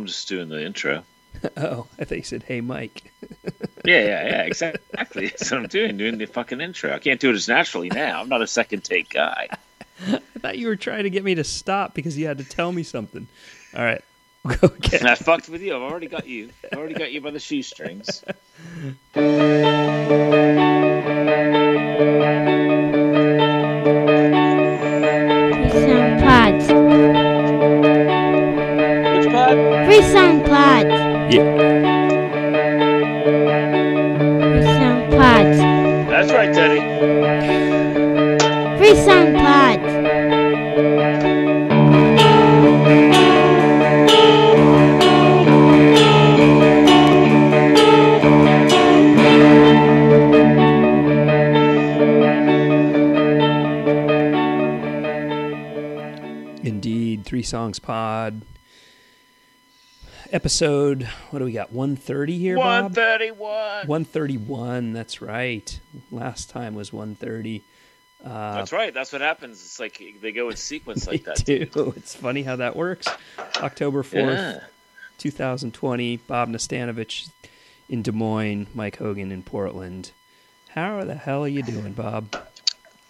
I'm 0.00 0.06
just 0.06 0.28
doing 0.28 0.48
the 0.48 0.64
intro. 0.64 1.02
Oh, 1.56 1.86
I 1.98 2.04
thought 2.04 2.18
you 2.18 2.24
said, 2.24 2.42
"Hey, 2.42 2.60
Mike." 2.60 3.12
Yeah, 3.84 4.00
yeah, 4.00 4.26
yeah. 4.26 4.42
Exactly. 4.42 5.28
That's 5.28 5.50
what 5.50 5.60
I'm 5.60 5.66
doing. 5.66 5.96
Doing 5.96 6.18
the 6.18 6.26
fucking 6.26 6.60
intro. 6.60 6.92
I 6.92 6.98
can't 6.98 7.18
do 7.18 7.30
it 7.30 7.34
as 7.34 7.48
naturally 7.48 7.88
now. 7.88 8.20
I'm 8.20 8.28
not 8.28 8.42
a 8.42 8.46
second 8.46 8.84
take 8.84 9.08
guy. 9.08 9.48
I 10.06 10.18
thought 10.38 10.58
you 10.58 10.66
were 10.66 10.76
trying 10.76 11.04
to 11.04 11.10
get 11.10 11.24
me 11.24 11.34
to 11.36 11.44
stop 11.44 11.94
because 11.94 12.18
you 12.18 12.26
had 12.26 12.36
to 12.38 12.44
tell 12.44 12.72
me 12.72 12.82
something. 12.82 13.26
All 13.74 13.82
right, 13.82 14.02
go 14.46 14.66
again. 14.66 15.06
I 15.06 15.14
fucked 15.14 15.48
with 15.48 15.62
you. 15.62 15.74
I've 15.74 15.80
already 15.80 16.08
got 16.08 16.26
you. 16.28 16.50
I've 16.70 16.78
already 16.78 16.94
got 16.94 17.10
you 17.10 17.22
by 17.22 17.30
the 17.30 17.40
shoestrings. 17.40 18.22
Yeah. 31.30 31.44
Free 34.40 34.64
Pods. 35.10 35.58
That's 36.10 36.32
right, 36.32 36.52
Teddy. 36.52 36.80
Free 38.78 38.96
Song 38.96 39.34
Pods. 39.34 40.00
Indeed, 56.64 57.24
three 57.24 57.44
songs 57.44 57.78
pod. 57.78 58.42
Episode. 60.32 61.02
What 61.30 61.40
do 61.40 61.44
we 61.44 61.52
got? 61.52 61.72
One 61.72 61.96
thirty 61.96 62.38
here, 62.38 62.56
One 62.56 62.84
Bob. 62.84 62.94
thirty-one. 62.94 63.86
One 63.86 64.04
thirty-one. 64.04 64.92
That's 64.92 65.20
right. 65.20 65.80
Last 66.10 66.50
time 66.50 66.74
was 66.74 66.92
one 66.92 67.16
thirty. 67.16 67.62
Uh, 68.24 68.54
That's 68.56 68.70
right. 68.72 68.92
That's 68.94 69.12
what 69.12 69.22
happens. 69.22 69.60
It's 69.60 69.80
like 69.80 70.00
they 70.20 70.30
go 70.32 70.50
in 70.50 70.56
sequence 70.56 71.06
like 71.08 71.24
that. 71.26 71.44
too. 71.44 71.94
It's 71.96 72.14
funny 72.14 72.42
how 72.42 72.56
that 72.56 72.76
works. 72.76 73.08
October 73.56 74.02
fourth, 74.02 74.28
Yeah. 74.34 74.60
2020. 75.18 76.18
Bob 76.18 76.48
Nastanovich 76.48 77.28
in 77.88 78.02
Des 78.02 78.12
Moines. 78.12 78.68
Mike 78.74 78.96
Hogan 78.98 79.32
in 79.32 79.42
Portland. 79.42 80.12
How 80.68 81.02
the 81.04 81.14
hell 81.14 81.42
are 81.44 81.48
you 81.48 81.62
doing, 81.64 81.92
Bob? 81.92 82.36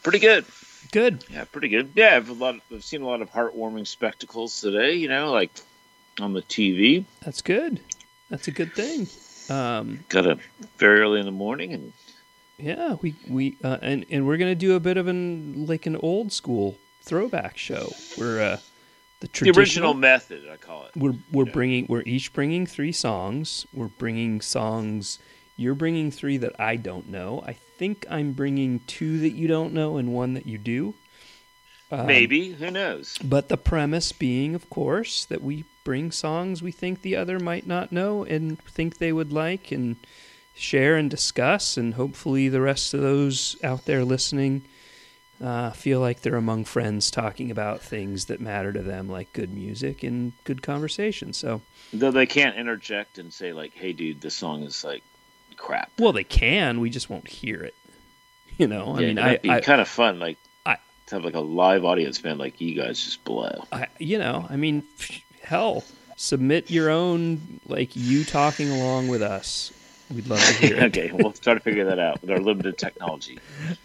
Pretty 0.03 0.21
good. 0.21 0.47
Good. 0.93 1.23
Yeah, 1.31 1.45
pretty 1.45 1.69
good. 1.69 1.91
Yeah, 1.95 2.17
I've 2.17 2.31
a 2.31 2.33
lot. 2.33 2.57
I've 2.73 2.83
seen 2.84 3.03
a 3.03 3.07
lot 3.07 3.21
of 3.21 3.31
heartwarming 3.31 3.87
spectacles 3.87 4.61
today. 4.61 4.95
You 4.95 5.09
know, 5.09 5.33
like 5.33 5.51
on 6.23 6.33
the 6.33 6.43
TV. 6.43 7.05
That's 7.25 7.43
good. 7.43 7.81
That's 8.29 8.49
a 8.49 8.51
good 8.53 8.73
thing. 8.73 9.09
Um, 9.55 10.05
Got 10.09 10.27
up 10.27 10.39
very 10.79 11.01
early 11.01 11.19
in 11.21 11.27
the 11.27 11.33
morning 11.33 11.73
and 11.73 11.93
yeah, 12.59 12.97
we 13.01 13.15
we 13.29 13.57
uh, 13.65 13.79
and 13.81 14.05
and 14.11 14.27
we're 14.27 14.37
gonna 14.37 14.55
do 14.55 14.77
a 14.77 14.81
bit 14.81 14.97
of 14.99 15.09
an 15.09 15.67
like 15.67 15.87
an 15.87 15.97
old 15.97 16.31
school 16.33 16.77
throwback 17.03 17.57
show. 17.57 17.91
We're 18.19 18.41
uh, 18.41 18.59
the 19.21 19.29
the 19.41 19.51
original 19.59 19.95
method. 19.95 20.47
I 20.53 20.57
call 20.57 20.85
it. 20.85 20.93
We're 20.95 21.15
we're 21.33 21.47
Yeah. 21.47 21.53
bringing 21.53 21.87
we're 21.89 22.03
each 22.05 22.33
bringing 22.33 22.67
three 22.67 22.93
songs. 22.93 23.67
We're 23.73 23.89
bringing 23.89 24.41
songs. 24.43 25.19
You're 25.57 25.75
bringing 25.75 26.11
three 26.11 26.37
that 26.37 26.59
I 26.61 26.77
don't 26.77 27.09
know. 27.09 27.43
I 27.47 27.55
think 27.55 28.07
I'm 28.11 28.33
bringing 28.33 28.81
two 28.81 29.21
that 29.21 29.31
you 29.31 29.49
don't 29.49 29.73
know 29.73 29.97
and 29.97 30.12
one 30.12 30.34
that 30.34 30.47
you 30.47 30.59
do. 30.59 30.94
Um, 31.91 32.06
Maybe 32.06 32.53
who 32.53 32.71
knows? 32.71 33.19
But 33.23 33.49
the 33.49 33.56
premise 33.56 34.12
being, 34.12 34.55
of 34.55 34.71
course, 34.71 35.25
that 35.25 35.43
we 35.43 35.65
bring 35.83 36.12
songs 36.12 36.62
we 36.62 36.71
think 36.71 37.03
the 37.03 37.17
other 37.17 37.39
might 37.39 37.67
not 37.67 37.91
know 37.91 38.25
and 38.25 38.61
think 38.61 38.99
they 38.99 39.12
would 39.12 39.33
like 39.33 39.73
and 39.73 39.97
share 40.55 40.97
and 40.97 41.11
discuss. 41.11 41.77
And 41.77 41.95
hopefully, 41.95 42.49
the 42.49 42.61
rest 42.61 42.95
of 42.95 43.00
those 43.00 43.56
out 43.65 43.87
there 43.87 44.05
listening 44.05 44.62
uh, 45.43 45.71
feel 45.71 46.00
like 46.00 46.21
they're 46.21 46.37
among 46.37 46.65
friends 46.65 47.11
talking 47.11 47.50
about 47.50 47.81
things 47.81 48.27
that 48.27 48.41
matter 48.41 48.73
to 48.73 48.83
them, 48.83 49.09
like 49.09 49.33
good 49.33 49.53
music 49.53 50.03
and 50.03 50.33
good 50.45 50.62
conversation. 50.62 51.33
So, 51.33 51.62
Though 51.93 52.11
they 52.11 52.27
can't 52.27 52.56
interject 52.56 53.19
and 53.19 53.33
say 53.33 53.53
like, 53.53 53.75
"Hey, 53.75 53.93
dude, 53.93 54.21
this 54.21 54.34
song 54.34 54.62
is 54.62 54.84
like 54.84 55.03
crap." 55.56 55.91
well, 55.99 56.12
they 56.12 56.25
can, 56.25 56.79
we 56.81 56.91
just 56.91 57.11
won't 57.11 57.27
hear 57.27 57.62
it. 57.62 57.75
You 58.59 58.69
know, 58.69 58.95
I 58.95 59.00
yeah, 59.00 59.06
mean, 59.06 59.19
I, 59.19 59.37
be 59.39 59.50
I, 59.50 59.61
kind 59.61 59.81
of 59.81 59.89
fun, 59.89 60.21
like 60.21 60.37
to 61.10 61.16
have 61.16 61.25
like 61.25 61.34
a 61.34 61.41
live 61.41 61.84
audience 61.84 62.19
band 62.21 62.38
like 62.38 62.60
you 62.60 62.75
guys 62.75 63.03
just 63.04 63.22
blow. 63.25 63.65
I, 63.72 63.87
you 63.98 64.19
know, 64.19 64.47
I 64.48 64.56
mean, 64.56 64.84
hell, 65.43 65.84
submit 66.16 66.71
your 66.71 66.91
own, 66.91 67.60
like 67.66 67.94
you 67.94 68.25
talking 68.25 68.71
along 68.71 69.09
with 69.09 69.22
us. 69.22 69.72
We'd 70.12 70.26
love 70.26 70.41
to 70.41 70.53
hear 70.54 70.76
it. 70.78 70.82
okay, 70.97 71.10
we'll 71.12 71.32
try 71.32 71.54
to 71.54 71.60
figure 71.60 71.84
that 71.84 71.99
out 71.99 72.20
with 72.20 72.31
our 72.31 72.38
limited 72.41 72.78
technology. 72.78 73.38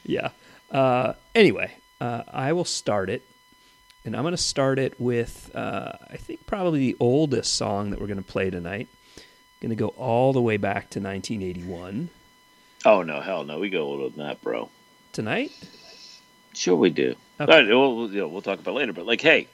yeah. 0.05 0.29
Uh, 0.71 1.13
anyway, 1.35 1.71
uh, 2.01 2.23
I 2.31 2.53
will 2.53 2.65
start 2.65 3.09
it, 3.11 3.21
and 4.03 4.15
I'm 4.15 4.23
going 4.23 4.31
to 4.33 4.37
start 4.37 4.79
it 4.79 4.99
with 4.99 5.51
uh, 5.55 5.91
I 6.09 6.17
think 6.17 6.45
probably 6.47 6.79
the 6.79 6.97
oldest 6.99 7.53
song 7.53 7.91
that 7.91 7.99
we're 8.01 8.07
going 8.07 8.17
to 8.17 8.23
play 8.23 8.49
tonight. 8.49 8.87
Going 9.61 9.69
to 9.69 9.75
go 9.75 9.89
all 9.89 10.33
the 10.33 10.41
way 10.41 10.57
back 10.57 10.89
to 10.91 10.99
1981 10.99 12.09
Oh 12.83 13.01
no, 13.01 13.19
hell 13.21 13.43
no, 13.45 13.57
we 13.59 13.69
go 13.69 13.81
older 13.83 14.09
than 14.09 14.25
that, 14.25 14.41
bro. 14.41 14.69
tonight. 15.13 15.51
Sure, 16.55 16.75
we 16.75 16.89
do. 16.89 17.15
Okay. 17.39 17.51
All 17.51 17.59
right, 17.59 17.67
we'll, 17.67 18.11
you 18.11 18.19
know, 18.21 18.27
we'll 18.27 18.41
talk 18.41 18.59
about 18.59 18.71
it 18.71 18.75
later. 18.75 18.93
But 18.93 19.05
like, 19.05 19.21
hey, 19.21 19.47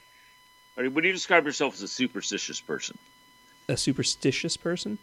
would 0.76 1.04
you 1.04 1.12
describe 1.12 1.44
yourself 1.46 1.74
as 1.74 1.82
a 1.82 1.88
superstitious 1.88 2.60
person? 2.60 2.96
A 3.68 3.76
superstitious 3.76 4.56
person? 4.56 4.98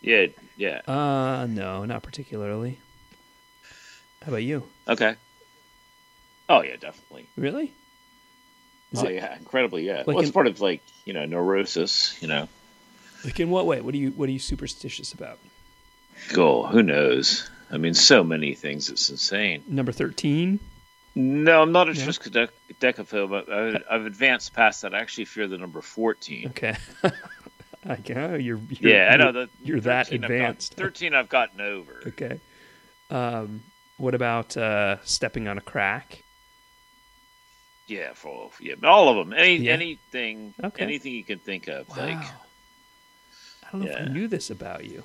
Yeah, 0.00 0.26
yeah. 0.56 0.80
Uh, 0.86 1.46
no, 1.48 1.84
not 1.84 2.02
particularly. 2.02 2.78
How 4.22 4.28
about 4.28 4.42
you? 4.42 4.64
Okay. 4.88 5.14
Oh 6.48 6.62
yeah, 6.62 6.76
definitely. 6.76 7.26
Really? 7.36 7.72
Is 8.92 9.02
oh 9.02 9.06
it- 9.06 9.14
yeah, 9.16 9.36
incredibly. 9.36 9.86
Yeah. 9.86 9.98
like 9.98 10.06
well, 10.08 10.18
it's 10.18 10.28
in- 10.28 10.32
part 10.32 10.46
of 10.46 10.60
like 10.60 10.82
you 11.04 11.12
know 11.12 11.24
neurosis. 11.24 12.20
You 12.20 12.28
know, 12.28 12.48
Like 13.24 13.40
in 13.40 13.50
what 13.50 13.66
way? 13.66 13.80
What 13.80 13.94
are 13.94 13.98
you 13.98 14.10
What 14.10 14.28
are 14.28 14.32
you 14.32 14.38
superstitious 14.38 15.12
about? 15.12 15.38
goal. 16.32 16.66
Who 16.66 16.82
knows? 16.82 17.48
I 17.70 17.76
mean, 17.78 17.94
so 17.94 18.22
many 18.22 18.54
things. 18.54 18.88
It's 18.90 19.08
insane. 19.10 19.64
Number 19.66 19.92
thirteen. 19.92 20.60
No, 21.14 21.62
I'm 21.62 21.72
not 21.72 21.88
a 21.88 21.92
Yeah. 21.94 22.04
but 23.28 23.52
I, 23.52 23.80
I've 23.90 24.04
advanced 24.06 24.52
past 24.52 24.82
that. 24.82 24.94
I 24.94 24.98
actually 25.00 25.26
fear 25.26 25.46
the 25.46 25.58
number 25.58 25.80
14. 25.80 26.48
Okay. 26.48 26.76
I 27.86 27.96
go. 27.96 28.34
You're, 28.34 28.58
you're. 28.68 28.92
yeah, 28.92 29.10
I 29.12 29.16
know 29.16 29.30
that. 29.32 29.50
you're 29.62 29.80
that 29.80 30.06
13 30.06 30.24
I've 30.24 30.28
got- 30.28 30.34
advanced. 30.34 30.74
13 30.76 31.14
I've 31.14 31.28
gotten 31.28 31.60
over. 31.60 32.02
Okay. 32.06 32.40
Um, 33.10 33.62
what 33.98 34.14
about 34.14 34.56
uh, 34.56 34.96
stepping 35.04 35.46
on 35.46 35.58
a 35.58 35.60
crack? 35.60 36.22
Yeah, 37.86 38.14
for 38.14 38.50
yeah, 38.60 38.74
all 38.82 39.08
of 39.10 39.16
them. 39.16 39.36
Any 39.38 39.56
Yeah. 39.56 39.72
anything, 39.72 40.54
Okay. 40.64 40.82
anything 40.82 41.12
you 41.12 41.22
can 41.22 41.38
think 41.38 41.68
of. 41.68 41.86
Wow. 41.90 41.96
Like, 42.06 42.16
I 42.18 43.70
don't 43.72 43.82
know 43.82 43.90
if 43.90 44.00
I 44.00 44.04
knew 44.06 44.26
this 44.26 44.48
about 44.50 44.84
you. 44.86 45.04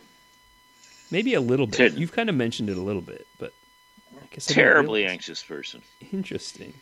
Maybe 1.11 1.33
a 1.33 1.41
little 1.41 1.67
bit. 1.67 1.77
Didn't. 1.77 1.97
You've 1.99 2.13
kind 2.13 2.29
of 2.29 2.35
mentioned 2.35 2.69
it 2.69 2.77
a 2.77 2.81
little 2.81 3.01
bit, 3.01 3.27
but 3.37 3.51
guess 4.31 4.45
terribly 4.45 5.05
anxious 5.05 5.43
person. 5.43 5.81
Interesting. 6.11 6.73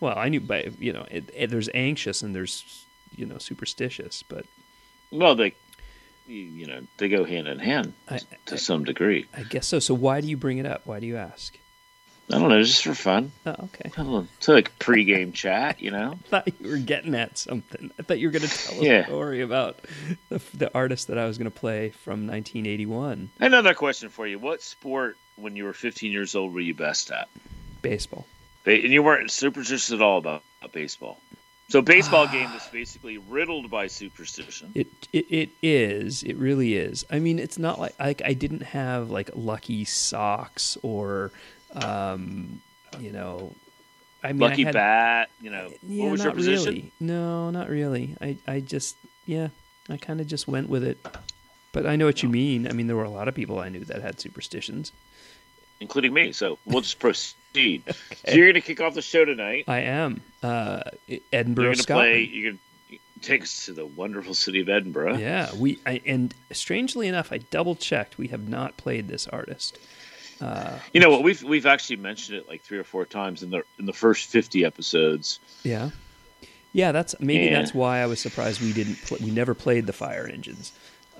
Well, 0.00 0.14
I 0.16 0.28
knew 0.28 0.40
by 0.40 0.70
you 0.78 0.92
know 0.92 1.06
it, 1.10 1.30
it, 1.34 1.50
there's 1.50 1.68
anxious 1.74 2.22
and 2.22 2.34
there's 2.34 2.84
you 3.16 3.26
know 3.26 3.38
superstitious, 3.38 4.22
but 4.22 4.44
Well, 5.10 5.34
they, 5.34 5.54
you, 6.26 6.66
know, 6.66 6.80
they 6.98 7.08
go 7.08 7.24
hand 7.24 7.46
in 7.48 7.58
hand 7.58 7.92
I, 8.08 8.20
to 8.46 8.54
I, 8.54 8.58
some 8.58 8.84
degree. 8.84 9.26
I 9.36 9.42
guess 9.44 9.66
so. 9.66 9.78
So 9.78 9.94
why 9.94 10.20
do 10.20 10.28
you 10.28 10.36
bring 10.36 10.58
it 10.58 10.66
up? 10.66 10.86
Why 10.86 11.00
do 11.00 11.06
you 11.06 11.16
ask? 11.16 11.56
I 12.32 12.38
don't 12.38 12.48
know, 12.48 12.62
just 12.62 12.84
for 12.84 12.94
fun. 12.94 13.32
Oh, 13.44 13.54
okay. 13.64 13.90
I 13.98 14.02
don't 14.02 14.28
It's 14.38 14.48
like 14.48 14.78
pregame 14.78 15.34
chat, 15.34 15.82
you 15.82 15.90
know. 15.90 16.18
I 16.24 16.28
thought 16.28 16.60
you 16.60 16.70
were 16.70 16.78
getting 16.78 17.14
at 17.14 17.36
something. 17.36 17.90
I 17.98 18.02
thought 18.02 18.18
you 18.18 18.28
were 18.28 18.32
going 18.32 18.48
to 18.48 18.48
tell 18.48 18.80
a 18.80 18.84
Yeah. 18.84 19.04
story 19.04 19.42
about 19.42 19.80
the, 20.30 20.40
the 20.54 20.74
artist 20.74 21.08
that 21.08 21.18
I 21.18 21.26
was 21.26 21.36
going 21.36 21.50
to 21.50 21.56
play 21.56 21.90
from 21.90 22.26
1981, 22.26 23.30
Another 23.40 23.74
question 23.74 24.08
for 24.08 24.26
you: 24.26 24.38
What 24.38 24.62
sport, 24.62 25.18
when 25.36 25.56
you 25.56 25.64
were 25.64 25.72
15 25.72 26.10
years 26.12 26.34
old, 26.34 26.52
were 26.54 26.60
you 26.60 26.74
best 26.74 27.10
at? 27.10 27.28
baseball. 27.84 28.26
And 28.66 28.82
you 28.82 29.02
weren't 29.02 29.30
superstitious 29.30 29.92
at 29.92 30.00
all 30.00 30.18
about, 30.18 30.42
baseball. 30.72 31.20
So, 31.68 31.82
baseball 31.82 32.26
game 32.32 32.50
is 32.52 32.66
basically 32.72 33.18
riddled 33.18 33.70
by 33.70 33.86
superstition. 33.86 34.72
It, 34.74 34.88
it 35.12 35.26
it 35.30 35.50
is. 35.62 36.22
It 36.22 36.36
really 36.36 36.74
is. 36.74 37.04
I 37.10 37.18
mean, 37.18 37.38
it's 37.38 37.58
not 37.58 37.78
like 37.78 37.94
like 38.00 38.22
I 38.24 38.32
didn't 38.32 38.62
have 38.62 39.10
like 39.10 39.30
lucky 39.34 39.84
socks 39.84 40.78
or, 40.82 41.30
um, 41.74 42.62
you 42.98 43.12
know, 43.12 43.54
I 44.22 44.28
mean, 44.28 44.38
Lucky 44.38 44.64
I 44.64 44.68
had, 44.68 44.74
bat, 44.74 45.30
you 45.42 45.50
know. 45.50 45.70
Yeah, 45.82 46.04
what 46.04 46.12
was 46.12 46.20
not 46.20 46.24
your 46.24 46.34
position? 46.34 46.74
really. 46.74 46.92
No, 46.98 47.50
not 47.50 47.68
really. 47.68 48.16
I 48.22 48.38
I 48.46 48.60
just 48.60 48.96
yeah, 49.26 49.48
I 49.90 49.98
kind 49.98 50.22
of 50.22 50.26
just 50.26 50.48
went 50.48 50.70
with 50.70 50.82
it. 50.82 50.98
But 51.72 51.86
I 51.86 51.96
know 51.96 52.06
what 52.06 52.22
you 52.22 52.30
mean. 52.30 52.66
I 52.68 52.72
mean, 52.72 52.86
there 52.86 52.96
were 52.96 53.04
a 53.04 53.10
lot 53.10 53.28
of 53.28 53.34
people 53.34 53.58
I 53.58 53.68
knew 53.68 53.84
that 53.84 54.00
had 54.00 54.20
superstitions. 54.20 54.92
Including 55.84 56.12
me. 56.12 56.32
So 56.32 56.58
we'll 56.64 56.80
just 56.80 56.98
proceed. 57.06 57.82
So 58.26 58.32
you're 58.34 58.46
going 58.46 58.54
to 58.54 58.60
kick 58.60 58.80
off 58.80 58.94
the 58.94 59.02
show 59.02 59.24
tonight. 59.24 59.64
I 59.68 59.80
am 59.80 60.20
uh, 60.42 60.80
You're 61.06 61.20
Edinburgh, 61.32 61.64
going 61.64 61.76
to 61.76 61.84
play. 61.84 62.20
You're 62.22 62.52
going. 62.52 62.58
to 62.58 62.60
Take 63.22 63.42
us 63.42 63.64
to 63.66 63.72
the 63.72 63.86
wonderful 63.86 64.34
city 64.34 64.60
of 64.60 64.68
Edinburgh. 64.68 65.16
Yeah, 65.16 65.50
we 65.56 65.78
I, 65.86 66.02
and 66.04 66.34
strangely 66.52 67.08
enough, 67.08 67.32
I 67.32 67.38
double 67.38 67.74
checked. 67.74 68.18
We 68.18 68.28
have 68.28 68.48
not 68.48 68.76
played 68.76 69.08
this 69.08 69.26
artist. 69.28 69.78
Uh, 70.42 70.78
You 70.92 71.00
know 71.00 71.08
what? 71.10 71.22
We've 71.22 71.42
we've 71.42 71.64
actually 71.64 71.96
mentioned 71.96 72.36
it 72.36 72.48
like 72.48 72.60
three 72.62 72.76
or 72.76 72.84
four 72.84 73.06
times 73.06 73.42
in 73.42 73.48
the 73.50 73.62
in 73.78 73.86
the 73.86 73.94
first 73.94 74.28
fifty 74.28 74.62
episodes. 74.66 75.38
Yeah, 75.62 75.90
yeah. 76.72 76.92
That's 76.92 77.14
maybe 77.18 77.46
Yeah. 77.46 77.60
that's 77.60 77.72
why 77.72 78.00
I 78.00 78.06
was 78.06 78.20
surprised 78.20 78.60
we 78.60 78.74
didn't. 78.74 78.98
We 79.22 79.30
never 79.30 79.54
played 79.54 79.86
the 79.86 79.94
Fire 79.94 80.28
Engines. 80.30 80.72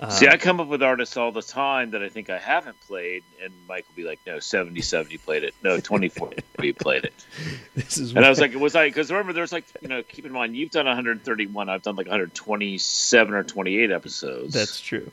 See, 0.09 0.27
I 0.27 0.37
come 0.37 0.59
up 0.59 0.67
with 0.67 0.83
artists 0.83 1.15
all 1.15 1.31
the 1.31 1.41
time 1.41 1.91
that 1.91 2.03
I 2.03 2.09
think 2.09 2.29
I 2.29 2.37
haven't 2.37 2.79
played, 2.81 3.23
and 3.41 3.53
Mike 3.67 3.85
will 3.87 3.95
be 3.95 4.03
like, 4.03 4.19
"No, 4.27 4.39
77 4.39 5.09
you 5.11 5.17
played 5.19 5.43
it. 5.43 5.55
No, 5.63 5.79
24 5.79 6.33
you 6.61 6.73
played 6.73 7.05
it." 7.05 7.13
This 7.75 7.97
is. 7.97 8.13
And 8.13 8.25
I 8.25 8.29
was 8.29 8.39
like, 8.39 8.53
"Was 8.55 8.75
I?" 8.75 8.87
Because 8.87 9.09
remember, 9.09 9.31
there's 9.33 9.53
like, 9.53 9.65
you 9.81 9.87
know, 9.87 10.03
keep 10.03 10.25
in 10.25 10.31
mind, 10.31 10.55
you've 10.55 10.71
done 10.71 10.85
131. 10.85 11.69
I've 11.69 11.81
done 11.81 11.95
like 11.95 12.07
127 12.07 13.33
or 13.33 13.43
28 13.43 13.91
episodes. 13.91 14.53
That's 14.53 14.79
true. 14.81 15.11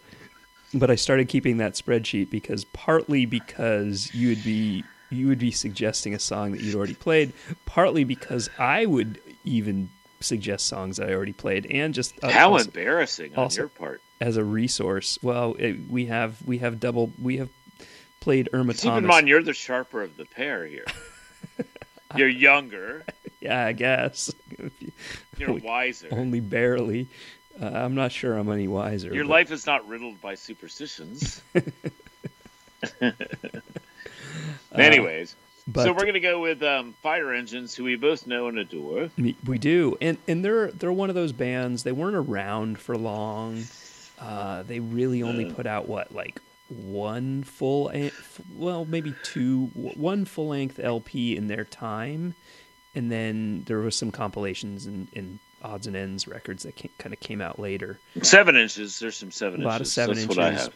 But 0.75 0.91
I 0.91 0.97
started 0.97 1.29
keeping 1.29 1.59
that 1.59 1.75
spreadsheet 1.75 2.31
because 2.31 2.65
partly 2.65 3.25
because 3.27 4.13
you 4.15 4.29
would 4.31 4.43
be 4.43 4.85
you 5.11 5.29
would 5.29 5.39
be 5.39 5.51
suggesting 5.53 6.15
a 6.15 6.19
song 6.19 6.53
that 6.53 6.61
you'd 6.61 6.75
already 6.75 6.95
played, 6.95 7.33
partly 7.67 8.05
because 8.05 8.51
I 8.59 8.87
would 8.87 9.21
even 9.45 9.91
suggest 10.21 10.67
songs 10.67 10.97
that 10.97 11.09
I 11.09 11.15
already 11.15 11.33
played, 11.35 11.67
and 11.71 11.93
just 11.95 12.15
uh, 12.23 12.31
how 12.31 12.53
also- 12.53 12.65
embarrassing 12.65 13.33
on 13.35 13.45
also- 13.45 13.63
your 13.63 13.69
part. 13.69 14.01
As 14.23 14.37
a 14.37 14.45
resource. 14.45 15.19
Well, 15.23 15.57
it, 15.59 15.77
we 15.91 16.07
have 16.07 16.37
we 16.47 16.59
have 16.59 16.79
double 16.81 17.13
we 17.21 17.39
have 17.39 17.49
played 18.21 18.49
Irma 18.53 18.73
Keep 18.75 18.83
Thomas. 18.83 18.99
in 19.03 19.07
mind, 19.07 19.29
you're 19.29 19.43
the 19.43 19.53
sharper 19.53 20.03
of 20.03 20.17
the 20.17 20.25
pair 20.25 20.65
here. 20.65 20.87
you're 22.17 22.29
younger. 22.29 23.05
yeah, 23.41 23.67
I 23.67 23.73
guess 23.73 24.33
you- 24.59 24.71
You're 25.39 25.55
wiser. 25.55 26.09
only 26.13 26.39
barely. 26.41 27.09
Uh, 27.61 27.67
I'm 27.67 27.95
not 27.97 28.13
sure 28.13 28.39
I'm 28.39 28.49
any 28.51 28.69
wiser. 28.69 29.13
Your 29.13 29.25
but- 29.25 29.31
life 29.31 29.51
is 29.51 29.67
not 29.67 29.87
riddled 29.89 30.21
by 30.21 30.37
superstitions. 30.37 31.43
Anyways, 34.75 35.37
but 35.67 35.85
so 35.85 35.93
we're 35.93 36.07
gonna 36.07 36.21
go 36.21 36.41
with 36.41 36.63
um, 36.63 36.95
Fire 37.03 37.33
Engines, 37.33 37.75
who 37.75 37.85
we 37.85 37.97
both 37.97 38.27
know 38.27 38.49
and 38.49 38.59
adore. 38.59 39.11
We 39.19 39.59
do, 39.59 39.97
and 40.01 40.17
and 40.27 40.45
they're 40.45 40.71
they're 40.71 40.93
one 40.93 41.09
of 41.11 41.15
those 41.15 41.33
bands. 41.33 41.83
They 41.83 41.93
weren't 41.93 42.17
around 42.17 42.79
for 42.79 42.97
long. 42.97 43.65
Uh, 44.23 44.63
they 44.63 44.79
really 44.79 45.23
only 45.23 45.51
put 45.53 45.67
out 45.67 45.89
what 45.89 46.15
like 46.15 46.41
one 46.69 47.43
full, 47.43 47.93
well 48.55 48.85
maybe 48.85 49.15
two, 49.25 49.67
one 49.75 50.25
full 50.25 50.49
length 50.49 50.79
LP 50.79 51.37
in 51.37 51.49
their 51.49 51.65
time, 51.65 52.35
and 52.95 53.11
then 53.11 53.65
there 53.67 53.79
was 53.79 53.97
some 53.97 54.11
compilations 54.13 54.87
and, 54.87 55.09
and 55.15 55.39
odds 55.63 55.87
and 55.87 55.97
ends 55.97 56.29
records 56.29 56.63
that 56.63 56.77
kind 56.99 57.13
of 57.13 57.21
came 57.21 57.41
out 57.41 57.59
later. 57.59 57.99
Seven 58.23 58.57
inches. 58.57 58.99
There's 59.01 59.17
some 59.17 59.31
seven 59.33 59.63
A 59.63 59.67
lot 59.67 59.81
of 59.81 59.87
seven 59.89 60.15
That's 60.15 60.29
what 60.29 60.39
I 60.39 60.51
inches. 60.51 60.65
have. 60.65 60.75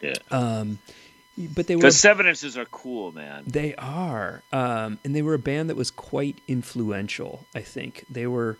Yeah, 0.00 0.14
Um, 0.30 0.78
but 1.54 1.66
they 1.66 1.76
were 1.76 1.80
because 1.82 1.98
seven 1.98 2.26
inches 2.26 2.56
are 2.56 2.64
cool, 2.66 3.12
man. 3.12 3.44
They 3.46 3.74
are, 3.74 4.42
um, 4.52 4.98
and 5.04 5.14
they 5.14 5.22
were 5.22 5.34
a 5.34 5.38
band 5.38 5.70
that 5.70 5.76
was 5.76 5.90
quite 5.90 6.40
influential. 6.48 7.46
I 7.54 7.60
think 7.60 8.04
they 8.08 8.26
were 8.26 8.58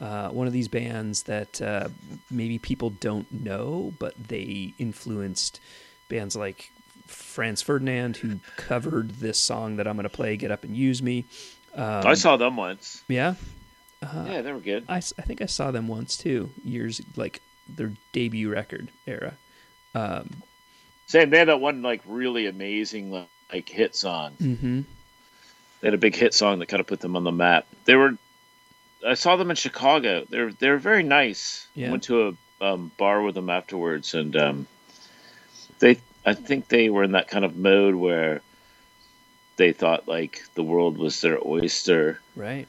uh, 0.00 0.28
one 0.28 0.46
of 0.46 0.52
these 0.52 0.68
bands 0.68 1.24
that 1.24 1.60
uh, 1.62 1.88
maybe 2.30 2.58
people 2.58 2.90
don't 2.90 3.30
know, 3.32 3.92
but 3.98 4.14
they 4.28 4.74
influenced 4.78 5.60
bands 6.08 6.36
like 6.36 6.70
Franz 7.06 7.62
Ferdinand, 7.62 8.16
who 8.18 8.40
covered 8.56 9.10
this 9.12 9.38
song 9.38 9.76
that 9.76 9.86
I'm 9.86 9.96
going 9.96 10.04
to 10.04 10.08
play, 10.10 10.36
"Get 10.36 10.50
Up 10.50 10.64
and 10.64 10.76
Use 10.76 11.02
Me." 11.02 11.24
Um, 11.74 12.06
I 12.06 12.14
saw 12.14 12.36
them 12.36 12.56
once. 12.56 13.02
yeah, 13.08 13.34
yeah, 14.02 14.42
they 14.42 14.52
were 14.52 14.60
good. 14.60 14.84
I 14.88 15.00
think 15.00 15.42
I 15.42 15.46
saw 15.46 15.70
them 15.70 15.88
once 15.88 16.16
too, 16.16 16.50
years 16.64 17.00
like 17.16 17.40
their 17.68 17.92
debut 18.12 18.50
record 18.50 18.88
era. 19.06 19.34
Um, 19.94 20.42
Same. 21.06 21.30
They 21.30 21.38
had 21.38 21.48
that 21.48 21.60
one 21.60 21.82
like 21.82 22.02
really 22.06 22.46
amazing 22.46 23.10
like 23.52 23.68
hit 23.68 23.94
song. 23.96 24.32
hmm 24.32 24.80
They 25.80 25.88
had 25.88 25.94
a 25.94 25.98
big 25.98 26.14
hit 26.14 26.34
song 26.34 26.58
that 26.58 26.66
kind 26.66 26.80
of 26.80 26.86
put 26.86 27.00
them 27.00 27.16
on 27.16 27.24
the 27.24 27.32
map. 27.32 27.66
They 27.84 27.94
were. 27.96 28.16
I 29.06 29.14
saw 29.14 29.36
them 29.36 29.50
in 29.50 29.56
Chicago. 29.56 30.26
They're 30.28 30.52
they're 30.52 30.78
very 30.78 31.02
nice. 31.02 31.66
Yeah. 31.74 31.90
Went 31.90 32.04
to 32.04 32.36
a 32.60 32.64
um, 32.64 32.90
bar 32.96 33.22
with 33.22 33.34
them 33.34 33.50
afterwards, 33.50 34.14
and 34.14 34.36
um, 34.36 34.66
they. 35.78 35.98
I 36.24 36.34
think 36.34 36.66
they 36.66 36.90
were 36.90 37.04
in 37.04 37.12
that 37.12 37.28
kind 37.28 37.44
of 37.44 37.56
mode 37.56 37.94
where 37.94 38.40
they 39.56 39.72
thought 39.72 40.08
like 40.08 40.42
the 40.54 40.62
world 40.62 40.98
was 40.98 41.20
their 41.20 41.38
oyster. 41.44 42.20
Right. 42.34 42.66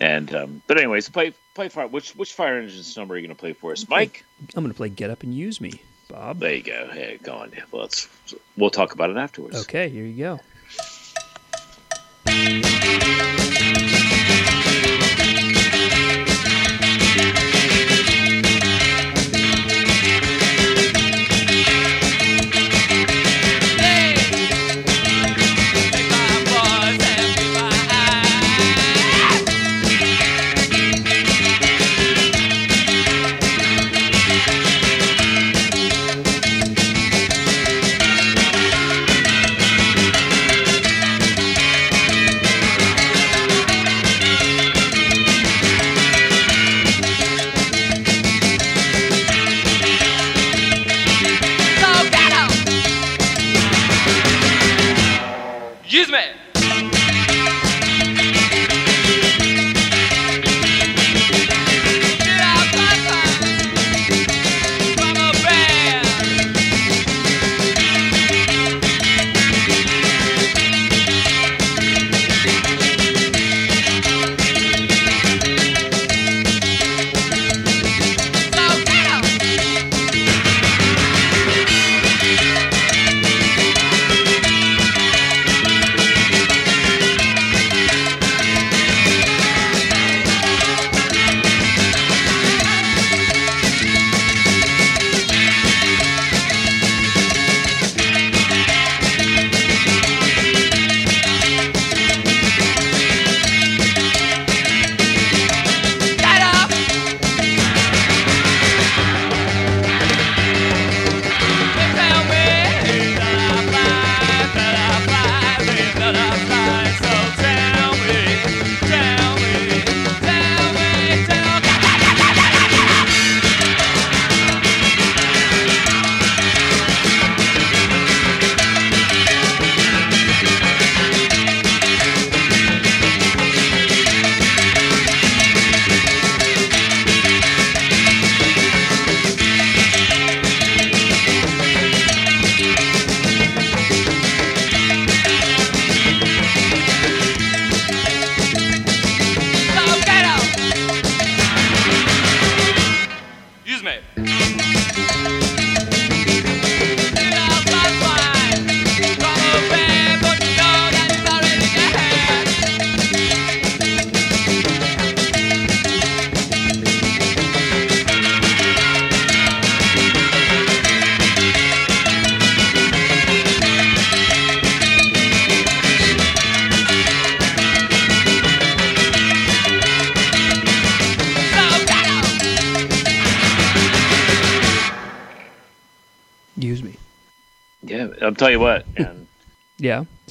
And 0.00 0.34
um, 0.34 0.62
but 0.66 0.78
anyways, 0.78 1.08
play 1.08 1.32
play 1.54 1.68
fire. 1.68 1.86
Which 1.86 2.14
which 2.16 2.32
fire 2.32 2.58
engines 2.58 2.96
number 2.96 3.14
are 3.14 3.18
you 3.18 3.26
going 3.26 3.36
to 3.36 3.40
play 3.40 3.52
for 3.52 3.72
us, 3.72 3.88
Mike? 3.88 4.24
I'm 4.54 4.62
going 4.62 4.72
to 4.72 4.76
play 4.76 4.88
"Get 4.88 5.10
Up 5.10 5.22
and 5.22 5.34
Use 5.34 5.60
Me," 5.60 5.82
Bob. 6.08 6.38
There 6.38 6.54
you 6.54 6.62
go. 6.62 6.88
Hey, 6.92 7.18
go 7.22 7.34
on. 7.34 7.52
Well, 7.70 7.82
let's 7.82 8.08
we'll 8.56 8.70
talk 8.70 8.94
about 8.94 9.10
it 9.10 9.16
afterwards. 9.16 9.56
Okay, 9.62 9.88
here 9.88 10.04
you 10.04 10.16
go. 10.16 10.40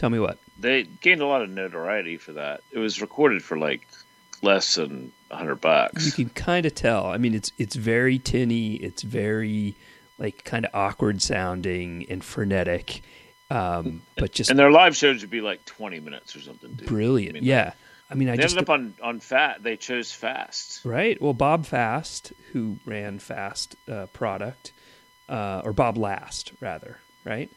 Tell 0.01 0.09
me 0.09 0.17
what. 0.17 0.39
they 0.57 0.81
gained 0.81 1.21
a 1.21 1.27
lot 1.27 1.43
of 1.43 1.49
notoriety 1.51 2.17
for 2.17 2.33
that. 2.33 2.61
It 2.71 2.79
was 2.79 3.01
recorded 3.01 3.43
for 3.43 3.55
like 3.55 3.87
less 4.41 4.73
than 4.73 5.11
a 5.29 5.35
hundred 5.37 5.61
bucks. 5.61 6.07
You 6.07 6.11
can 6.11 6.29
kind 6.33 6.65
of 6.65 6.73
tell. 6.73 7.05
I 7.05 7.19
mean, 7.19 7.35
it's 7.35 7.51
it's 7.59 7.75
very 7.75 8.17
tinny. 8.17 8.77
It's 8.77 9.03
very 9.03 9.75
like 10.17 10.43
kind 10.43 10.65
of 10.65 10.71
awkward 10.73 11.21
sounding 11.21 12.07
and 12.09 12.23
frenetic, 12.23 13.03
um, 13.51 14.01
but 14.17 14.31
just 14.31 14.49
and 14.49 14.57
their 14.57 14.71
live 14.71 14.95
shows 14.95 15.21
would 15.21 15.29
be 15.29 15.41
like 15.41 15.63
twenty 15.65 15.99
minutes 15.99 16.35
or 16.35 16.41
something. 16.41 16.73
Dude. 16.73 16.87
brilliant. 16.87 17.37
I 17.37 17.39
mean, 17.41 17.43
yeah. 17.43 17.73
I 18.09 18.15
mean, 18.15 18.27
I 18.27 18.37
They 18.37 18.41
just 18.41 18.57
ended 18.57 18.69
up 18.69 18.73
on 18.73 18.95
on 19.03 19.19
fat. 19.19 19.61
They 19.61 19.77
chose 19.77 20.11
fast. 20.11 20.83
right. 20.83 21.21
Well, 21.21 21.33
Bob 21.35 21.67
Fast, 21.67 22.33
who 22.53 22.79
ran 22.85 23.19
Fast 23.19 23.75
uh, 23.87 24.07
Product, 24.07 24.73
uh, 25.29 25.61
or 25.63 25.73
Bob 25.73 25.95
Last 25.95 26.53
rather, 26.59 26.97
right? 27.23 27.51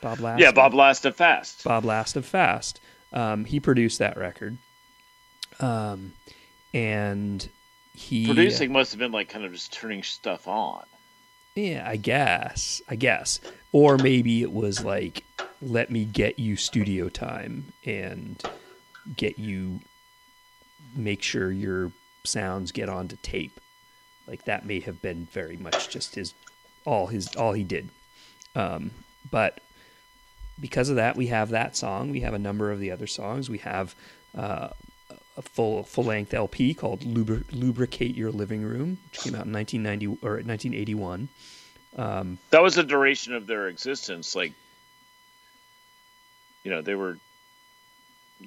Bob 0.00 0.20
Last. 0.20 0.40
Yeah, 0.40 0.52
Bob 0.52 0.74
Last 0.74 1.04
of 1.04 1.16
Fast. 1.16 1.64
Bob 1.64 1.84
Last 1.84 2.16
of 2.16 2.26
Fast. 2.26 2.80
Um, 3.12 3.44
he 3.44 3.58
produced 3.60 3.98
that 4.00 4.16
record, 4.16 4.58
um, 5.60 6.12
and 6.74 7.48
he 7.94 8.26
Producing 8.26 8.72
must 8.72 8.92
have 8.92 8.98
been 8.98 9.12
like 9.12 9.28
kind 9.28 9.44
of 9.44 9.52
just 9.52 9.72
turning 9.72 10.02
stuff 10.02 10.46
on. 10.46 10.84
Yeah, 11.54 11.84
I 11.86 11.96
guess. 11.96 12.80
I 12.88 12.94
guess. 12.94 13.40
Or 13.72 13.98
maybe 13.98 14.42
it 14.42 14.52
was 14.52 14.84
like, 14.84 15.24
let 15.60 15.90
me 15.90 16.04
get 16.04 16.38
you 16.38 16.56
studio 16.56 17.08
time 17.08 17.72
and 17.84 18.40
get 19.16 19.38
you 19.38 19.80
make 20.94 21.22
sure 21.22 21.50
your 21.50 21.92
sounds 22.24 22.72
get 22.72 22.88
onto 22.88 23.16
tape. 23.22 23.58
Like 24.26 24.44
that 24.44 24.64
may 24.66 24.80
have 24.80 25.02
been 25.02 25.26
very 25.32 25.56
much 25.56 25.88
just 25.88 26.14
his 26.14 26.34
all 26.84 27.08
his 27.08 27.34
all 27.36 27.52
he 27.52 27.64
did. 27.64 27.88
Um, 28.54 28.90
but 29.30 29.60
because 30.60 30.88
of 30.88 30.96
that, 30.96 31.16
we 31.16 31.28
have 31.28 31.50
that 31.50 31.76
song. 31.76 32.10
We 32.10 32.20
have 32.20 32.34
a 32.34 32.38
number 32.38 32.70
of 32.70 32.80
the 32.80 32.90
other 32.90 33.06
songs. 33.06 33.48
We 33.48 33.58
have 33.58 33.94
uh, 34.36 34.68
a 35.36 35.42
full 35.42 35.84
full 35.84 36.04
length 36.04 36.34
LP 36.34 36.74
called 36.74 37.00
Lubri- 37.00 37.44
"Lubricate 37.52 38.16
Your 38.16 38.30
Living 38.30 38.62
Room," 38.62 38.98
which 39.10 39.20
came 39.20 39.34
out 39.34 39.46
in 39.46 39.52
1990 39.52 40.06
or 40.26 40.42
1981. 40.42 41.28
Um, 41.96 42.38
That 42.50 42.62
was 42.62 42.74
the 42.74 42.82
duration 42.82 43.34
of 43.34 43.46
their 43.46 43.68
existence. 43.68 44.34
Like, 44.34 44.52
you 46.64 46.70
know, 46.70 46.82
they 46.82 46.94
were 46.94 47.18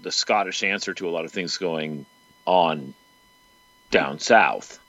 the 0.01 0.11
Scottish 0.11 0.63
answer 0.63 0.93
to 0.93 1.09
a 1.09 1.11
lot 1.11 1.25
of 1.25 1.31
things 1.31 1.57
going 1.57 2.05
on 2.45 2.93
down 3.89 4.19
south. 4.19 4.79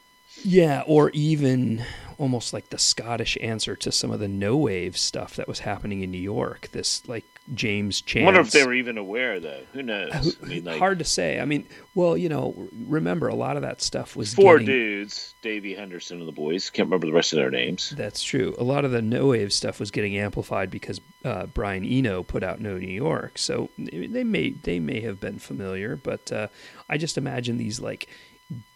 Yeah, 0.44 0.82
or 0.86 1.10
even 1.10 1.84
almost 2.18 2.52
like 2.52 2.68
the 2.70 2.78
Scottish 2.78 3.36
answer 3.40 3.74
to 3.74 3.90
some 3.90 4.10
of 4.10 4.20
the 4.20 4.28
no 4.28 4.56
wave 4.56 4.96
stuff 4.96 5.34
that 5.36 5.48
was 5.48 5.60
happening 5.60 6.02
in 6.02 6.10
New 6.10 6.18
York. 6.18 6.68
This 6.72 7.06
like 7.08 7.24
James 7.54 8.02
I 8.06 8.08
Chance. 8.10 8.24
wonder 8.24 8.40
if 8.40 8.50
they 8.52 8.64
were 8.64 8.74
even 8.74 8.96
aware, 8.98 9.40
though. 9.40 9.62
Who 9.72 9.82
knows? 9.82 10.36
I 10.42 10.46
mean, 10.46 10.64
like, 10.64 10.78
Hard 10.78 11.00
to 11.00 11.04
say. 11.04 11.40
I 11.40 11.44
mean, 11.44 11.66
well, 11.94 12.16
you 12.16 12.28
know, 12.28 12.68
remember 12.86 13.26
a 13.28 13.34
lot 13.34 13.56
of 13.56 13.62
that 13.62 13.82
stuff 13.82 14.14
was 14.14 14.32
four 14.34 14.58
getting- 14.58 14.66
dudes, 14.66 15.34
Davey 15.42 15.74
Henderson 15.74 16.18
and 16.20 16.28
the 16.28 16.32
boys. 16.32 16.70
Can't 16.70 16.86
remember 16.86 17.06
the 17.08 17.12
rest 17.12 17.32
of 17.32 17.38
their 17.38 17.50
names. 17.50 17.90
That's 17.96 18.22
true. 18.22 18.54
A 18.58 18.64
lot 18.64 18.84
of 18.84 18.92
the 18.92 19.02
no 19.02 19.28
wave 19.28 19.52
stuff 19.52 19.80
was 19.80 19.90
getting 19.90 20.16
amplified 20.16 20.70
because 20.70 21.00
uh, 21.24 21.46
Brian 21.46 21.84
Eno 21.84 22.22
put 22.22 22.44
out 22.44 22.60
No 22.60 22.78
New 22.78 22.86
York, 22.86 23.38
so 23.38 23.68
they 23.78 24.22
may 24.24 24.50
they 24.50 24.78
may 24.78 25.00
have 25.00 25.18
been 25.20 25.38
familiar, 25.40 25.96
but 25.96 26.30
uh, 26.30 26.46
I 26.88 26.98
just 26.98 27.18
imagine 27.18 27.56
these 27.58 27.80
like 27.80 28.08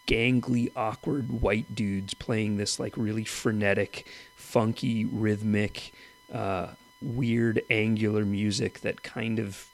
gangly, 0.06 0.70
awkward 0.76 1.40
white 1.40 1.74
dudes 1.74 2.14
playing 2.14 2.56
this 2.56 2.78
like 2.78 2.96
really 2.96 3.24
frenetic, 3.24 4.06
funky, 4.34 5.04
rhythmic, 5.04 5.92
uh, 6.32 6.68
weird, 7.00 7.62
angular 7.70 8.24
music 8.24 8.80
that 8.80 9.02
kind 9.02 9.38
of 9.38 9.66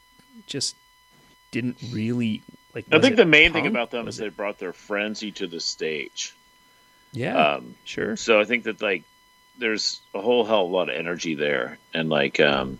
just 0.46 0.76
didn't 1.50 1.76
really 1.92 2.42
like. 2.74 2.86
I 2.90 2.98
think 2.98 3.16
the 3.16 3.26
main 3.26 3.52
thing 3.52 3.66
about 3.66 3.90
them 3.90 4.06
Was 4.06 4.16
is 4.16 4.20
they 4.20 4.28
brought 4.28 4.58
their 4.58 4.72
frenzy 4.72 5.30
to 5.32 5.46
the 5.46 5.60
stage. 5.60 6.34
yeah, 7.12 7.54
Um, 7.54 7.74
sure, 7.84 8.16
so 8.16 8.40
I 8.40 8.44
think 8.44 8.64
that 8.64 8.80
like 8.80 9.04
there's 9.58 10.00
a 10.14 10.20
whole 10.20 10.44
hell 10.44 10.64
of 10.64 10.70
a 10.70 10.74
lot 10.74 10.88
of 10.88 10.96
energy 10.96 11.34
there, 11.34 11.78
and 11.92 12.08
like 12.08 12.40
um, 12.40 12.78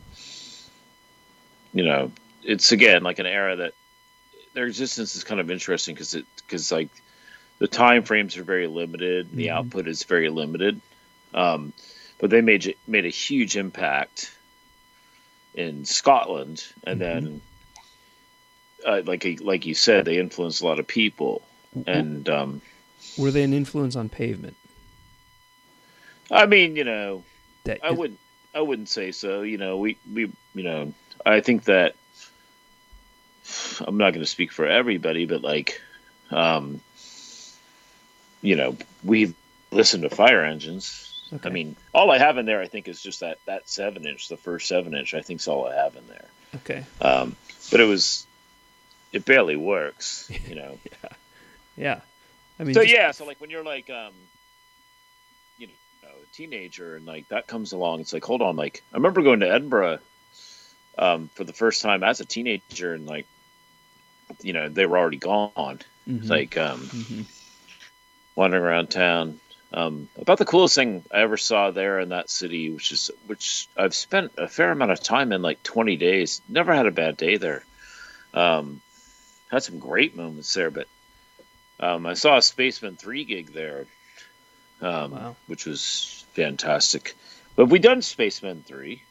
you 1.74 1.84
know, 1.84 2.10
it's 2.42 2.72
again 2.72 3.02
like 3.02 3.18
an 3.18 3.26
era 3.26 3.56
that 3.56 3.74
their 4.54 4.66
existence 4.66 5.16
is 5.16 5.24
kind 5.24 5.40
of 5.40 5.50
interesting 5.50 5.94
because 5.94 6.14
it 6.14 6.26
because 6.36 6.72
like 6.72 6.88
the 7.62 7.68
time 7.68 8.02
frames 8.02 8.36
are 8.36 8.42
very 8.42 8.66
limited, 8.66 9.30
the 9.30 9.46
Mhm. 9.46 9.52
output 9.52 9.86
is 9.86 10.02
very 10.02 10.28
limited, 10.28 10.80
um, 11.32 11.72
but 12.18 12.28
they 12.28 12.40
made 12.40 12.74
made 12.88 13.06
a 13.06 13.08
huge 13.08 13.56
impact 13.56 14.36
in 15.54 15.84
Scotland, 15.84 16.64
and 16.82 17.00
then 17.00 17.40
uh, 18.84 19.02
like 19.06 19.38
like 19.40 19.64
you 19.64 19.74
said, 19.74 20.04
they 20.04 20.18
influenced 20.18 20.60
a 20.60 20.64
lot 20.64 20.80
of 20.80 20.88
people, 20.88 21.40
and 21.86 22.28
um, 22.28 22.60
were 23.16 23.30
they 23.30 23.44
an 23.44 23.52
influence 23.52 23.94
on 23.94 24.08
Pavement? 24.08 24.56
I 26.32 26.46
mean, 26.46 26.74
you 26.74 26.82
know, 26.82 27.22
That 27.62 27.78
I 27.80 27.92
wouldn't. 27.92 28.18
I 28.52 28.60
wouldn't 28.60 28.88
say 28.88 29.12
so. 29.12 29.42
You 29.42 29.58
know, 29.58 29.76
we 29.76 29.98
we 30.12 30.22
you 30.56 30.64
know, 30.64 30.92
I 31.24 31.38
think 31.38 31.62
that 31.64 31.94
I'm 33.86 33.98
not 33.98 34.14
going 34.14 34.24
to 34.24 34.26
speak 34.26 34.50
for 34.50 34.66
everybody, 34.66 35.26
but 35.26 35.42
like, 35.42 35.80
um, 36.32 36.80
you 38.42 38.56
know, 38.56 38.76
we 39.04 39.34
listen 39.70 40.02
to 40.02 40.10
Fire 40.10 40.44
Engines. 40.44 41.08
Okay. 41.32 41.48
I 41.48 41.52
mean, 41.52 41.76
all 41.94 42.10
I 42.10 42.18
have 42.18 42.36
in 42.36 42.44
there, 42.44 42.60
I 42.60 42.66
think, 42.66 42.88
is 42.88 43.00
just 43.00 43.20
that 43.20 43.38
that 43.46 43.68
seven 43.68 44.06
inch, 44.06 44.28
the 44.28 44.36
first 44.36 44.68
seven 44.68 44.94
inch. 44.94 45.14
I 45.14 45.22
think 45.22 45.40
is 45.40 45.48
all 45.48 45.66
I 45.66 45.74
have 45.76 45.96
in 45.96 46.06
there. 46.08 46.26
Okay. 46.56 46.84
Um, 47.00 47.36
but 47.70 47.80
it 47.80 47.84
was, 47.86 48.26
it 49.12 49.24
barely 49.24 49.56
works. 49.56 50.30
You 50.48 50.56
know. 50.56 50.78
Yeah. 51.04 51.08
Yeah. 51.76 52.00
I 52.60 52.64
mean, 52.64 52.74
so 52.74 52.82
just- 52.82 52.92
yeah, 52.92 53.10
so 53.12 53.24
like 53.24 53.40
when 53.40 53.48
you're 53.48 53.64
like 53.64 53.88
um 53.88 54.12
you 55.56 55.68
know 55.68 56.08
a 56.10 56.36
teenager 56.36 56.96
and 56.96 57.06
like 57.06 57.26
that 57.28 57.46
comes 57.46 57.72
along, 57.72 58.00
it's 58.00 58.12
like 58.12 58.24
hold 58.24 58.42
on, 58.42 58.56
like 58.56 58.82
I 58.92 58.96
remember 58.96 59.22
going 59.22 59.40
to 59.40 59.50
Edinburgh 59.50 60.00
um 60.98 61.30
for 61.34 61.44
the 61.44 61.54
first 61.54 61.80
time 61.80 62.02
as 62.04 62.20
a 62.20 62.26
teenager 62.26 62.92
and 62.92 63.06
like 63.06 63.26
you 64.42 64.52
know 64.52 64.68
they 64.68 64.84
were 64.84 64.98
already 64.98 65.16
gone. 65.16 65.52
Mhm. 66.06 66.18
It's 66.20 66.28
like 66.28 66.58
um 66.58 66.80
Mhm. 66.80 67.24
Wandering 68.34 68.62
around 68.62 68.88
town. 68.88 69.38
Um, 69.74 70.08
about 70.18 70.38
the 70.38 70.44
coolest 70.44 70.74
thing 70.74 71.02
I 71.10 71.20
ever 71.20 71.36
saw 71.38 71.70
there 71.70 71.98
in 72.00 72.10
that 72.10 72.28
city, 72.28 72.70
which 72.70 72.92
is 72.92 73.10
which 73.26 73.68
I've 73.76 73.94
spent 73.94 74.32
a 74.36 74.46
fair 74.48 74.70
amount 74.70 74.90
of 74.90 75.02
time 75.02 75.32
in, 75.32 75.40
like 75.40 75.62
20 75.62 75.96
days. 75.96 76.42
Never 76.48 76.74
had 76.74 76.86
a 76.86 76.90
bad 76.90 77.16
day 77.16 77.36
there. 77.38 77.64
Um, 78.34 78.80
had 79.50 79.62
some 79.62 79.78
great 79.78 80.14
moments 80.16 80.52
there, 80.54 80.70
but 80.70 80.86
um, 81.80 82.06
I 82.06 82.14
saw 82.14 82.36
a 82.36 82.42
Spacemen 82.42 82.96
3 82.96 83.24
gig 83.24 83.52
there, 83.52 83.86
um, 84.80 85.10
Wow. 85.12 85.36
which 85.46 85.66
was 85.66 86.24
fantastic. 86.32 87.14
But 87.56 87.66
we 87.66 87.78
done 87.78 88.00
Spacemen 88.02 88.62
3? 88.66 89.02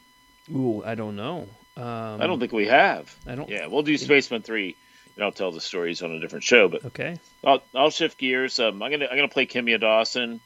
Ooh, 0.52 0.82
I 0.84 0.94
don't 0.96 1.14
know. 1.16 1.48
Um, 1.76 2.20
I 2.20 2.26
don't 2.26 2.38
think 2.40 2.52
we 2.52 2.66
have. 2.66 3.14
I 3.26 3.34
don't. 3.36 3.48
Yeah, 3.48 3.66
we'll 3.68 3.82
do 3.82 3.96
Spacemen 3.96 4.42
3, 4.42 4.76
and 5.16 5.24
I'll 5.24 5.32
tell 5.32 5.52
the 5.52 5.60
stories 5.60 6.02
on 6.02 6.10
a 6.12 6.20
different 6.20 6.44
show. 6.44 6.68
But 6.68 6.84
Okay. 6.86 7.18
I'll, 7.44 7.62
I'll 7.74 7.90
shift 7.90 8.18
gears. 8.18 8.58
Um, 8.58 8.82
I'm 8.82 8.90
gonna 8.90 9.06
I'm 9.06 9.16
gonna 9.16 9.28
play 9.28 9.46
Kimya 9.46 9.80
Dawson, 9.80 10.40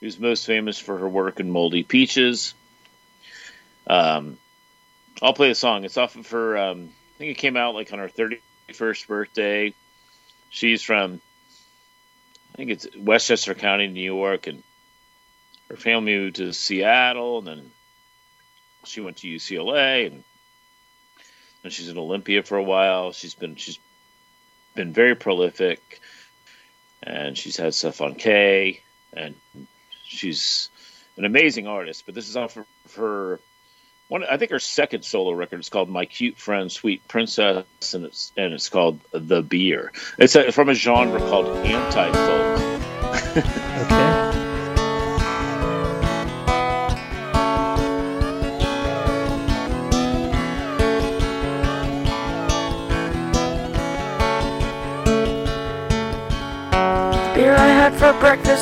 who's 0.00 0.18
most 0.18 0.46
famous 0.46 0.78
for 0.78 0.98
her 0.98 1.08
work 1.08 1.40
in 1.40 1.50
Moldy 1.50 1.82
Peaches. 1.82 2.54
Um, 3.86 4.38
I'll 5.22 5.32
play 5.34 5.50
a 5.50 5.54
song. 5.54 5.84
It's 5.84 5.96
off 5.96 6.16
of 6.16 6.28
her. 6.30 6.56
Um, 6.58 6.90
I 7.16 7.18
think 7.18 7.30
it 7.32 7.38
came 7.40 7.56
out 7.56 7.74
like 7.74 7.92
on 7.92 7.98
her 7.98 8.08
31st 8.08 9.06
birthday. 9.06 9.74
She's 10.48 10.82
from, 10.82 11.20
I 12.54 12.56
think 12.56 12.70
it's 12.70 12.86
Westchester 12.96 13.54
County, 13.54 13.86
New 13.88 14.02
York, 14.02 14.46
and 14.46 14.62
her 15.68 15.76
family 15.76 16.16
moved 16.16 16.36
to 16.36 16.52
Seattle, 16.52 17.38
and 17.38 17.46
then 17.46 17.70
she 18.84 19.00
went 19.00 19.18
to 19.18 19.28
UCLA, 19.28 20.06
and 20.06 20.24
and 21.62 21.72
she's 21.72 21.88
in 21.90 21.98
Olympia 21.98 22.42
for 22.42 22.56
a 22.56 22.62
while. 22.62 23.12
She's 23.12 23.34
been 23.34 23.56
she's 23.56 23.78
been 24.74 24.92
very 24.92 25.14
prolific, 25.14 26.00
and 27.02 27.36
she's 27.36 27.56
had 27.56 27.74
stuff 27.74 28.00
on 28.00 28.14
K, 28.14 28.82
and 29.12 29.34
she's 30.04 30.68
an 31.16 31.24
amazing 31.24 31.66
artist. 31.66 32.04
But 32.06 32.14
this 32.14 32.28
is 32.28 32.36
off 32.36 32.56
of 32.56 32.66
her 32.96 33.40
one. 34.08 34.24
I 34.24 34.36
think 34.36 34.50
her 34.50 34.58
second 34.58 35.04
solo 35.04 35.32
record 35.32 35.60
is 35.60 35.68
called 35.68 35.88
"My 35.88 36.04
Cute 36.04 36.36
Friend, 36.36 36.70
Sweet 36.70 37.06
Princess," 37.08 37.64
and 37.94 38.04
it's 38.04 38.32
and 38.36 38.52
it's 38.52 38.68
called 38.68 39.00
"The 39.12 39.42
Beer." 39.42 39.92
It's 40.18 40.36
a, 40.36 40.52
from 40.52 40.68
a 40.68 40.74
genre 40.74 41.20
called 41.20 41.46
anti-folk. 41.66 42.76
Okay. 43.30 44.19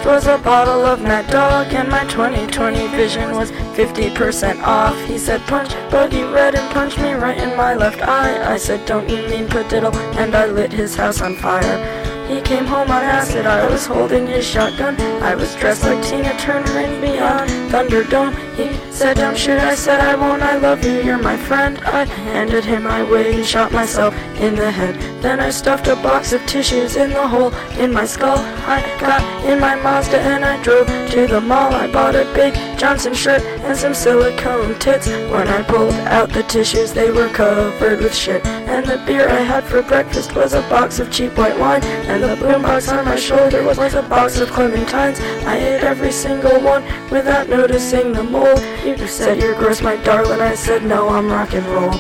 Was 0.04 0.26
a 0.26 0.38
bottle 0.38 0.84
of 0.84 1.00
Mad 1.00 1.30
Dog, 1.30 1.72
and 1.72 1.88
my 1.88 2.04
2020 2.04 2.88
vision 2.88 3.32
was 3.32 3.50
50% 3.50 4.62
off. 4.62 4.96
He 5.06 5.18
said, 5.18 5.40
Punch, 5.42 5.70
buggy 5.90 6.22
red, 6.22 6.54
and 6.54 6.72
punched 6.72 6.98
me 6.98 7.12
right 7.12 7.38
in 7.38 7.56
my 7.56 7.74
left 7.74 8.02
eye. 8.02 8.52
I 8.52 8.56
said, 8.58 8.86
Don't 8.86 9.08
you 9.08 9.26
mean 9.28 9.48
put 9.48 9.66
padiddle? 9.66 9.94
And 10.16 10.34
I 10.34 10.46
lit 10.46 10.72
his 10.72 10.94
house 10.94 11.20
on 11.20 11.36
fire. 11.36 11.97
He 12.28 12.42
came 12.42 12.66
home 12.66 12.90
on 12.90 13.02
acid, 13.02 13.46
I 13.46 13.66
was 13.66 13.86
holding 13.86 14.26
his 14.26 14.44
shotgun. 14.46 15.00
I 15.22 15.34
was 15.34 15.54
dressed 15.56 15.84
like 15.84 16.02
Tina 16.04 16.36
Turner 16.38 16.78
in 16.80 17.00
Beyond 17.00 17.50
Thunderdome. 17.72 18.34
He 18.54 18.68
said, 18.92 19.16
Don't 19.16 19.36
shoot, 19.36 19.58
I 19.58 19.74
said, 19.74 20.00
I 20.00 20.14
won't, 20.14 20.42
I 20.42 20.56
love 20.56 20.84
you, 20.84 21.00
you're 21.00 21.16
my 21.22 21.36
friend. 21.36 21.78
I 21.78 22.04
handed 22.04 22.64
him 22.64 22.82
my 22.82 23.02
wig 23.02 23.34
and 23.34 23.46
shot 23.46 23.72
myself 23.72 24.14
in 24.40 24.56
the 24.56 24.70
head. 24.70 24.96
Then 25.22 25.40
I 25.40 25.50
stuffed 25.50 25.86
a 25.86 25.96
box 25.96 26.32
of 26.32 26.44
tissues 26.46 26.96
in 26.96 27.10
the 27.10 27.26
hole 27.26 27.54
in 27.78 27.92
my 27.92 28.04
skull. 28.04 28.38
I 28.38 28.80
got 29.00 29.22
in 29.44 29.58
my 29.58 29.74
Mazda 29.76 30.20
and 30.20 30.44
I 30.44 30.62
drove 30.62 30.86
to 30.86 31.26
the 31.26 31.40
mall. 31.40 31.72
I 31.72 31.90
bought 31.90 32.14
a 32.14 32.30
big 32.34 32.54
Johnson 32.78 33.14
shirt 33.14 33.42
and 33.42 33.76
some 33.76 33.94
silicone 33.94 34.78
tits. 34.78 35.08
When 35.08 35.48
I 35.48 35.62
pulled 35.62 35.94
out 35.94 36.30
the 36.32 36.42
tissues, 36.42 36.92
they 36.92 37.10
were 37.10 37.28
covered 37.28 38.00
with 38.00 38.14
shit. 38.14 38.44
And 38.46 38.84
the 38.84 39.02
beer 39.06 39.28
I 39.28 39.40
had 39.40 39.64
for 39.64 39.82
breakfast 39.82 40.34
was 40.34 40.52
a 40.52 40.62
box 40.62 40.98
of 40.98 41.10
cheap 41.10 41.36
white 41.38 41.58
wine. 41.58 41.82
And 41.84 42.17
the 42.20 42.34
boombox 42.36 42.96
on 42.96 43.04
my 43.04 43.16
shoulder 43.16 43.62
was, 43.62 43.78
was 43.78 43.94
a 43.94 44.02
box 44.02 44.40
of 44.40 44.50
clementines. 44.50 45.20
I 45.44 45.56
ate 45.56 45.82
every 45.82 46.12
single 46.12 46.60
one 46.60 46.82
without 47.10 47.48
noticing 47.48 48.12
the 48.12 48.22
mold. 48.22 48.60
You 48.84 48.96
said 49.06 49.40
you're 49.40 49.54
gross, 49.54 49.82
my 49.82 49.96
darling. 49.96 50.40
I 50.40 50.54
said 50.54 50.84
no, 50.84 51.08
I'm 51.08 51.30
rock 51.30 51.54
and 51.54 51.66
roll. 51.66 51.94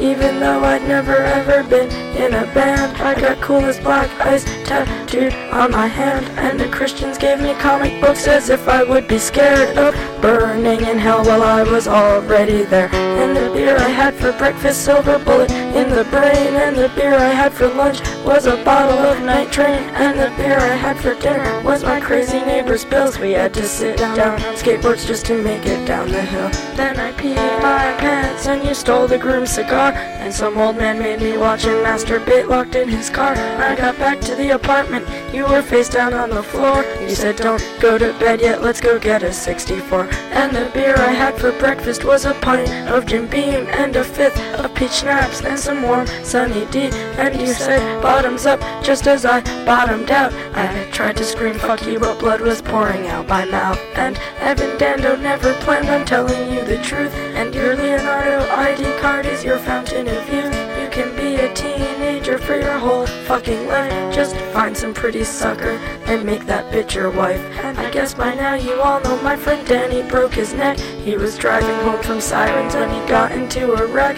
Even 0.00 0.40
though 0.40 0.64
I'd 0.64 0.82
never 0.88 1.16
ever 1.16 1.62
been 1.62 1.88
in 2.16 2.34
a 2.34 2.46
band, 2.52 2.96
I 2.98 3.18
got 3.18 3.40
cool 3.40 3.64
as 3.64 3.78
black 3.78 4.10
ice 4.20 4.44
tattooed 4.66 5.32
on 5.52 5.70
my 5.70 5.86
hand. 5.86 6.26
And 6.38 6.58
the 6.58 6.68
Christians 6.68 7.16
gave 7.16 7.40
me 7.40 7.54
comic 7.54 8.00
books 8.00 8.26
as 8.26 8.50
if 8.50 8.68
I 8.68 8.82
would 8.82 9.06
be 9.06 9.18
scared 9.18 9.78
of 9.78 9.94
burning 10.20 10.80
in 10.84 10.98
hell 10.98 11.24
while 11.24 11.42
I 11.42 11.62
was 11.62 11.86
already 11.86 12.64
there. 12.64 12.92
And 12.92 13.36
the 13.36 13.52
beer 13.54 13.76
I 13.76 13.88
had 13.88 14.14
for 14.14 14.32
breakfast, 14.32 14.84
silver 14.84 15.18
bullet 15.18 15.50
in 15.50 15.90
the 15.90 16.04
brain. 16.10 16.54
And 16.54 16.76
the 16.76 16.90
beer 16.96 17.14
I 17.14 17.28
had 17.28 17.52
for 17.52 17.68
lunch 17.68 18.00
was 18.24 18.46
a 18.46 18.62
bottle 18.64 18.98
of 18.98 19.22
night 19.22 19.52
train. 19.52 19.82
And 19.94 20.18
the 20.18 20.34
beer 20.36 20.58
I 20.58 20.74
had 20.74 20.98
for 20.98 21.14
dinner 21.14 21.62
was 21.62 21.84
my 21.84 22.00
crazy 22.00 22.40
neighbor's 22.40 22.84
bills. 22.84 23.18
We 23.18 23.32
had 23.32 23.54
to 23.54 23.62
sit 23.62 23.98
down 23.98 24.18
on 24.18 24.38
skateboards 24.56 25.06
just 25.06 25.24
to 25.26 25.40
make 25.40 25.66
it 25.66 25.86
down 25.86 26.08
the 26.08 26.22
hill. 26.22 26.50
Then 26.74 26.98
I 26.98 27.12
peed 27.12 27.36
my 27.62 27.94
pants 28.00 28.46
and 28.46 28.64
you 28.64 28.74
stole 28.74 29.06
the 29.06 29.18
groom's 29.18 29.50
cigar. 29.50 29.83
And 29.92 30.32
some 30.32 30.56
old 30.56 30.76
man 30.76 30.98
made 30.98 31.20
me 31.20 31.36
watch 31.36 31.64
him 31.64 31.84
masturbate 31.84 32.48
locked 32.48 32.74
in 32.74 32.88
his 32.88 33.10
car. 33.10 33.34
I 33.34 33.74
got 33.74 33.98
back 33.98 34.20
to 34.22 34.34
the 34.34 34.50
apartment, 34.50 35.06
you 35.34 35.46
were 35.46 35.62
face 35.62 35.88
down 35.88 36.14
on 36.14 36.30
the 36.30 36.42
floor. 36.42 36.84
You 37.00 37.14
said, 37.14 37.36
Don't 37.36 37.62
go 37.80 37.98
to 37.98 38.12
bed 38.18 38.40
yet, 38.40 38.62
let's 38.62 38.80
go 38.80 38.98
get 38.98 39.22
a 39.22 39.32
64. 39.32 40.08
And 40.32 40.54
the 40.54 40.70
beer 40.72 40.94
I 40.96 41.12
had 41.12 41.38
for 41.38 41.52
breakfast 41.58 42.04
was 42.04 42.24
a 42.24 42.34
pint 42.34 42.68
of 42.88 43.06
Jim 43.06 43.26
Beam 43.26 43.66
and 43.68 43.96
a 43.96 44.04
fifth 44.04 44.38
of 44.58 44.74
peach 44.74 44.92
schnapps 44.92 45.42
and 45.42 45.58
some 45.58 45.82
warm 45.82 46.06
sunny 46.22 46.66
D. 46.66 46.90
And 47.18 47.38
you 47.40 47.52
said, 47.52 48.02
Bottoms 48.02 48.46
up, 48.46 48.60
just 48.82 49.06
as 49.06 49.24
I 49.24 49.40
bottomed 49.64 50.10
out. 50.10 50.32
I 50.54 50.88
tried 50.90 51.16
to 51.18 51.24
scream, 51.24 51.54
Fuck 51.54 51.86
you, 51.86 51.98
but 51.98 52.18
blood 52.18 52.40
was 52.40 52.62
pouring 52.62 53.06
out 53.08 53.28
my 53.28 53.44
mouth. 53.44 53.78
And 53.94 54.18
Evan 54.38 54.78
Dando 54.78 55.16
never 55.16 55.52
planned 55.54 55.88
on 55.88 56.06
telling 56.06 56.52
you 56.52 56.64
the 56.64 56.78
truth. 56.78 57.12
And 57.14 57.54
your 57.54 57.76
Leonardo 57.76 58.48
ID 58.50 59.00
card 59.00 59.26
is 59.26 59.44
your 59.44 59.58
fountain 59.74 60.06
of 60.06 60.32
youth. 60.32 60.54
You 60.80 60.88
can 60.88 61.16
be 61.16 61.34
a 61.34 61.52
teenager 61.52 62.38
for 62.38 62.54
your 62.54 62.78
whole 62.78 63.06
fucking 63.26 63.66
life. 63.66 64.14
Just 64.14 64.36
find 64.52 64.76
some 64.76 64.94
pretty 64.94 65.24
sucker 65.24 65.72
and 66.06 66.24
make 66.24 66.46
that 66.46 66.72
bitch 66.72 66.94
your 66.94 67.10
wife. 67.10 67.40
And 67.64 67.76
I 67.76 67.90
guess 67.90 68.14
by 68.14 68.36
now 68.36 68.54
you 68.54 68.80
all 68.80 69.00
know 69.00 69.20
my 69.20 69.34
friend 69.34 69.66
Danny 69.66 70.08
broke 70.08 70.34
his 70.34 70.54
neck. 70.54 70.78
He 70.78 71.16
was 71.16 71.36
driving 71.36 71.74
home 71.86 72.00
from 72.04 72.20
Sirens 72.20 72.76
when 72.76 72.88
he 72.88 73.08
got 73.08 73.32
into 73.32 73.72
a 73.72 73.84
wreck. 73.86 74.16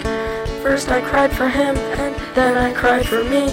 First 0.61 0.89
I 0.89 1.01
cried 1.01 1.35
for 1.35 1.49
him 1.49 1.75
and 1.75 2.15
then 2.35 2.55
I 2.55 2.71
cried 2.71 3.07
for 3.07 3.23
me. 3.23 3.45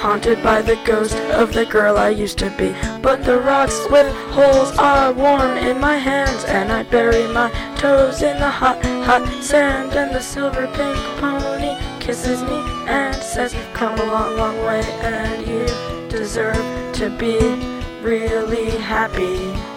Haunted 0.00 0.42
by 0.42 0.62
the 0.62 0.76
ghost 0.86 1.14
of 1.14 1.52
the 1.52 1.66
girl 1.66 1.98
I 1.98 2.08
used 2.08 2.38
to 2.38 2.48
be. 2.56 2.74
But 3.02 3.22
the 3.22 3.38
rocks 3.38 3.86
with 3.90 4.10
holes 4.32 4.76
are 4.78 5.12
warm 5.12 5.58
in 5.58 5.78
my 5.78 5.96
hands, 5.96 6.44
and 6.44 6.72
I 6.72 6.84
bury 6.84 7.28
my 7.28 7.50
toes 7.76 8.22
in 8.22 8.38
the 8.38 8.48
hot, 8.48 8.82
hot 9.04 9.28
sand. 9.44 9.92
And 9.92 10.14
the 10.14 10.22
silver 10.22 10.66
pink 10.68 10.96
pony 11.20 11.76
kisses 12.00 12.42
me 12.42 12.60
and 12.88 13.14
says, 13.14 13.54
Come 13.74 13.98
a 14.00 14.06
long, 14.06 14.36
long 14.38 14.56
way, 14.64 14.82
and 15.02 15.46
you 15.46 15.66
deserve 16.08 16.56
to 16.94 17.10
be 17.18 17.38
really 18.00 18.70
happy. 18.70 19.69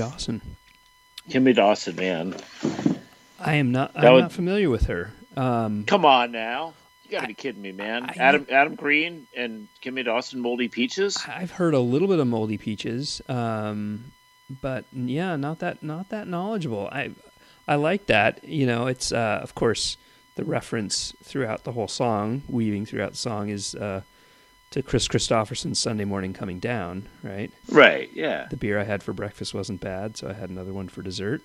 Dawson. 0.00 0.40
Kimya 1.28 1.54
Dawson, 1.54 1.94
man, 1.96 2.34
I 3.38 3.54
am 3.56 3.70
not. 3.72 3.92
That 3.94 4.06
I'm 4.06 4.14
would- 4.14 4.20
not 4.22 4.32
familiar 4.32 4.70
with 4.70 4.86
her. 4.86 5.12
Um, 5.36 5.84
come 5.84 6.04
on 6.04 6.32
now. 6.32 6.74
You 7.04 7.10
gotta 7.12 7.26
be 7.28 7.34
kidding 7.34 7.60
me, 7.62 7.72
man. 7.72 8.04
I- 8.08 8.14
Adam 8.18 8.46
Adam 8.50 8.74
Green 8.74 9.26
and 9.36 9.68
Kimya 9.82 10.04
Dawson, 10.06 10.40
Moldy 10.40 10.68
Peaches. 10.68 11.18
I've 11.28 11.50
heard 11.52 11.74
a 11.74 11.80
little 11.80 12.08
bit 12.08 12.18
of 12.18 12.26
Moldy 12.26 12.56
Peaches, 12.58 13.20
um, 13.28 14.12
but 14.62 14.84
yeah, 14.92 15.36
not 15.36 15.58
that 15.60 15.82
not 15.82 16.08
that 16.10 16.26
knowledgeable. 16.28 16.88
I 16.90 17.10
I 17.68 17.74
like 17.76 18.06
that. 18.06 18.42
You 18.44 18.66
know, 18.66 18.86
it's 18.86 19.12
uh, 19.12 19.40
of 19.42 19.54
course 19.54 19.96
the 20.36 20.44
reference 20.44 21.14
throughout 21.22 21.64
the 21.64 21.72
whole 21.72 21.88
song, 21.88 22.42
weaving 22.48 22.86
throughout 22.86 23.10
the 23.12 23.18
song, 23.18 23.48
is 23.50 23.74
uh, 23.74 24.00
to 24.70 24.82
Kris 24.82 25.08
Kristofferson's 25.08 25.78
Sunday 25.80 26.04
Morning 26.04 26.32
Coming 26.32 26.60
Down. 26.60 27.08
Right, 27.22 27.50
Right, 27.70 28.08
yeah. 28.14 28.46
the 28.50 28.56
beer 28.56 28.78
I 28.78 28.84
had 28.84 29.02
for 29.02 29.12
breakfast 29.12 29.52
wasn't 29.52 29.80
bad, 29.80 30.16
so 30.16 30.28
I 30.28 30.32
had 30.32 30.48
another 30.50 30.72
one 30.72 30.88
for 30.88 31.02
dessert. 31.02 31.42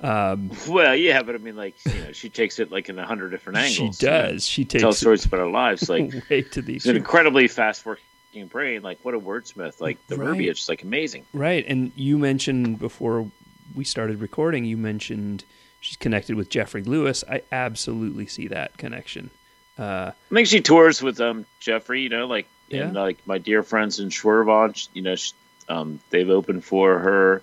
Um, 0.00 0.50
Well, 0.68 0.96
yeah, 0.96 1.22
but 1.22 1.34
I 1.34 1.38
mean, 1.38 1.54
like, 1.54 1.74
you 1.84 1.92
know, 2.02 2.12
she 2.12 2.28
takes 2.30 2.58
it 2.58 2.72
like 2.72 2.88
in 2.88 2.98
a 2.98 3.04
hundred 3.06 3.30
different 3.30 3.58
she 3.58 3.82
angles. 3.82 4.02
you 4.02 4.08
know, 4.08 4.22
does. 4.30 4.46
She 4.46 4.64
Tell 4.64 4.90
takes 4.90 4.98
stories 5.00 5.24
about 5.26 5.40
our 5.40 5.50
lives. 5.50 5.88
Like, 5.88 6.12
way 6.30 6.42
to 6.42 6.62
the 6.62 6.80
an 6.86 6.96
incredibly 6.96 7.46
fast 7.46 7.84
working 7.84 8.46
brain. 8.46 8.82
Like, 8.82 8.98
what 9.02 9.14
a 9.14 9.20
wordsmith. 9.20 9.80
Like, 9.80 10.04
the 10.08 10.16
Right. 10.16 10.28
verbiage 10.28 10.62
is 10.62 10.68
like 10.68 10.82
amazing. 10.82 11.26
Right, 11.34 11.64
and 11.68 11.92
you 11.94 12.18
mentioned 12.18 12.78
before 12.78 13.30
we 13.74 13.84
started 13.84 14.20
recording, 14.20 14.64
you 14.64 14.76
mentioned 14.78 15.44
she's 15.80 15.96
connected 15.98 16.36
with 16.36 16.48
Jeffrey 16.48 16.82
Lewis. 16.82 17.22
I 17.30 17.42
absolutely 17.52 18.26
see 18.26 18.48
that 18.48 18.78
connection. 18.78 19.30
Uh, 19.78 20.12
I 20.30 20.34
think 20.34 20.48
she 20.48 20.60
tours 20.62 21.02
with 21.02 21.20
um 21.20 21.44
Jeffrey. 21.60 22.00
You 22.02 22.08
know, 22.08 22.26
like 22.26 22.46
Yeah. 22.72 22.84
and 22.84 22.94
like 22.94 23.18
my 23.26 23.38
dear 23.38 23.62
friends 23.62 24.00
in 24.00 24.08
Schwervon. 24.08 24.88
You 24.92 25.02
know, 25.02 25.14
sh 25.16 25.32
um, 25.68 26.00
they've 26.10 26.28
opened 26.28 26.64
for 26.64 26.98
her 26.98 27.42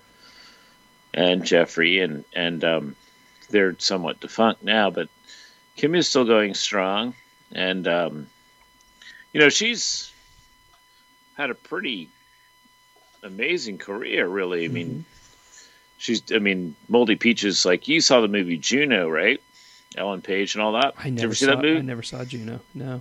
and 1.12 1.44
Jeffrey, 1.44 2.00
and 2.00 2.24
and 2.32 2.64
um, 2.64 2.96
they're 3.50 3.74
somewhat 3.78 4.20
defunct 4.20 4.62
now, 4.62 4.90
but 4.90 5.08
Kim 5.76 5.94
is 5.94 6.08
still 6.08 6.24
going 6.24 6.54
strong, 6.54 7.14
and 7.52 7.86
um, 7.88 8.26
you 9.32 9.40
know 9.40 9.48
she's 9.48 10.12
had 11.36 11.50
a 11.50 11.54
pretty 11.54 12.08
amazing 13.22 13.78
career. 13.78 14.26
Really, 14.26 14.64
I 14.64 14.68
mean, 14.68 15.04
she's 15.98 16.22
I 16.32 16.38
mean, 16.38 16.76
Moldy 16.88 17.16
Peaches. 17.16 17.64
Like 17.64 17.88
you 17.88 18.00
saw 18.00 18.20
the 18.20 18.28
movie 18.28 18.56
Juno, 18.58 19.08
right? 19.08 19.40
Ellen 19.96 20.22
Page 20.22 20.54
and 20.54 20.62
all 20.62 20.72
that. 20.72 20.94
I 20.98 21.04
Did 21.04 21.14
never 21.14 21.20
you 21.20 21.24
ever 21.28 21.34
see 21.34 21.44
saw. 21.46 21.50
that 21.56 21.62
movie? 21.62 21.78
I 21.78 21.82
never 21.82 22.02
saw 22.02 22.24
Juno. 22.24 22.60
No, 22.74 23.00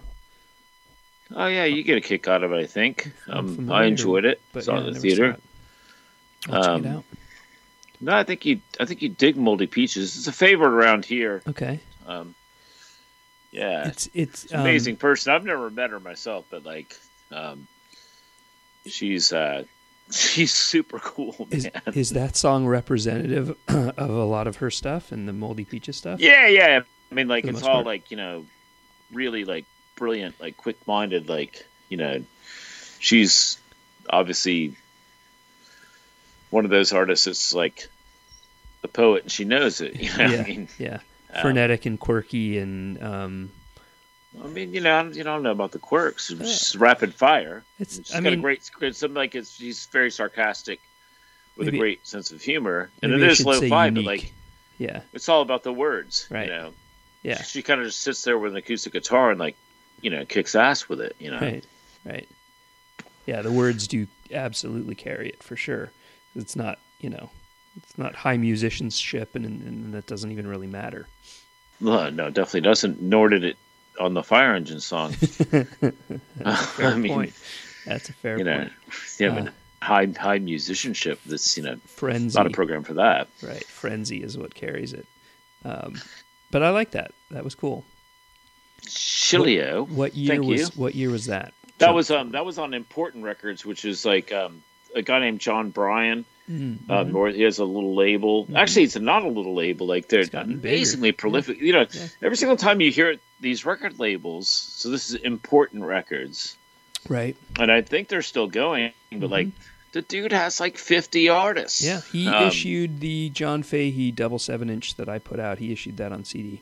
Oh 1.36 1.48
yeah, 1.48 1.66
you 1.66 1.84
get 1.84 1.98
a 1.98 2.02
kick 2.02 2.28
out 2.28 2.44
of 2.44 2.52
it. 2.52 2.58
I 2.58 2.66
think. 2.66 3.12
Um, 3.28 3.56
familiar, 3.56 3.82
I 3.82 3.86
enjoyed 3.86 4.26
it. 4.26 4.42
Saw 4.60 4.76
yeah, 4.76 4.82
it 4.84 4.88
in 4.88 4.94
the 4.94 5.00
theater. 5.00 5.38
I'll 6.50 6.64
check 6.64 6.70
Um, 6.70 6.86
it 6.86 6.90
out. 6.90 7.04
No, 8.02 8.16
I 8.16 8.24
think 8.24 8.46
you. 8.46 8.62
I 8.80 8.86
think 8.86 9.02
you 9.02 9.10
dig 9.10 9.36
Moldy 9.38 9.68
Peaches. 9.68 10.18
It's 10.18 10.28
a 10.28 10.32
favorite 10.32 10.72
around 10.72 11.06
here. 11.06 11.42
Okay, 11.48 11.80
Um, 12.08 12.34
yeah, 13.52 13.88
it's 13.88 14.08
it's 14.14 14.44
it's 14.44 14.52
an 14.54 14.60
um, 14.60 14.66
amazing 14.66 14.96
person. 14.96 15.34
I've 15.34 15.44
never 15.46 15.70
met 15.70 15.90
her 15.92 16.00
myself, 16.00 16.46
but 16.50 16.64
like, 16.66 16.96
Um, 17.32 17.68
she's 18.86 19.34
uh, 19.34 19.66
she's 20.12 20.54
super 20.54 21.00
cool, 21.00 21.48
Is, 21.52 21.66
man. 21.66 21.82
is 21.94 22.10
that 22.12 22.36
song 22.38 22.66
representative 22.66 23.56
of 23.68 23.98
a 24.10 24.24
lot 24.26 24.48
of 24.48 24.58
her 24.58 24.72
stuff 24.72 25.12
and 25.12 25.28
the 25.28 25.34
Moldy 25.34 25.66
Peaches 25.66 25.98
stuff? 25.98 26.20
Yeah, 26.20 26.48
yeah. 26.48 26.82
I 27.12 27.16
mean, 27.16 27.28
like 27.28 27.44
it's 27.46 27.62
all 27.64 27.76
part. 27.76 27.86
like 27.86 28.12
you 28.12 28.18
know, 28.18 28.46
really 29.12 29.44
like 29.46 29.66
brilliant, 30.00 30.40
like 30.42 30.58
quick-minded, 30.58 31.30
like 31.30 31.66
you 31.90 31.98
know, 31.98 32.24
she's 33.00 33.60
obviously 34.10 34.74
one 36.50 36.66
of 36.66 36.72
those 36.72 36.92
artists 36.94 37.26
that's 37.26 37.54
like 37.54 37.88
a 38.84 38.88
poet 38.88 39.24
and 39.24 39.32
she 39.32 39.46
knows 39.46 39.82
it. 39.82 39.96
You 40.02 40.18
know, 40.18 40.26
Yeah. 40.26 40.42
I 40.42 40.44
mean, 40.48 40.68
Yeah. 40.80 41.00
um, 41.34 41.42
Frenetic 41.42 41.86
and 41.86 42.00
quirky 42.00 42.58
and 42.58 43.02
um, 43.04 43.52
I 44.44 44.48
mean, 44.48 44.74
you 44.74 44.82
know, 44.82 44.96
I 44.98 45.04
don't, 45.04 45.16
you 45.16 45.24
don't 45.24 45.44
know 45.44 45.52
about 45.52 45.72
the 45.72 45.80
quirks. 45.80 46.30
It's 46.32 46.40
just 46.60 46.76
rapid 46.76 47.14
fire. 47.14 47.64
It's- 47.80 47.98
she's 47.98 48.12
I 48.12 48.16
got 48.22 48.24
mean- 48.32 48.40
a 48.40 48.42
great, 48.42 48.64
something 48.64 49.14
like 49.14 49.36
it's 49.36 49.52
she's 49.52 49.86
very 49.88 50.12
sarcastic 50.12 50.80
with 51.58 51.68
Maybe- 51.68 51.78
a 51.78 51.82
great 51.82 52.08
sense 52.08 52.32
of 52.32 52.42
humor, 52.42 52.90
and 53.04 53.12
it 53.12 53.22
is 53.22 53.46
low 53.46 53.60
say 53.60 53.70
fi, 53.70 53.90
but 53.90 54.04
like 54.04 54.32
yeah, 54.78 55.02
it's 55.14 55.28
all 55.28 55.42
about 55.42 55.64
the 55.64 55.74
words. 55.74 56.26
Right. 56.30 56.46
You 56.48 56.52
know, 56.54 56.74
yeah, 57.22 57.42
she 57.42 57.62
kind 57.64 57.82
of 57.82 57.88
just 57.88 58.00
sits 58.00 58.24
there 58.24 58.38
with 58.40 58.54
an 58.54 58.58
acoustic 58.58 58.94
guitar 58.94 59.30
and 59.32 59.40
like, 59.40 59.58
you 60.02 60.10
know, 60.10 60.26
kicks 60.26 60.56
ass 60.56 60.88
with 60.90 61.02
it. 61.02 61.16
You 61.20 61.32
know, 61.32 61.40
right, 61.40 61.64
right. 62.06 62.28
Yeah, 63.26 63.42
the 63.42 63.52
words 63.52 63.88
do 63.88 64.08
absolutely 64.34 64.96
carry 64.96 65.30
it 65.30 65.44
for 65.44 65.56
sure. 65.56 65.92
It's 66.36 66.56
not, 66.56 66.80
you 67.00 67.10
know, 67.10 67.30
it's 67.78 67.98
not 67.98 68.16
high 68.16 68.38
musicianship, 68.38 69.36
and, 69.36 69.46
and 69.46 69.94
that 69.94 70.08
doesn't 70.08 70.32
even 70.32 70.48
really 70.48 70.68
matter. 70.68 71.08
Well, 71.82 72.12
no, 72.12 72.30
definitely 72.30 72.62
doesn't. 72.62 73.02
Nor 73.02 73.30
did 73.30 73.44
it 73.44 73.58
on 74.00 74.14
the 74.14 74.24
Fire 74.24 74.56
Engine 74.56 74.80
song. 74.80 75.16
I 76.46 76.96
mean, 76.96 77.14
point. 77.14 77.34
That's 77.86 78.10
a 78.10 78.14
fair 78.14 78.38
you 78.38 78.44
know, 78.44 78.58
point. 78.58 78.72
yeah, 79.20 79.28
Uh, 79.30 79.44
but 79.44 79.54
high 79.82 80.08
high 80.18 80.40
musicianship. 80.40 81.20
That's 81.26 81.56
you 81.58 81.64
know 81.64 81.78
Frenzy, 81.86 82.38
not 82.38 82.48
a 82.48 82.50
program 82.50 82.84
for 82.84 82.96
that. 82.96 83.28
right? 83.42 83.64
Frenzy 83.66 84.24
is 84.24 84.38
what 84.38 84.54
carries 84.56 84.94
it. 84.94 85.06
Um, 85.64 86.00
but 86.52 86.64
I 86.64 86.70
like 86.70 86.92
that. 86.92 87.12
That 87.32 87.44
was 87.44 87.56
cool. 87.56 87.86
Chilio. 88.86 89.88
What 89.88 90.16
year 90.16 90.36
Thank 90.36 90.46
was 90.46 90.60
you. 90.62 90.68
what 90.76 90.96
year 90.96 91.10
was 91.10 91.26
that? 91.28 91.54
That 91.80 91.94
was 91.94 92.12
um 92.12 92.32
that 92.32 92.46
was 92.46 92.58
on 92.60 92.74
Important 92.74 93.24
Records, 93.24 93.66
which 93.66 93.86
is 93.86 94.06
like 94.06 94.32
um 94.34 94.62
a 94.96 95.02
guy 95.02 95.20
named 95.20 95.40
John 95.40 95.70
Brien. 95.70 96.26
Mm, 96.50 96.78
Uh, 96.90 97.04
North, 97.04 97.36
he 97.36 97.44
has 97.44 97.60
a 97.60 97.64
little 97.66 97.94
label. 97.96 98.48
Actually, 98.56 98.84
it's 98.84 98.98
not 98.98 99.24
a 99.24 99.28
little 99.28 99.54
label. 99.54 99.86
Like 99.86 100.08
they're 100.08 100.24
bigger. 100.26 100.40
amazingly 100.40 101.12
prolific. 101.12 101.62
You 101.62 101.74
know, 101.74 101.86
Yeah. 101.92 102.08
every 102.24 102.38
single 102.38 102.58
time 102.58 102.82
you 102.82 102.92
hear 102.92 103.18
these 103.40 103.66
record 103.66 104.00
labels, 104.00 104.48
so 104.50 104.90
this 104.90 105.10
is 105.12 105.16
Important 105.22 105.84
Records, 105.84 106.58
right. 107.08 107.36
and 107.60 107.72
I 107.72 107.82
think 107.84 108.08
they're 108.08 108.24
still 108.24 108.48
going. 108.48 108.92
But 109.12 109.30
like, 109.30 109.50
the 109.92 110.02
dude 110.02 110.32
has 110.32 110.60
like 110.60 110.78
fifty 110.80 111.30
artists. 111.30 111.86
Mm-hmm. 111.86 112.18
Yeah, 112.18 112.22
he 112.24 112.28
Um, 112.36 112.48
issued 112.48 113.00
the 113.00 113.30
John 113.30 113.62
Fahey 113.62 114.12
double 114.12 114.40
seven 114.40 114.72
inch 114.72 114.96
that 114.96 115.08
I 115.08 115.20
put 115.20 115.40
out. 115.40 115.60
He 115.60 115.72
issued 115.72 115.98
that 115.98 116.12
on 116.12 116.26
CD. 116.26 116.62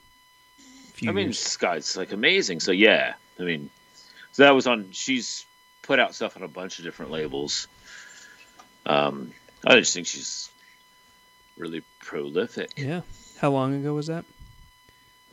Few 0.97 1.09
I 1.09 1.13
mean, 1.13 1.27
this 1.27 1.95
like 1.95 2.11
amazing. 2.11 2.59
So 2.59 2.71
yeah, 2.71 3.13
I 3.39 3.43
mean, 3.43 3.69
so 4.31 4.43
that 4.43 4.51
was 4.55 4.65
on. 4.67 4.89
She's 4.91 5.45
put 5.83 5.99
out 5.99 6.15
stuff 6.15 6.35
on 6.35 6.43
a 6.43 6.47
bunch 6.47 6.79
of 6.79 6.85
different 6.85 7.11
labels. 7.11 7.67
Um, 8.85 9.31
I 9.65 9.77
just 9.79 9.93
think 9.93 10.07
she's 10.07 10.49
really 11.57 11.81
prolific. 11.99 12.71
yeah. 12.77 13.01
How 13.39 13.51
long 13.51 13.75
ago 13.75 13.93
was 13.93 14.07
that? 14.07 14.25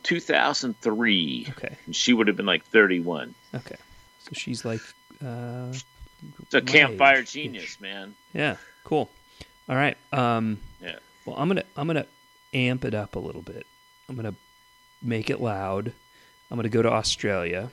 2003, 0.03 1.47
Okay, 1.49 1.75
and 1.87 1.95
she 1.95 2.13
would 2.13 2.27
have 2.27 2.37
been 2.37 2.45
like 2.45 2.63
31. 2.65 3.33
okay. 3.55 3.75
So 4.19 4.29
she's 4.33 4.63
like, 4.63 4.81
uh, 5.23 5.73
It's 6.43 6.53
a 6.53 6.61
campfire 6.61 7.17
age-ish. 7.17 7.31
genius, 7.33 7.81
man. 7.81 8.13
Yeah, 8.33 8.57
cool. 8.83 9.09
All 9.67 9.75
right. 9.75 9.97
Um, 10.13 10.59
Yeah. 10.81 10.97
Well, 11.25 11.35
I'm 11.37 11.47
gonna 11.47 11.63
I'm 11.75 11.87
gonna 11.87 12.05
amp 12.53 12.85
it 12.85 12.93
up 12.93 13.15
a 13.15 13.19
little 13.19 13.41
bit. 13.41 13.65
I'm 14.07 14.15
gonna 14.15 14.35
make 15.01 15.29
it 15.29 15.41
loud. 15.41 15.93
I'm 16.49 16.57
gonna 16.57 16.69
go 16.69 16.81
to 16.81 16.91
Australia. 16.91 17.69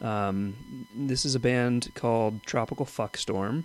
Um, 0.00 0.86
this 0.94 1.24
is 1.24 1.34
a 1.34 1.40
band 1.40 1.92
called 1.94 2.42
Tropical 2.44 2.84
Fuckstorm. 2.86 3.64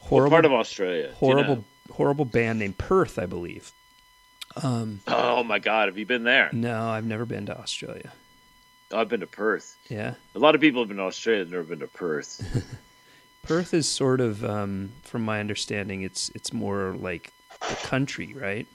What 0.00 0.08
Horrible, 0.08 0.30
part 0.30 0.44
of 0.44 0.52
Australia? 0.52 1.02
Do 1.04 1.08
you 1.10 1.14
horrible, 1.16 1.56
know? 1.56 1.64
horrible 1.92 2.24
band 2.24 2.58
named 2.58 2.78
Perth, 2.78 3.18
I 3.18 3.26
believe. 3.26 3.72
Um, 4.62 5.00
Oh 5.06 5.44
my 5.44 5.58
God, 5.58 5.88
have 5.88 5.98
you 5.98 6.06
been 6.06 6.24
there? 6.24 6.48
no, 6.52 6.88
I've 6.88 7.04
never 7.04 7.26
been 7.26 7.46
to 7.46 7.58
Australia. 7.58 8.12
I've 8.92 9.08
been 9.10 9.20
to 9.20 9.26
Perth. 9.26 9.76
Yeah, 9.90 10.14
A 10.34 10.38
lot 10.38 10.54
of 10.54 10.60
people 10.62 10.80
have 10.80 10.88
been 10.88 10.96
to 10.96 11.02
Australia, 11.04 11.44
they've 11.44 11.52
never 11.52 11.64
been 11.64 11.80
to 11.80 11.86
Perth. 11.88 12.40
Perth 13.42 13.74
is 13.74 13.86
sort 13.86 14.20
of, 14.20 14.42
um, 14.44 14.92
from 15.02 15.22
my 15.22 15.40
understanding, 15.40 16.02
it's 16.02 16.30
it's 16.34 16.52
more 16.52 16.96
like 16.98 17.32
the 17.68 17.76
country, 17.84 18.32
right? 18.34 18.66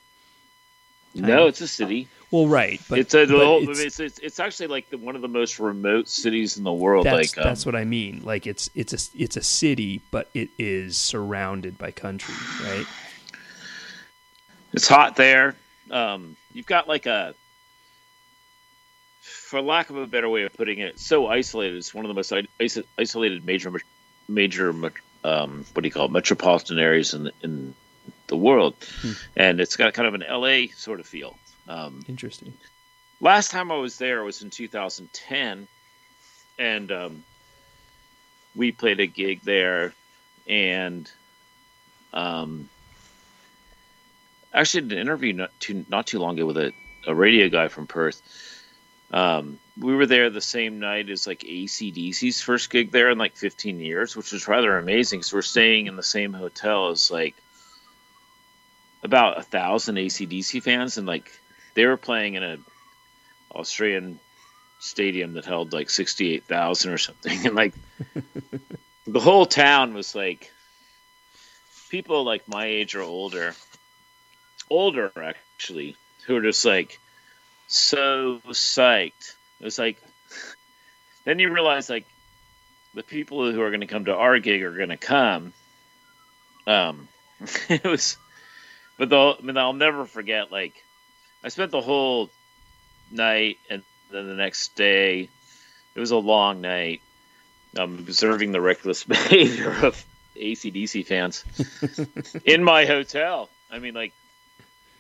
no, 1.16 1.48
it's 1.48 1.62
a 1.62 1.68
city. 1.68 2.08
Well, 2.34 2.48
right, 2.48 2.82
but 2.90 2.98
it's 2.98 3.14
a 3.14 3.28
but 3.28 3.62
it's- 3.62 4.00
it's, 4.00 4.18
it's, 4.18 4.40
actually 4.40 4.66
like 4.66 4.90
the, 4.90 4.98
one 4.98 5.16
of 5.16 5.22
the 5.22 5.28
most 5.28 5.60
remote 5.60 6.10
cities 6.10 6.58
in 6.58 6.64
the 6.64 6.74
world. 6.74 7.06
that's, 7.06 7.38
like 7.38 7.46
um, 7.46 7.48
that's 7.48 7.64
what 7.64 7.76
I 7.76 7.84
mean. 7.86 8.24
Like 8.24 8.48
it's 8.48 8.72
it's 8.74 8.92
a 8.92 9.22
it's 9.22 9.38
a 9.38 9.44
city, 9.44 10.02
but 10.10 10.32
it 10.34 10.50
is 10.58 10.98
surrounded 10.98 11.78
by 11.78 11.92
country, 11.92 12.34
right? 12.64 12.88
It's 14.74 14.88
hot 14.88 15.16
there. 15.16 15.56
Um, 15.92 16.36
you've 16.52 16.66
got 16.66 16.88
like 16.88 17.06
a, 17.06 17.36
for 19.22 19.62
lack 19.62 19.92
of 19.92 19.98
a 19.98 20.08
better 20.08 20.28
way 20.28 20.42
of 20.42 20.54
putting 20.54 20.80
it, 20.80 21.00
so 21.00 21.28
isolated. 21.28 21.78
It's 21.78 21.94
one 21.94 22.04
of 22.04 22.10
the 22.10 22.16
most 22.16 22.34
i- 22.34 22.48
iso- 22.60 22.86
isolated 22.98 23.46
major, 23.46 23.72
major, 24.28 24.70
um, 25.24 25.66
what 25.74 25.84
do 25.84 25.88
you 25.88 25.92
call 25.92 26.06
it, 26.06 26.12
metropolitan 26.12 26.80
areas 26.80 27.14
in 27.14 27.26
the, 27.26 27.32
in 27.44 27.76
the 28.26 28.38
world, 28.38 28.74
and 29.38 29.62
it's 29.62 29.76
got 29.76 29.94
kind 29.94 30.08
of 30.08 30.16
an 30.16 30.24
LA 30.28 30.74
sort 30.76 31.00
of 31.00 31.06
feel. 31.06 31.38
Um, 31.68 32.04
Interesting. 32.08 32.54
last 33.20 33.52
time 33.52 33.72
I 33.72 33.76
was 33.76 33.98
there 33.98 34.24
was 34.24 34.42
in 34.42 34.50
2010, 34.50 35.68
and 36.60 36.92
um, 36.92 37.24
we 38.56 38.72
played 38.72 39.00
a 39.00 39.08
gig 39.08 39.42
there, 39.44 39.94
and 40.48 41.10
um, 42.14 42.70
actually 44.54 44.82
did 44.82 44.94
an 44.94 45.00
interview 45.00 45.34
not 45.34 45.52
too 45.60 45.86
not 45.90 46.08
too 46.08 46.20
long 46.20 46.36
ago 46.36 46.46
with 46.46 46.58
a, 46.58 46.74
a 47.08 47.16
radio 47.16 47.50
guy 47.50 47.68
from 47.68 47.88
Perth. 47.88 48.22
Um, 49.12 49.60
we 49.80 49.96
were 49.96 50.08
there 50.08 50.30
the 50.30 50.42
same 50.42 50.80
night 50.80 51.10
as 51.10 51.28
like 51.28 51.42
ACDC's 51.42 52.42
first 52.42 52.70
gig 52.72 52.92
there 52.92 53.12
in 53.12 53.18
like 53.18 53.36
15 53.36 53.80
years, 53.80 54.16
which 54.16 54.32
was 54.32 54.48
rather 54.48 54.78
amazing. 54.78 55.22
So 55.22 55.38
we're 55.38 55.44
staying 55.44 55.86
in 55.86 55.96
the 55.96 56.04
same 56.04 56.34
hotel 56.34 56.90
as 56.90 57.12
like 57.12 57.36
about 59.04 59.38
a 59.38 59.44
thousand 59.44 59.96
ACDC 59.96 60.64
fans, 60.64 60.98
and 60.98 61.08
like 61.08 61.32
they 61.74 61.86
were 61.86 61.98
playing 61.98 62.36
in 62.36 62.44
a 62.44 62.58
Australian 63.54 64.20
stadium 64.80 65.34
that 65.34 65.46
held 65.46 65.74
like 65.74 65.90
68,000 65.90 66.92
or 66.92 66.98
something. 66.98 67.40
And 67.46 67.56
like 67.56 67.74
the 69.08 69.20
whole 69.20 69.46
town 69.46 69.94
was 69.94 70.16
like 70.16 70.52
people 71.90 72.24
like 72.24 72.48
my 72.48 72.66
age 72.66 72.96
or 72.96 73.02
older, 73.02 73.54
older 74.70 75.12
actually, 75.16 75.96
who 76.26 76.36
were 76.36 76.42
just 76.42 76.66
like 76.66 77.00
so 77.68 78.42
psyched. 78.48 79.36
It 79.60 79.66
was 79.66 79.80
like, 79.80 80.02
then 81.26 81.40
you 81.40 81.52
realize 81.52 81.90
like 81.90 82.06
the 82.94 83.04
people 83.04 83.52
who 83.52 83.62
are 83.62 83.70
going 83.70 83.82
to 83.82 83.88
come 83.88 84.06
to 84.06 84.16
our 84.16 84.40
gig 84.40 84.64
are 84.64 84.76
going 84.76 84.90
to 84.90 84.98
come. 84.98 85.54
Um, 86.68 87.08
it 87.70 87.84
was, 87.84 88.18
but 88.98 89.10
the, 89.10 89.18
I 89.18 89.42
mean, 89.42 89.58
I'll 89.58 89.74
never 89.74 90.06
forget 90.06 90.52
like 90.52 90.84
I 91.44 91.50
spent 91.50 91.72
the 91.72 91.82
whole 91.82 92.30
night 93.12 93.58
and 93.70 93.84
then 94.12 94.28
the 94.28 94.34
next 94.36 94.76
day 94.76 95.28
it 95.96 96.00
was 96.00 96.12
a 96.12 96.18
long 96.18 96.62
night 96.62 97.02
um, 97.78 97.98
observing 98.00 98.52
the 98.52 98.62
reckless 98.62 99.04
behavior 99.16 99.72
of 99.84 100.04
acdc 100.36 101.06
fans 101.06 101.44
in 102.46 102.64
my 102.64 102.86
hotel 102.86 103.50
i 103.70 103.78
mean 103.78 103.94
like 103.94 104.14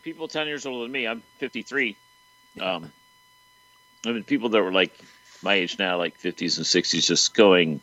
people 0.03 0.27
10 0.27 0.45
years 0.47 0.65
older 0.67 0.83
than 0.83 0.91
me 0.91 1.07
i'm 1.07 1.23
53 1.39 1.95
um, 2.61 2.91
i 4.05 4.11
mean 4.11 4.23
people 4.23 4.49
that 4.49 4.61
were 4.61 4.71
like 4.71 4.93
my 5.41 5.55
age 5.55 5.79
now 5.79 5.97
like 5.97 6.19
50s 6.19 6.57
and 6.57 6.65
60s 6.65 7.05
just 7.07 7.33
going 7.33 7.81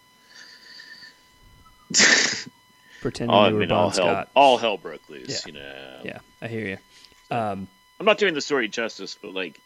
Pretending 3.01 3.35
all, 3.35 3.43
I 3.47 3.49
they 3.49 3.55
were 3.55 3.61
mean, 3.61 3.73
all 3.73 3.89
Bon 3.91 3.97
hell, 3.97 4.07
Scott. 4.07 4.29
all 4.37 4.59
hell 4.59 4.77
broke 4.77 5.09
loose 5.09 5.29
Yeah. 5.29 5.39
you 5.47 5.53
know 5.53 6.01
Yeah, 6.05 6.19
I 6.43 6.49
hear 6.49 6.67
you. 6.67 7.37
Um, 7.37 7.69
I'm 8.01 8.07
not 8.07 8.17
doing 8.17 8.33
the 8.33 8.41
story 8.41 8.67
justice, 8.67 9.17
but 9.21 9.35
like, 9.35 9.61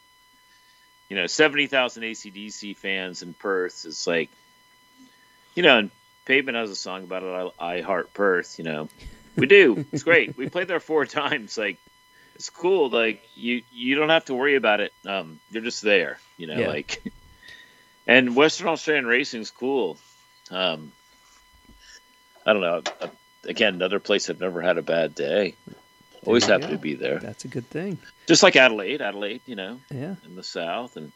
you 1.09 1.15
know, 1.17 1.29
70,000 1.29 2.03
ACDC 2.03 2.77
fans 2.77 3.23
in 3.23 3.33
Perth 3.33 3.85
is 3.85 4.09
like, 4.09 4.29
you 5.55 5.63
know, 5.63 5.79
and 5.79 5.91
Pavement 6.27 6.57
has 6.57 6.69
a 6.69 6.75
song 6.75 7.05
about 7.05 7.23
it. 7.23 7.53
I, 7.61 7.77
I 7.77 7.81
heart 7.83 8.13
Perth, 8.13 8.59
you 8.59 8.65
know, 8.65 8.89
we 9.37 9.47
do. 9.47 9.87
It's 9.93 10.03
great. 10.03 10.37
we 10.37 10.49
played 10.49 10.67
there 10.67 10.81
four 10.81 11.07
times. 11.23 11.57
Like, 11.57 11.79
it's 12.35 12.51
cool. 12.51 12.89
Like, 12.91 13.23
you, 13.37 13.63
you 13.73 13.95
don't 13.95 14.09
have 14.09 14.25
to 14.25 14.35
worry 14.35 14.57
about 14.57 14.81
it. 14.81 14.93
Um, 15.07 15.39
you're 15.53 15.63
just 15.63 15.83
there, 15.83 16.19
you 16.37 16.49
know, 16.49 16.59
Yeah. 16.59 16.69
like, 16.69 17.01
and 18.09 18.35
Western 18.35 18.67
Australian 18.67 19.07
racing's 19.07 19.53
cool. 19.53 19.97
Um, 20.51 20.91
I 22.45 22.53
don't 22.53 22.63
know. 22.63 22.83
Again, 23.45 23.75
another 23.75 24.01
place 24.01 24.29
I've 24.29 24.41
never 24.41 24.61
had 24.61 24.77
a 24.77 24.83
bad 24.83 25.15
day. 25.15 25.55
Always 26.27 26.45
happy 26.47 26.63
go. 26.65 26.71
to 26.71 26.79
be 26.79 26.95
there. 26.95 27.19
That's 27.19 27.45
a 27.45 27.49
good 27.49 27.69
thing. 27.69 27.99
Just 28.27 28.43
like 28.43 28.57
Adelaide, 28.57 29.01
Adelaide, 29.03 29.41
you 29.47 29.55
know, 29.57 29.81
Yeah, 29.91 30.17
in 30.25 30.37
the 30.37 30.43
south, 30.43 30.97
and 30.97 31.13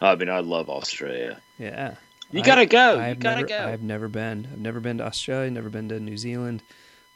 I 0.00 0.14
mean, 0.14 0.30
I 0.30 0.40
love 0.40 0.68
Australia. 0.70 1.40
yeah. 1.58 1.94
You 2.32 2.40
I- 2.40 2.44
gotta 2.44 2.66
go. 2.66 2.94
You 2.94 3.00
I've 3.00 3.18
gotta 3.18 3.36
never, 3.42 3.48
go. 3.48 3.68
I've 3.72 3.82
never 3.82 4.08
been. 4.08 4.48
I've 4.52 4.58
never 4.60 4.78
been 4.80 4.98
to 4.98 5.04
Australia. 5.04 5.50
Never 5.50 5.68
been 5.68 5.88
to 5.88 5.98
New 5.98 6.16
Zealand. 6.16 6.62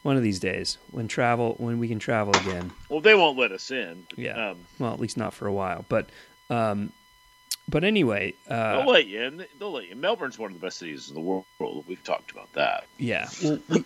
One 0.03 0.17
of 0.17 0.23
these 0.23 0.39
days, 0.39 0.77
when 0.91 1.07
travel, 1.07 1.55
when 1.57 1.79
we 1.79 1.87
can 1.87 1.97
travel 1.99 2.35
again. 2.35 2.71
Well, 2.89 2.99
they 3.01 3.15
won't 3.15 3.39
let 3.39 3.51
us 3.51 3.71
in. 3.71 4.05
Yeah. 4.17 4.51
Um, 4.51 4.57
Well, 4.77 4.93
at 4.93 4.99
least 4.99 5.17
not 5.17 5.33
for 5.33 5.47
a 5.47 5.53
while. 5.53 5.83
But, 5.89 6.09
um, 6.51 6.91
but 7.69 7.83
anyway, 7.83 8.33
uh, 8.49 8.77
they'll 8.79 8.91
let 8.91 9.07
you 9.07 9.21
in. 9.21 9.45
They'll 9.59 9.71
let 9.71 9.85
you. 9.85 9.91
in. 9.91 10.01
Melbourne's 10.01 10.37
one 10.39 10.51
of 10.51 10.59
the 10.59 10.65
best 10.65 10.77
cities 10.79 11.09
in 11.09 11.15
the 11.15 11.21
world. 11.21 11.45
We've 11.87 12.03
talked 12.03 12.31
about 12.31 12.51
that. 12.53 12.85
yeah. 12.97 13.27
Well, 13.43 13.59
we, 13.69 13.83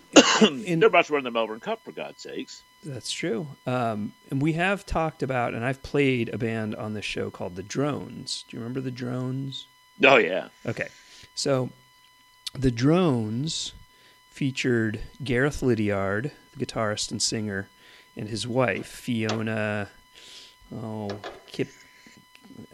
in- 0.65 0.79
They're 0.79 0.87
about 0.87 1.05
to 1.05 1.13
run 1.13 1.23
the 1.23 1.31
Melbourne 1.31 1.59
Cup, 1.59 1.83
for 1.83 1.91
God's 1.91 2.21
sakes. 2.21 2.63
That's 2.83 3.11
true. 3.11 3.45
Um, 3.67 4.13
and 4.31 4.41
we 4.41 4.53
have 4.53 4.85
talked 4.85 5.21
about, 5.21 5.53
and 5.53 5.65
I've 5.65 5.83
played 5.83 6.29
a 6.29 6.37
band 6.37 6.75
on 6.75 6.93
this 6.93 7.03
show 7.05 7.29
called 7.29 7.55
the 7.57 7.63
Drones. 7.63 8.45
Do 8.47 8.55
you 8.55 8.61
remember 8.61 8.79
the 8.81 8.91
Drones? 8.91 9.67
Oh 10.03 10.15
yeah. 10.17 10.47
Okay. 10.65 10.87
So 11.35 11.69
the 12.53 12.71
Drones 12.71 13.73
featured 14.29 15.01
Gareth 15.21 15.61
Liddiard, 15.61 16.31
the 16.55 16.65
guitarist 16.65 17.11
and 17.11 17.21
singer, 17.21 17.67
and 18.15 18.29
his 18.29 18.47
wife, 18.47 18.87
Fiona. 18.87 19.89
Oh, 20.73 21.09
Kip. 21.47 21.67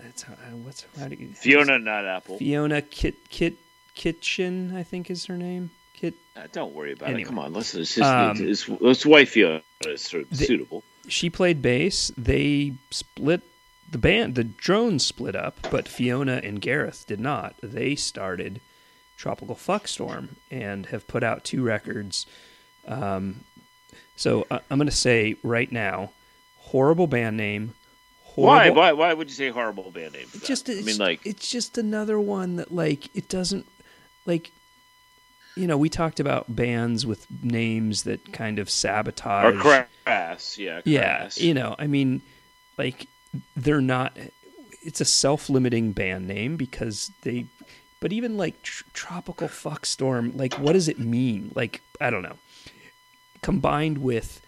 That's 0.02 0.24
how, 0.24 0.34
what's 0.64 0.86
how 1.00 1.08
do 1.08 1.16
you 1.16 1.30
Fiona 1.34 1.80
Not 1.80 2.06
Apple. 2.06 2.38
Fiona 2.38 2.82
Kit 2.82 3.30
Kit 3.30 3.56
Kitchen, 3.96 4.76
I 4.76 4.84
think 4.84 5.10
is 5.10 5.26
her 5.26 5.38
name. 5.38 5.72
Kit 5.94 6.14
Uh, 6.36 6.48
don't 6.52 6.74
worry 6.74 6.92
about 6.94 7.08
Anyway. 7.10 7.22
it. 7.22 7.26
Come 7.26 7.40
on, 7.40 7.54
let's 7.54 7.74
let's, 7.74 7.96
just, 7.96 8.10
Um, 8.10 8.38
let's, 8.46 8.68
let's 8.82 9.06
wife 9.06 9.30
Fiona 9.30 9.62
is 9.88 10.02
sort 10.02 10.24
of 10.24 10.30
The- 10.38 10.46
suitable. 10.46 10.84
she 11.08 11.30
played 11.30 11.62
bass. 11.62 12.12
They 12.18 12.74
split 12.92 13.42
the 13.90 13.98
band. 13.98 14.36
The 14.36 14.44
drones 14.44 15.06
split 15.06 15.36
up, 15.36 15.58
but 15.72 15.88
Fiona 15.88 16.42
and 16.44 16.60
Gareth 16.62 17.06
did 17.08 17.20
not. 17.20 17.56
They 17.64 17.96
started 17.96 18.60
Tropical 19.18 19.56
Fuckstorm 19.56 20.30
and 20.52 20.88
have 20.88 21.08
put 21.08 21.24
out 21.24 21.44
two 21.46 21.64
records. 21.64 22.26
Um, 22.88 23.46
so 24.18 24.46
I- 24.52 24.60
I'm 24.70 24.78
going 24.78 24.90
to 24.90 24.96
say 24.96 25.36
right 25.44 25.72
now, 25.72 26.12
horrible 26.58 27.08
band 27.08 27.38
name. 27.38 27.76
Why? 28.36 28.70
Why? 28.70 28.92
Why 28.94 29.14
would 29.14 29.30
you 29.30 29.36
say 29.36 29.50
horrible 29.50 29.92
band 29.92 30.14
name? 30.14 30.28
For 30.28 30.38
It 30.38 30.42
that? 30.42 30.48
just 30.48 30.70
I 30.70 30.74
it's, 30.74 30.86
mean, 30.86 30.98
like 30.98 31.26
it's 31.26 31.50
just 31.50 31.78
another 31.78 32.20
one 32.20 32.58
that 32.58 32.72
like 32.74 33.16
it 33.16 33.30
doesn't 33.30 33.66
like. 34.26 34.52
You 35.58 35.68
know, 35.68 35.78
we 35.78 35.88
talked 35.88 36.20
about 36.20 36.54
bands 36.54 37.06
with 37.06 37.26
names 37.42 38.04
that 38.04 38.34
kind 38.34 38.60
of 38.60 38.70
sabotage 38.70 39.56
or 39.56 39.86
crass. 40.06 40.58
Yeah. 40.58 40.82
yeah 40.86 41.30
you 41.36 41.54
know 41.54 41.76
i 41.80 41.88
mean 41.88 42.22
like 42.78 43.08
they're 43.56 43.82
not 43.82 44.16
it's 44.84 45.02
a 45.02 45.06
self-limiting 45.06 45.94
band 45.94 46.28
name 46.28 46.58
because 46.58 47.12
they 47.24 47.46
but 48.02 48.14
even 48.14 48.38
like 48.38 48.62
tr- 48.62 48.84
tropical 48.94 49.48
fuckstorm, 49.48 50.38
like 50.38 50.54
what 50.56 50.74
does 50.74 50.88
it 50.88 51.00
mean 51.00 51.52
like 51.56 51.82
i 52.00 52.10
don't 52.10 52.22
know 52.22 52.38
combined 53.42 53.98
with 53.98 54.42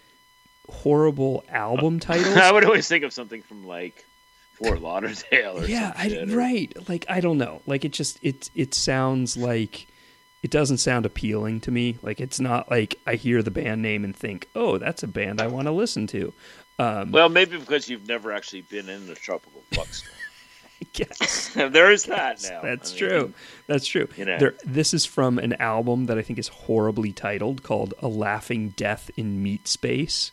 horrible 0.70 1.44
album 1.50 2.00
titles 2.00 2.36
I 2.38 2.52
would 2.52 2.66
always 2.66 2.88
think 2.88 3.04
of 3.04 3.14
something 3.14 3.42
from 3.42 3.66
like 3.68 4.06
Fort 4.54 4.82
Lauderdale 4.82 5.60
or 5.60 5.66
yeah 5.66 5.94
I, 5.96 6.10
or- 6.10 6.36
right 6.36 6.90
like 6.90 7.06
i 7.08 7.20
don't 7.20 7.38
know 7.38 7.62
like 7.68 7.86
it 7.86 7.92
just 7.94 8.18
it 8.24 8.50
it 8.56 8.74
sounds 8.74 9.38
like 9.38 9.88
it 10.44 10.52
doesn't 10.52 10.78
sound 10.78 11.06
appealing 11.06 11.62
to 11.62 11.72
me 11.72 11.98
like 12.02 12.20
it's 12.20 12.40
not 12.40 12.70
like 12.72 13.00
i 13.06 13.16
hear 13.16 13.44
the 13.44 13.52
band 13.52 13.82
name 13.82 14.04
and 14.04 14.16
think 14.16 14.48
oh 14.56 14.78
that's 14.78 15.04
a 15.04 15.08
band 15.08 15.40
i 15.42 15.48
want 15.48 15.68
to 15.68 15.72
listen 15.72 16.08
to 16.08 16.34
um 16.80 17.12
Well, 17.12 17.30
maybe 17.30 17.58
because 17.58 17.88
you've 17.88 18.08
never 18.08 18.32
actually 18.32 18.62
been 18.62 18.90
in 18.90 19.08
the 19.08 19.16
tropical 19.16 19.64
flux 19.74 20.04
yes 20.96 21.54
there 21.56 21.92
is 21.92 22.06
that 22.06 22.42
now. 22.50 22.62
That's 22.62 22.92
I 22.92 22.94
mean, 22.94 23.10
true. 23.10 23.34
That's 23.68 23.88
true. 23.88 24.08
you 24.16 24.26
know. 24.26 24.38
There, 24.38 24.56
this 24.64 24.94
is 24.94 25.06
from 25.06 25.40
an 25.40 25.54
album 25.54 26.06
that 26.06 26.18
I 26.18 26.22
think 26.22 26.38
is 26.38 26.48
horribly 26.50 27.12
titled 27.14 27.64
called 27.64 27.96
"A 28.00 28.08
Laughing 28.08 28.70
Death 28.70 29.10
in 29.18 29.42
Meat 29.42 29.68
Space." 29.68 30.32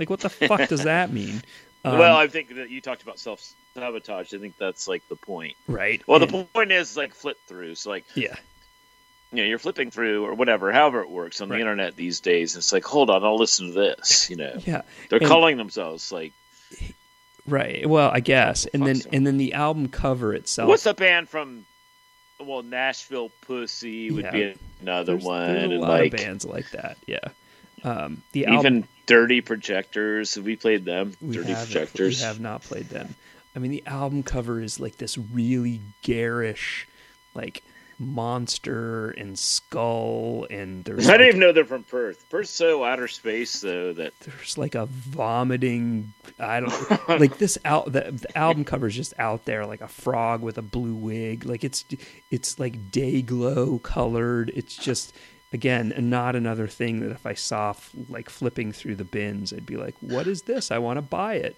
Like, 0.00 0.10
what 0.10 0.18
the 0.20 0.28
fuck 0.30 0.68
does 0.68 0.82
that 0.84 1.12
mean? 1.12 1.42
Um, 1.84 1.98
well, 1.98 2.16
I 2.16 2.26
think 2.26 2.54
that 2.56 2.70
you 2.70 2.80
talked 2.80 3.02
about 3.02 3.18
self 3.20 3.40
sabotage. 3.74 4.34
I 4.34 4.38
think 4.38 4.56
that's 4.58 4.88
like 4.88 5.06
the 5.08 5.14
point. 5.16 5.56
right. 5.68 6.02
Well, 6.08 6.20
And- 6.22 6.30
the 6.30 6.44
point 6.44 6.72
is 6.72 6.96
like 6.96 7.14
flip 7.14 7.38
through. 7.46 7.76
So 7.76 7.90
like 7.90 8.04
yeah, 8.16 8.34
you 9.32 9.38
know 9.38 9.44
you're 9.48 9.58
flipping 9.58 9.90
through 9.90 10.24
or 10.26 10.34
whatever, 10.34 10.72
however 10.72 11.00
it 11.02 11.08
works 11.10 11.40
on 11.40 11.48
Right. 11.48 11.56
the 11.56 11.60
internet 11.60 11.94
these 11.96 12.20
days. 12.20 12.56
It's 12.56 12.72
like 12.72 12.84
hold 12.84 13.08
on, 13.10 13.22
I'll 13.24 13.38
listen 13.38 13.68
to 13.68 13.72
this. 13.72 14.28
You 14.28 14.36
know, 14.36 14.54
yeah, 14.66 14.82
they're 15.08 15.20
And- 15.20 15.28
calling 15.28 15.56
themselves 15.56 16.10
like 16.12 16.32
right. 17.46 17.88
Well, 17.88 18.10
I 18.12 18.20
guess, 18.20 18.66
and 18.66 18.86
then 18.86 19.00
and 19.12 19.26
then 19.26 19.36
the 19.38 19.54
album 19.54 19.88
cover 19.88 20.34
itself. 20.34 20.68
what's 20.68 20.84
the 20.84 20.94
band 20.94 21.28
from? 21.28 21.64
Well, 22.38 22.62
Nashville 22.62 23.30
Pussy 23.42 24.10
would 24.10 24.24
Yeah. 24.24 24.30
be 24.30 24.54
another 24.80 25.12
there's, 25.12 25.24
one, 25.24 25.46
there's 25.46 25.62
a 25.62 25.64
and 25.72 25.80
lot 25.80 25.90
like 25.90 26.12
of 26.14 26.18
bands 26.20 26.44
like 26.46 26.70
that. 26.70 26.96
Yeah. 27.06 27.18
Um, 27.84 28.22
the 28.32 28.46
album 28.46 28.58
even 28.60 28.88
Dirty 29.10 29.40
Projectors. 29.40 30.36
Have 30.36 30.44
we 30.44 30.54
played 30.54 30.84
them? 30.84 31.14
we 31.20 31.34
Dirty 31.34 31.50
have, 31.50 31.66
Projectors. 31.66 32.20
We 32.20 32.24
have 32.24 32.38
not 32.38 32.62
played 32.62 32.88
them. 32.90 33.16
I 33.56 33.58
mean, 33.58 33.72
the 33.72 33.82
album 33.84 34.22
cover 34.22 34.62
is 34.62 34.78
like 34.78 34.98
this 34.98 35.18
really 35.18 35.80
garish, 36.02 36.86
like 37.34 37.64
monster 37.98 39.10
and 39.10 39.36
skull, 39.36 40.46
and 40.48 40.84
there's 40.84 41.06
I 41.08 41.10
like, 41.10 41.18
didn't 41.18 41.28
even 41.28 41.40
know 41.40 41.52
they're 41.52 41.64
from 41.64 41.82
Perth. 41.82 42.24
Perth's 42.30 42.52
so 42.52 42.84
outer 42.84 43.08
space 43.08 43.60
though 43.60 43.92
that 43.94 44.12
there's 44.20 44.56
like 44.56 44.76
a 44.76 44.86
vomiting. 44.86 46.12
I 46.38 46.60
don't 46.60 47.08
like 47.20 47.38
this 47.38 47.58
out. 47.64 47.86
The, 47.86 48.12
the 48.12 48.38
album 48.38 48.64
cover 48.64 48.86
is 48.86 48.94
just 48.94 49.14
out 49.18 49.44
there, 49.44 49.66
like 49.66 49.80
a 49.80 49.88
frog 49.88 50.40
with 50.40 50.56
a 50.56 50.62
blue 50.62 50.94
wig. 50.94 51.44
Like 51.44 51.64
it's 51.64 51.84
it's 52.30 52.60
like 52.60 52.92
day 52.92 53.22
glow 53.22 53.80
colored. 53.80 54.52
It's 54.54 54.76
just 54.76 55.12
again 55.52 55.92
and 55.92 56.10
not 56.10 56.36
another 56.36 56.66
thing 56.66 57.00
that 57.00 57.10
if 57.10 57.26
I 57.26 57.34
saw 57.34 57.70
f- 57.70 57.90
like 58.08 58.30
flipping 58.30 58.72
through 58.72 58.96
the 58.96 59.04
bins, 59.04 59.52
I'd 59.52 59.66
be 59.66 59.76
like, 59.76 59.94
"What 60.00 60.26
is 60.26 60.42
this? 60.42 60.70
I 60.70 60.78
want 60.78 60.98
to 60.98 61.02
buy 61.02 61.34
it." 61.34 61.56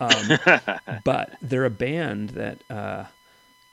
Um, 0.00 0.38
but 1.04 1.36
they're 1.40 1.64
a 1.64 1.70
band 1.70 2.30
that 2.30 2.62
uh, 2.70 3.04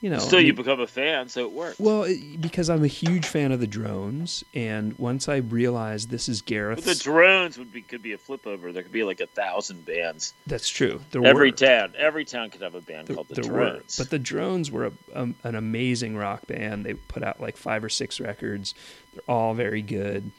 you 0.01 0.09
know. 0.09 0.17
still 0.19 0.39
I 0.39 0.43
you 0.43 0.53
become 0.53 0.79
a 0.79 0.87
fan, 0.87 1.27
so 1.29 1.41
it 1.41 1.51
works. 1.51 1.79
well, 1.79 2.03
it- 2.03 2.39
because 2.41 2.69
I'm 2.69 2.83
a 2.83 2.87
huge 2.87 3.25
fan 3.25 3.51
of 3.51 3.59
the 3.59 3.67
drones, 3.67 4.43
and 4.53 4.97
once 4.97 5.27
I 5.27 5.37
realized 5.37 6.09
this 6.09 6.29
is 6.29 6.41
Gareth, 6.41 6.83
the 6.85 6.95
drones 6.95 7.57
would 7.57 7.71
be 7.71 7.81
could 7.81 8.01
be 8.01 8.13
a 8.13 8.17
flip 8.17 8.47
over. 8.47 8.71
There 8.71 8.83
could 8.83 8.91
be 8.91 9.03
like 9.03 9.19
a 9.19 9.27
thousand 9.27 9.85
bands. 9.85 10.33
that's 10.47 10.69
true. 10.69 11.01
There 11.11 11.25
Every 11.25 11.51
were. 11.51 11.55
town, 11.57 11.93
every 11.97 12.25
town 12.25 12.49
could 12.49 12.61
have 12.61 12.75
a 12.75 12.81
band 12.81 13.07
There, 13.07 13.15
called 13.15 13.27
the 13.29 13.41
there 13.41 13.51
were, 13.51 13.59
Drones. 13.71 13.97
but 13.97 14.09
the 14.09 14.19
Drones 14.19 14.71
were 14.71 14.85
a, 14.87 14.91
um, 15.13 15.35
an 15.43 15.55
amazing 15.55 16.15
rock 16.15 16.47
band. 16.47 16.85
They 16.85 16.93
put 16.93 17.23
out 17.23 17.39
like 17.41 17.57
five 17.57 17.83
or 17.83 17.89
six 17.89 18.19
records. 18.19 18.73
They're 19.13 19.23
all 19.27 19.53
very 19.53 19.81
good. 19.81 20.31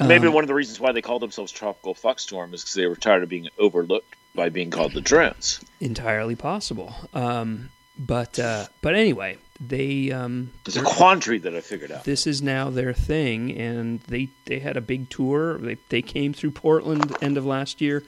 Maybe 0.00 0.26
Um, 0.28 0.32
one 0.34 0.44
of 0.44 0.48
the 0.48 0.54
reasons 0.54 0.80
why 0.80 0.92
they 0.92 1.02
called 1.02 1.20
themselves 1.22 1.52
Tropical 1.52 1.94
Fuckstorm 1.94 2.54
is 2.54 2.62
because 2.62 2.74
they 2.74 2.86
were 2.86 2.96
tired 2.96 3.22
of 3.22 3.28
being 3.28 3.48
overlooked 3.58 4.14
by 4.34 4.48
being 4.48 4.70
called 4.70 4.92
the 4.92 5.00
Drones. 5.00 5.60
entirely 5.80 6.34
possible. 6.36 6.94
Um, 7.12 7.70
but 7.98 8.38
uh, 8.38 8.66
but 8.82 8.94
anyway, 8.94 9.38
they 9.60 10.10
um, 10.10 10.50
There's 10.64 10.76
a 10.76 10.82
quandary 10.82 11.38
that 11.38 11.54
I 11.54 11.60
figured 11.60 11.92
out. 11.92 12.04
this 12.04 12.26
is 12.26 12.42
now 12.42 12.70
their 12.70 12.92
thing, 12.92 13.56
and 13.56 14.00
they 14.02 14.28
they 14.46 14.58
had 14.58 14.76
a 14.76 14.80
big 14.80 15.08
tour. 15.10 15.58
They 15.58 15.76
they 15.88 16.02
came 16.02 16.32
through 16.32 16.52
Portland 16.52 17.14
end 17.22 17.36
of 17.36 17.44
last 17.46 17.80
year. 17.80 18.02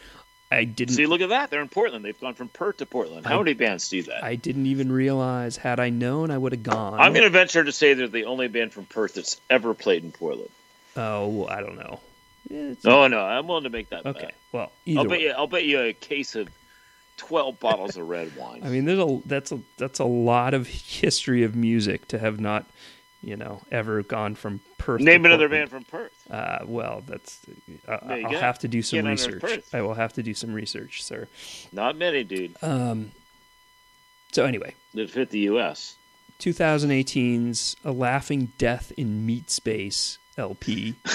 I 0.51 0.63
didn't. 0.65 0.95
See, 0.95 1.07
look 1.07 1.21
at 1.23 1.31
that. 1.31 1.51
They're 1.51 1.61
in 1.61 1.69
Portland. 1.69 2.05
They've 2.05 2.21
gone 2.21 2.35
from 2.35 2.49
Perth 2.49 2.77
to 2.77 2.87
Portland. 2.87 3.27
How 3.27 3.35
I- 3.37 3.43
many 3.43 3.55
bands 3.55 3.89
do 3.89 4.03
that? 4.05 4.23
I 4.23 4.37
didn't 4.37 4.67
even 4.67 4.93
realize. 4.93 5.57
Had 5.57 5.81
I 5.81 5.91
known, 5.91 6.31
I 6.31 6.39
would 6.39 6.53
have 6.53 6.63
gone. 6.63 7.01
I'm 7.01 7.13
going 7.13 7.25
to 7.25 7.31
venture 7.31 7.65
to 7.65 7.73
say 7.73 7.95
they're 7.95 8.07
the 8.07 8.27
only 8.27 8.47
band 8.47 8.73
from 8.73 8.85
Perth 8.85 9.15
that's 9.15 9.41
ever 9.51 9.75
played 9.75 10.05
in 10.05 10.13
Portland. 10.13 10.51
Oh, 10.97 11.47
I 11.49 11.61
don't 11.61 11.77
know. 11.77 12.01
It's- 12.49 12.85
Oh 12.85 13.09
no, 13.09 13.21
I'm 13.21 13.49
willing 13.49 13.65
to 13.65 13.71
make 13.71 13.89
that 13.91 14.07
Okay. 14.07 14.21
bet. 14.21 14.35
Well, 14.53 14.71
either 14.85 15.01
I'll 15.01 15.07
bet 15.09 15.21
you. 15.21 15.31
I'll 15.31 15.47
bet 15.49 15.65
you 15.65 15.81
a 15.81 15.93
case 15.93 16.37
of 16.37 16.49
twelve 17.17 17.59
bottles 17.61 17.97
of 17.97 18.09
red 18.09 18.37
wine. 18.37 18.63
I 18.65 18.69
mean, 18.69 18.85
there's 18.85 18.99
a 18.99 19.21
that's 19.27 19.53
a 19.53 19.61
that's 19.77 19.99
a 19.99 20.05
lot 20.05 20.55
of 20.55 20.67
history 20.67 21.43
of 21.43 21.55
music 21.55 22.09
to 22.09 22.19
have 22.19 22.41
not, 22.41 22.67
you 23.23 23.37
know, 23.37 23.63
ever 23.71 24.03
gone 24.03 24.35
from 24.35 24.61
Perth. 24.79 25.01
Name 25.01 25.25
another 25.25 25.49
band 25.49 25.71
from 25.71 25.85
Perth. 25.85 26.13
Uh, 26.31 26.59
well, 26.67 27.03
that's 27.07 27.41
uh, 27.89 27.99
I'll 28.03 28.31
go. 28.31 28.39
have 28.39 28.59
to 28.61 28.69
do 28.69 28.83
some 28.83 29.03
Get 29.03 29.11
research. 29.11 29.63
I 29.73 29.83
will 29.83 29.95
have 29.95 30.13
to 30.15 30.23
do 30.23 30.35
some 30.35 30.53
research, 30.53 31.03
sir. 31.03 31.29
Not 31.73 31.97
many, 31.97 32.25
dude. 32.25 32.57
Um. 32.63 33.13
So 34.33 34.45
anyway, 34.45 34.75
That 34.95 35.09
fit 35.11 35.31
the 35.31 35.39
U.S. 35.41 35.97
2018's 36.41 37.77
"A 37.85 37.93
Laughing 37.93 38.53
Death 38.59 38.93
in 38.97 39.25
Meat 39.25 39.51
Space" 39.51 40.19
LP 40.39 40.93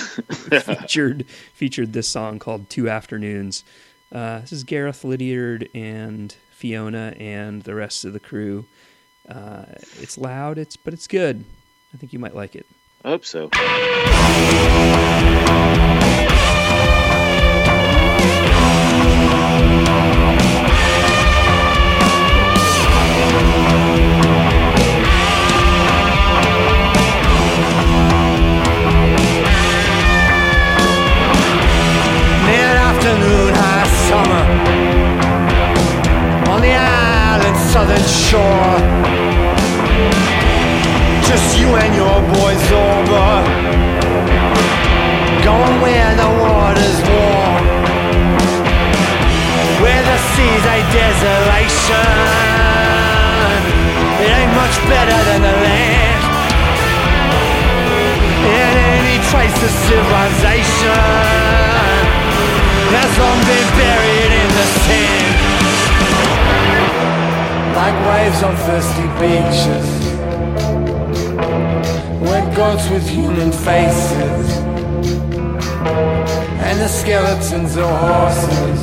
featured 0.62 1.28
featured 1.54 1.94
this 1.94 2.10
song 2.10 2.40
called 2.40 2.70
Two 2.70 2.90
Afternoons. 2.90 3.64
Uh, 4.12 4.40
this 4.40 4.52
is 4.52 4.64
Gareth 4.64 5.04
Liddiard 5.04 5.70
and 5.74 6.36
Fiona 6.52 7.14
and 7.18 7.62
the 7.62 7.74
rest 7.74 8.04
of 8.04 8.14
the 8.14 8.20
crew. 8.20 8.66
Uh, 9.28 9.64
it's 10.00 10.18
loud, 10.18 10.58
it's 10.58 10.76
but 10.76 10.94
it's 10.94 11.08
good. 11.08 11.46
I 11.94 11.98
think 11.98 12.12
you 12.12 12.20
might 12.20 12.36
like 12.36 12.56
it. 12.56 12.66
I 13.06 13.10
hope 13.10 13.26
so. 13.26 13.50
Of 59.64 59.70
civilization 59.70 60.90
has 62.98 63.12
long 63.20 63.40
been 63.46 63.70
buried 63.78 64.32
in 64.42 64.50
the 64.58 64.68
sand. 64.82 65.38
Like 67.76 67.98
waves 68.10 68.42
on 68.44 68.56
thirsty 68.66 69.08
beaches, 69.22 69.88
wet 72.22 72.48
goats 72.56 72.90
with 72.90 73.08
human 73.08 73.52
faces, 73.52 74.46
and 76.68 76.80
the 76.80 76.88
skeletons 76.88 77.78
of 77.78 77.90
horses. 78.06 78.82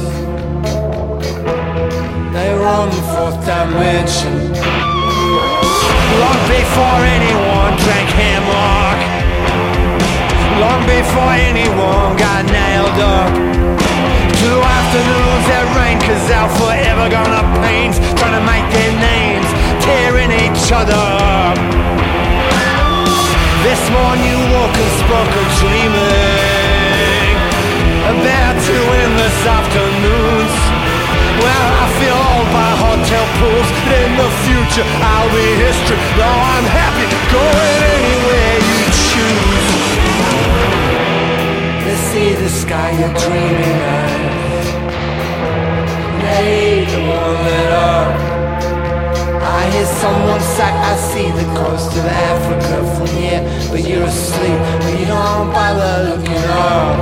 They 2.35 2.55
roam 2.55 2.89
the 2.91 3.03
fourth 3.13 3.39
dimension. 3.45 4.37
Long 6.23 6.41
before 6.47 7.01
anyone 7.17 7.73
drank 7.83 8.11
hemlock. 8.11 8.88
Long 10.59 10.83
before 10.91 11.33
anyone 11.39 12.17
got 12.19 12.43
nailed 12.51 12.99
up. 12.99 13.31
Two 14.43 14.59
afternoons 14.59 15.45
that 15.51 15.67
rain 15.75 15.99
Cause 16.03 16.23
they're 16.31 16.53
forever 16.59 17.07
gonna 17.11 17.43
paint 17.63 17.99
Trying 18.19 18.39
to 18.39 18.45
make 18.47 18.67
their 18.71 18.95
names 18.95 19.49
Tearing 19.83 20.31
each 20.31 20.71
other 20.71 20.95
up. 20.95 21.59
This 23.67 23.83
morning 23.91 24.23
you 24.31 24.39
woke 24.55 24.77
and 24.79 24.93
spoke 25.03 25.33
of 25.43 25.47
dreaming 25.59 27.35
About 28.15 28.55
two 28.63 28.85
endless 29.03 29.39
afternoons. 29.43 30.55
Well 31.43 31.67
I 31.83 31.87
feel 31.99 32.19
old 32.35 32.49
by 32.55 32.71
hotel 32.83 33.27
pools 33.43 33.69
in 33.95 34.11
the 34.23 34.31
future 34.47 34.87
I'll 35.03 35.31
be 35.35 35.47
history. 35.67 35.99
Though 36.15 36.41
I'm 36.55 36.67
happy 36.67 37.07
going 37.31 37.83
anywhere 37.95 38.48
see 42.29 42.35
the 42.43 42.49
sky 42.49 42.91
you're 42.99 43.15
dreaming 43.25 43.81
of. 43.97 44.65
They 46.23 46.85
won't 47.09 47.41
let 47.47 47.71
up. 47.73 48.09
I 49.57 49.71
hear 49.73 49.89
someone 50.03 50.41
sigh, 50.57 50.77
I 50.91 50.95
see 51.11 51.29
the 51.41 51.47
coast 51.59 51.91
of 51.97 52.05
Africa 52.05 52.75
from 52.95 53.09
here, 53.17 53.41
but 53.71 53.81
you're 53.89 54.05
asleep, 54.05 54.61
but 54.83 54.95
you 55.01 55.07
don't 55.07 55.49
bother 55.53 55.95
looking 56.09 56.45
up. 56.53 56.97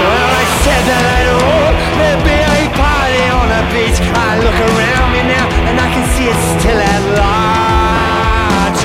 Well, 0.00 0.30
I 0.42 0.46
said 0.62 0.82
that 0.90 1.02
I'd 1.16 1.28
roll, 1.34 1.70
there'd 1.98 2.24
be 2.28 2.38
a 2.38 2.60
party 2.78 3.24
on 3.38 3.46
the 3.54 3.62
beach. 3.74 3.98
I 4.14 4.30
look 4.44 4.58
around 4.68 5.08
me 5.14 5.22
now, 5.26 5.46
and 5.68 5.76
I 5.86 5.88
can 5.94 6.04
see 6.14 6.28
it 6.32 6.38
still 6.54 6.80
at 6.94 7.02
large. 7.18 8.80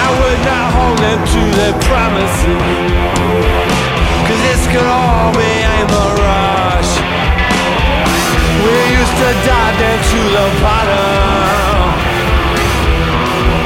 I 0.00 0.06
would 0.18 0.40
not 0.48 0.66
hold 0.76 0.98
them 1.06 1.20
to 1.34 1.40
their 1.58 1.76
promises. 1.88 3.63
This 4.42 4.66
could 4.66 4.86
all 4.86 5.30
be 5.32 5.52
a 5.62 5.78
mirage 5.86 6.92
We 8.64 8.76
used 8.98 9.16
to 9.22 9.30
dive 9.46 9.76
down 9.78 9.98
to 10.10 10.20
the 10.34 10.46
bottom 10.58 11.94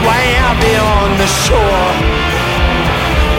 Way 0.04 0.26
out 0.44 0.57
beyond 0.61 1.12
the 1.20 1.28
shore. 1.44 1.92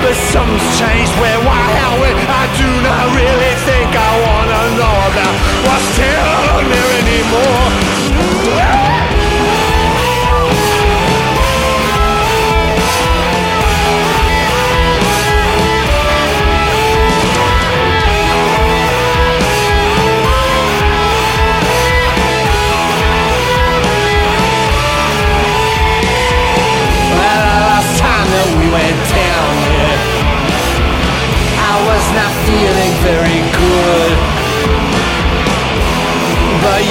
But 0.01 0.15
something's 0.33 0.79
changed 0.79 1.13
where, 1.21 1.39
why, 1.45 1.61
how, 1.77 2.01
when 2.01 2.17
I 2.17 2.45
do 2.57 2.69
not 2.81 3.05
really 3.13 3.53
think 3.67 3.89
I 3.93 4.11
wanna 4.25 4.61
know 4.79 4.95
about 5.09 5.35
What's 5.65 5.89
down 5.97 6.69
there 6.69 6.91
anymore 7.03 7.88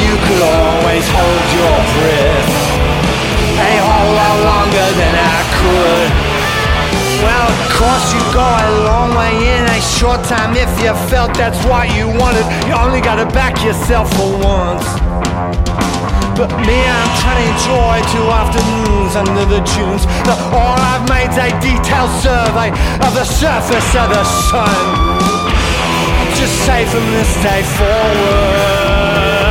you 0.04 0.14
could 0.26 0.42
always 0.42 1.06
hold 1.10 1.44
your 1.58 1.78
breath 1.94 2.52
a 3.58 3.74
whole 3.82 4.12
lot 4.14 4.36
longer 4.50 4.88
than 4.94 5.14
I 5.18 5.38
could. 5.58 6.10
Well, 7.22 7.50
of 7.50 7.60
course 7.74 8.06
you 8.14 8.22
go 8.30 8.46
a 8.46 8.70
long 8.86 9.10
way 9.18 9.34
in 9.58 9.64
a 9.66 9.80
short 9.82 10.22
time 10.24 10.54
if 10.54 10.70
you 10.78 10.94
felt 11.10 11.34
that's 11.34 11.58
what 11.66 11.90
you 11.90 12.06
wanted. 12.06 12.46
You 12.66 12.74
only 12.78 13.00
gotta 13.00 13.26
back 13.34 13.58
yourself 13.64 14.06
for 14.14 14.30
once. 14.38 14.86
But 16.38 16.54
me, 16.62 16.78
I'm 16.86 17.10
trying 17.18 17.42
to 17.42 17.50
enjoy 17.50 17.94
two 18.14 18.26
afternoons 18.30 19.16
under 19.18 19.44
the 19.44 19.58
dunes. 19.74 20.06
The, 20.22 20.38
all 20.54 20.78
I've 20.78 21.02
made's 21.10 21.34
a 21.34 21.50
detailed 21.58 22.14
survey 22.22 22.70
of 23.02 23.10
the 23.18 23.26
surface 23.26 23.90
of 23.98 24.08
the 24.14 24.22
sun. 24.46 24.78
Just 26.38 26.54
say 26.64 26.86
from 26.86 27.02
this 27.10 27.34
day 27.42 27.62
forward, 27.74 29.47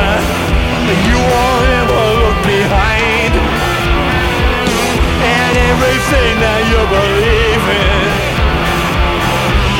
you 0.95 1.19
won't 1.19 1.67
ever 1.81 2.03
look 2.23 2.39
behind. 2.47 3.33
And 5.19 5.53
everything 5.71 6.33
that 6.39 6.61
you 6.71 6.81
believe 6.87 7.65
in, 7.75 8.07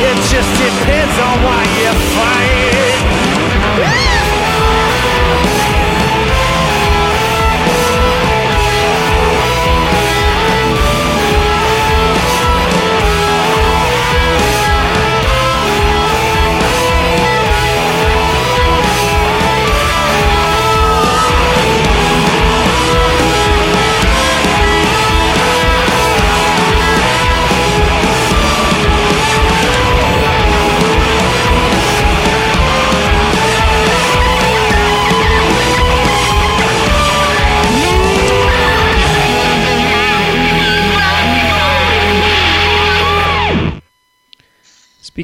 it 0.04 0.16
just 0.28 0.50
depends 0.60 1.16
on 1.16 1.34
what 1.46 1.66
you 1.80 1.92
find. 2.12 2.97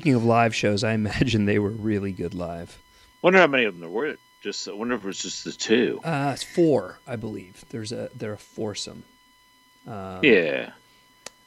Speaking 0.04 0.16
of 0.16 0.24
live 0.26 0.54
shows, 0.54 0.84
I 0.84 0.92
imagine 0.92 1.46
they 1.46 1.58
were 1.58 1.70
really 1.70 2.12
good 2.12 2.34
live. 2.34 2.78
Wonder 3.22 3.38
how 3.38 3.46
many 3.46 3.64
of 3.64 3.72
them 3.72 3.80
there 3.80 3.88
were. 3.88 4.16
Just 4.42 4.68
I 4.68 4.72
wonder 4.74 4.96
if 4.96 5.02
it 5.02 5.06
was 5.06 5.18
just 5.18 5.44
the 5.44 5.52
two. 5.52 5.98
Uh, 6.04 6.32
it's 6.34 6.42
four, 6.42 6.98
I 7.06 7.16
believe. 7.16 7.64
There's 7.70 7.90
a 7.90 8.10
they're 8.14 8.34
a 8.34 8.36
foursome. 8.36 9.04
yeah. 9.86 10.72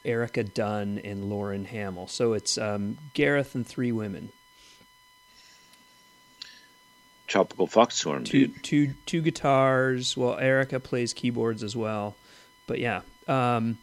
Erica 0.04 0.44
Dunn 0.44 1.00
and 1.04 1.30
Lauren 1.30 1.66
Hammel. 1.66 2.08
So 2.08 2.34
it's 2.34 2.58
um, 2.58 2.98
Gareth 3.14 3.54
and 3.54 3.68
three 3.68 3.92
women. 3.92 4.30
Tropical 7.28 7.68
Fuck 7.68 7.92
Storm, 7.92 8.24
Two 8.24 8.48
dude. 8.48 8.64
two 8.64 8.94
two 9.06 9.22
guitars. 9.22 10.18
Well, 10.18 10.36
Erica 10.40 10.80
plays 10.80 11.14
keyboards 11.14 11.62
as 11.62 11.76
well. 11.76 12.16
But 12.66 12.80
yeah, 12.80 13.02
um, 13.28 13.78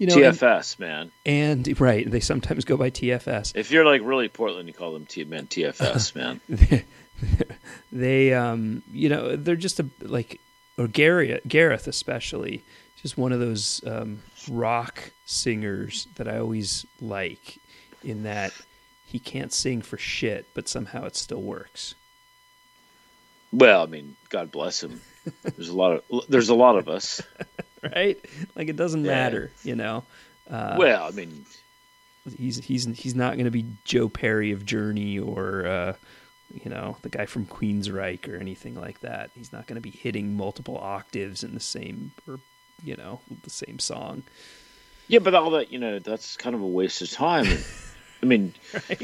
You 0.00 0.06
know, 0.06 0.14
and, 0.14 0.34
TFS, 0.34 0.78
man. 0.78 1.12
and 1.26 1.78
right, 1.78 2.10
they 2.10 2.20
sometimes 2.20 2.64
go 2.64 2.78
by 2.78 2.88
TFS. 2.88 3.52
If 3.54 3.70
you're 3.70 3.84
like 3.84 4.00
really 4.02 4.30
Portland, 4.30 4.66
you 4.66 4.72
call 4.72 4.94
them 4.94 5.04
T 5.04 5.24
man 5.24 5.46
TFS, 5.46 6.14
man. 6.16 6.40
they 7.92 8.32
um 8.32 8.82
you 8.90 9.10
know 9.10 9.36
they're 9.36 9.56
just 9.56 9.78
a 9.78 9.86
like 10.00 10.40
or 10.78 10.88
Gareth, 10.88 11.42
Gareth 11.46 11.86
especially 11.86 12.64
just 13.02 13.18
one 13.18 13.32
of 13.32 13.40
those 13.40 13.82
um, 13.86 14.22
rock 14.48 15.10
singers 15.26 16.06
that 16.16 16.26
I 16.28 16.38
always 16.38 16.86
like 17.00 17.58
in 18.02 18.22
that 18.22 18.52
he 19.06 19.18
can't 19.18 19.52
sing 19.52 19.82
for 19.82 19.98
shit 19.98 20.46
but 20.54 20.68
somehow 20.68 21.04
it 21.04 21.16
still 21.16 21.42
works 21.42 21.94
Well, 23.52 23.82
I 23.82 23.86
mean, 23.86 24.16
God 24.28 24.50
bless 24.50 24.82
him. 24.82 25.00
There's 25.56 25.68
a 25.68 25.74
lot 25.76 26.02
of 26.10 26.28
there's 26.28 26.48
a 26.48 26.54
lot 26.54 26.76
of 26.76 26.88
us. 26.88 27.20
right 27.82 28.18
like 28.56 28.68
it 28.68 28.76
doesn't 28.76 29.04
Yeah. 29.04 29.10
matter 29.12 29.52
you 29.64 29.74
know 29.74 30.04
uh, 30.50 30.74
well, 30.78 31.04
I 31.04 31.10
mean, 31.12 31.46
he's 32.36 32.58
he's 32.64 32.84
he's 32.86 33.14
not 33.14 33.34
going 33.34 33.44
to 33.44 33.50
be 33.52 33.66
Joe 33.84 34.08
Perry 34.08 34.50
of 34.50 34.66
Journey 34.66 35.16
or 35.18 35.64
uh, 35.66 35.92
you 36.52 36.68
know 36.70 36.96
the 37.02 37.08
guy 37.08 37.26
from 37.26 37.46
Queensryche 37.46 38.28
or 38.28 38.36
anything 38.36 38.74
like 38.74 38.98
that. 39.00 39.30
He's 39.34 39.52
not 39.52 39.68
going 39.68 39.76
to 39.76 39.80
be 39.80 39.90
hitting 39.92 40.36
multiple 40.36 40.76
octaves 40.76 41.44
in 41.44 41.54
the 41.54 41.60
same 41.60 42.10
or 42.26 42.40
you 42.82 42.96
know 42.96 43.20
the 43.44 43.50
same 43.50 43.78
song. 43.78 44.24
yeah, 45.06 45.20
but 45.20 45.34
all 45.36 45.50
that 45.50 45.70
you 45.70 45.78
know, 45.78 46.00
that's 46.00 46.36
kind 46.36 46.56
of 46.56 46.62
a 46.62 46.66
waste 46.66 47.00
of 47.02 47.10
time. 47.10 47.46
I 48.22 48.26
mean, 48.26 48.52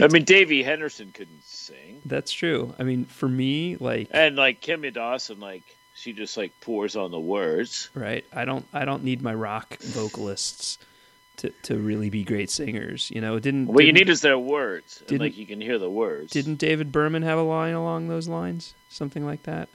I 0.03 0.09
mean, 0.09 0.25
Davy 0.25 0.63
Henderson 0.65 1.13
couldn't 1.13 1.45
sing, 1.45 2.03
That's 2.05 2.33
true. 2.33 2.75
I 2.79 2.83
mean, 2.83 3.05
for 3.05 3.29
me, 3.29 3.77
like 3.77 4.09
and 4.11 4.35
like 4.35 4.61
Kimya 4.61 4.93
Dawson, 4.93 5.39
like 5.39 5.76
she 5.97 6.13
just 6.13 6.37
like 6.37 6.53
pours 6.61 6.95
on 6.95 7.11
the 7.11 7.19
words. 7.21 7.89
right, 7.95 8.25
I 8.33 8.45
don't 8.45 8.67
I 8.73 8.85
don't 8.85 9.03
need 9.05 9.23
my 9.23 9.35
rock 9.35 9.79
vocalists 9.81 10.79
to 11.39 11.51
to 11.65 11.77
really 11.79 12.11
be 12.11 12.23
great 12.25 12.51
singers. 12.51 13.11
You 13.11 13.21
know, 13.21 13.37
it 13.37 13.43
didn't 13.43 13.67
What 13.67 13.85
you 13.85 13.93
didn't- 13.93 14.07
need 14.07 14.13
is 14.13 14.21
their 14.21 14.39
words, 14.39 15.03
didn't- 15.07 15.21
like 15.23 15.37
you 15.37 15.47
can 15.47 15.61
hear 15.61 15.79
the 15.79 15.91
words. 15.91 16.33
didn't 16.33 16.57
David 16.57 16.93
Berman 16.93 17.23
have 17.23 17.39
a 17.39 17.43
line 17.43 17.75
along 17.75 18.09
those 18.09 18.29
lines, 18.29 18.75
something 18.89 19.25
like 19.25 19.43
that? 19.45 19.69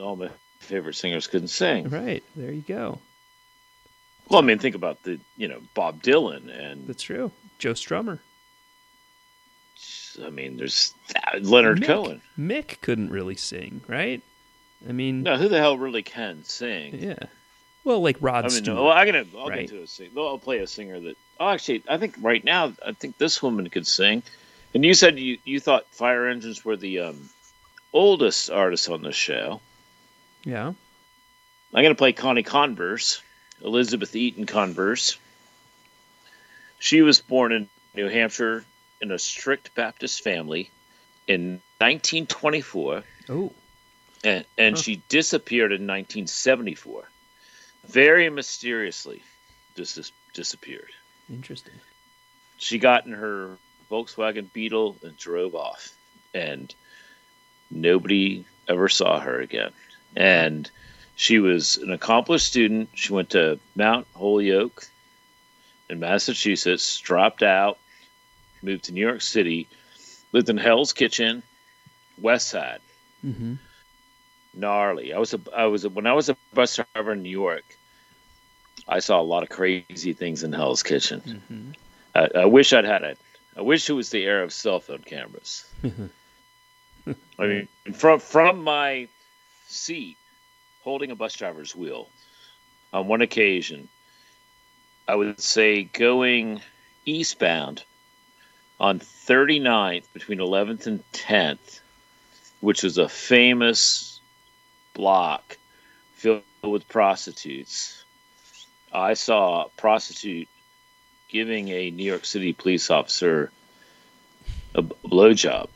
all 0.00 0.14
my 0.14 0.30
favorite 0.60 0.94
singers 0.94 1.26
couldn't 1.26 1.48
sing? 1.48 1.88
Right 1.90 2.22
there, 2.36 2.52
you 2.52 2.62
go. 2.62 3.00
Well, 4.28 4.38
I 4.40 4.44
mean, 4.44 4.58
think 4.60 4.74
about 4.76 5.02
the 5.02 5.18
you 5.36 5.48
know 5.48 5.60
Bob 5.74 6.02
Dylan, 6.02 6.48
and 6.56 6.86
That's 6.86 7.02
true. 7.02 7.32
Joe 7.58 7.72
Strummer. 7.72 8.20
I 10.24 10.30
mean, 10.30 10.56
there's 10.56 10.94
uh, 11.14 11.38
Leonard 11.40 11.80
Mick. 11.80 11.86
Cohen. 11.86 12.22
Mick 12.38 12.80
couldn't 12.80 13.10
really 13.10 13.36
sing, 13.36 13.80
right? 13.86 14.20
I 14.86 14.92
mean, 14.92 15.22
No, 15.22 15.36
who 15.36 15.48
the 15.48 15.58
hell 15.58 15.76
really 15.78 16.02
can 16.02 16.44
sing? 16.44 16.94
yeah. 16.98 17.16
Well, 17.84 18.00
like 18.02 18.18
Rod 18.20 18.44
I 18.44 18.48
mean, 18.48 18.50
Stewart. 18.64 18.76
well, 18.78 18.90
I'm 18.90 19.06
gonna 19.06 19.24
I'll 19.38 19.48
right? 19.48 19.60
get 19.68 19.70
to 19.70 19.82
a 19.82 19.86
sing. 19.86 20.10
I'll 20.16 20.38
play 20.38 20.58
a 20.58 20.66
singer 20.66 21.00
that. 21.00 21.16
Oh, 21.40 21.48
actually, 21.48 21.82
I 21.88 21.96
think 21.96 22.16
right 22.20 22.42
now, 22.44 22.72
I 22.84 22.92
think 22.92 23.16
this 23.16 23.42
woman 23.42 23.68
could 23.70 23.86
sing. 23.86 24.22
And 24.74 24.84
you 24.84 24.92
said 24.94 25.18
you 25.18 25.38
you 25.44 25.58
thought 25.60 25.86
Fire 25.92 26.26
Engines 26.28 26.64
were 26.64 26.76
the 26.76 27.00
um, 27.00 27.30
oldest 27.92 28.50
artists 28.50 28.88
on 28.88 29.02
the 29.02 29.12
show. 29.12 29.60
yeah. 30.44 30.72
I'm 31.74 31.82
gonna 31.82 31.94
play 31.94 32.12
Connie 32.12 32.42
Converse, 32.42 33.22
Elizabeth 33.62 34.14
Eaton 34.16 34.46
Converse. 34.46 35.18
She 36.78 37.02
was 37.02 37.20
born 37.20 37.52
in 37.52 37.68
New 37.94 38.08
Hampshire 38.08 38.64
in 39.00 39.10
a 39.10 39.18
strict 39.18 39.74
Baptist 39.74 40.22
family 40.22 40.70
in 41.26 41.60
1924. 41.78 43.02
Oh, 43.28 43.52
and, 44.24 44.44
and 44.56 44.76
Huh. 44.76 44.82
she 44.82 45.02
disappeared 45.08 45.72
in 45.72 45.82
1974 45.86 47.08
very 47.86 48.28
mysteriously 48.30 49.22
dis- 49.74 50.12
disappeared 50.34 50.90
interesting. 51.30 51.74
she 52.58 52.78
got 52.78 53.06
in 53.06 53.12
her 53.12 53.56
volkswagen 53.90 54.52
beetle 54.52 54.96
and 55.02 55.16
drove 55.16 55.54
off 55.54 55.90
and 56.34 56.74
nobody 57.70 58.44
ever 58.66 58.88
saw 58.88 59.18
her 59.20 59.40
again 59.40 59.70
and 60.16 60.70
she 61.16 61.38
was 61.38 61.76
an 61.78 61.92
accomplished 61.92 62.46
student 62.46 62.88
she 62.94 63.12
went 63.12 63.30
to 63.30 63.58
mount 63.76 64.06
holyoke 64.14 64.84
in 65.88 66.00
massachusetts 66.00 66.98
dropped 66.98 67.42
out 67.42 67.78
moved 68.62 68.84
to 68.84 68.92
new 68.92 69.00
york 69.06 69.20
city 69.22 69.68
lived 70.32 70.48
in 70.50 70.56
hell's 70.56 70.92
kitchen 70.92 71.42
west 72.20 72.48
side 72.48 72.80
Mm-hmm. 73.24 73.54
Gnarly. 74.58 75.12
I 75.12 75.18
was 75.18 75.34
a, 75.34 75.40
I 75.54 75.66
was 75.66 75.84
a, 75.84 75.88
when 75.88 76.06
I 76.06 76.12
was 76.12 76.28
a 76.28 76.36
bus 76.52 76.76
driver 76.76 77.12
in 77.12 77.22
New 77.22 77.30
York. 77.30 77.64
I 78.86 79.00
saw 79.00 79.20
a 79.20 79.22
lot 79.22 79.42
of 79.42 79.48
crazy 79.48 80.12
things 80.12 80.42
in 80.42 80.52
Hell's 80.52 80.82
Kitchen. 80.82 81.20
Mm-hmm. 81.20 81.70
I, 82.14 82.42
I 82.42 82.44
wish 82.46 82.72
I'd 82.72 82.84
had 82.84 83.02
it. 83.02 83.18
I 83.56 83.62
wish 83.62 83.88
it 83.90 83.92
was 83.92 84.10
the 84.10 84.24
era 84.24 84.44
of 84.44 84.52
cell 84.52 84.80
phone 84.80 85.02
cameras. 85.02 85.68
I 87.38 87.46
mean, 87.46 87.68
from 87.94 88.20
from 88.20 88.62
my 88.62 89.08
seat, 89.66 90.16
holding 90.82 91.10
a 91.10 91.16
bus 91.16 91.34
driver's 91.34 91.74
wheel, 91.74 92.08
on 92.92 93.08
one 93.08 93.22
occasion, 93.22 93.88
I 95.06 95.14
would 95.14 95.40
say 95.40 95.84
going 95.84 96.60
eastbound 97.04 97.82
on 98.78 99.00
39th 99.00 100.04
between 100.12 100.38
11th 100.38 100.86
and 100.86 101.02
10th, 101.12 101.80
which 102.60 102.82
was 102.82 102.98
a 102.98 103.08
famous 103.08 104.17
block 104.98 105.56
filled 106.14 106.42
with 106.62 106.86
prostitutes. 106.88 108.04
I 108.92 109.14
saw 109.14 109.64
a 109.64 109.68
prostitute 109.76 110.48
giving 111.28 111.68
a 111.68 111.90
New 111.90 112.02
York 112.02 112.24
City 112.24 112.52
police 112.52 112.90
officer 112.90 113.52
a 114.74 114.82
blowjob 114.82 115.68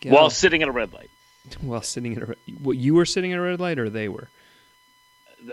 go. 0.00 0.10
while 0.10 0.30
sitting 0.30 0.62
at 0.62 0.68
a 0.68 0.72
red 0.72 0.92
light. 0.92 1.10
while 1.60 1.82
sitting 1.82 2.16
at 2.16 2.22
a, 2.22 2.36
what 2.60 2.76
you 2.76 2.94
were 2.94 3.06
sitting 3.06 3.32
at 3.32 3.38
a 3.38 3.42
red 3.42 3.60
light, 3.60 3.78
or 3.78 3.88
they 3.88 4.08
were. 4.08 4.28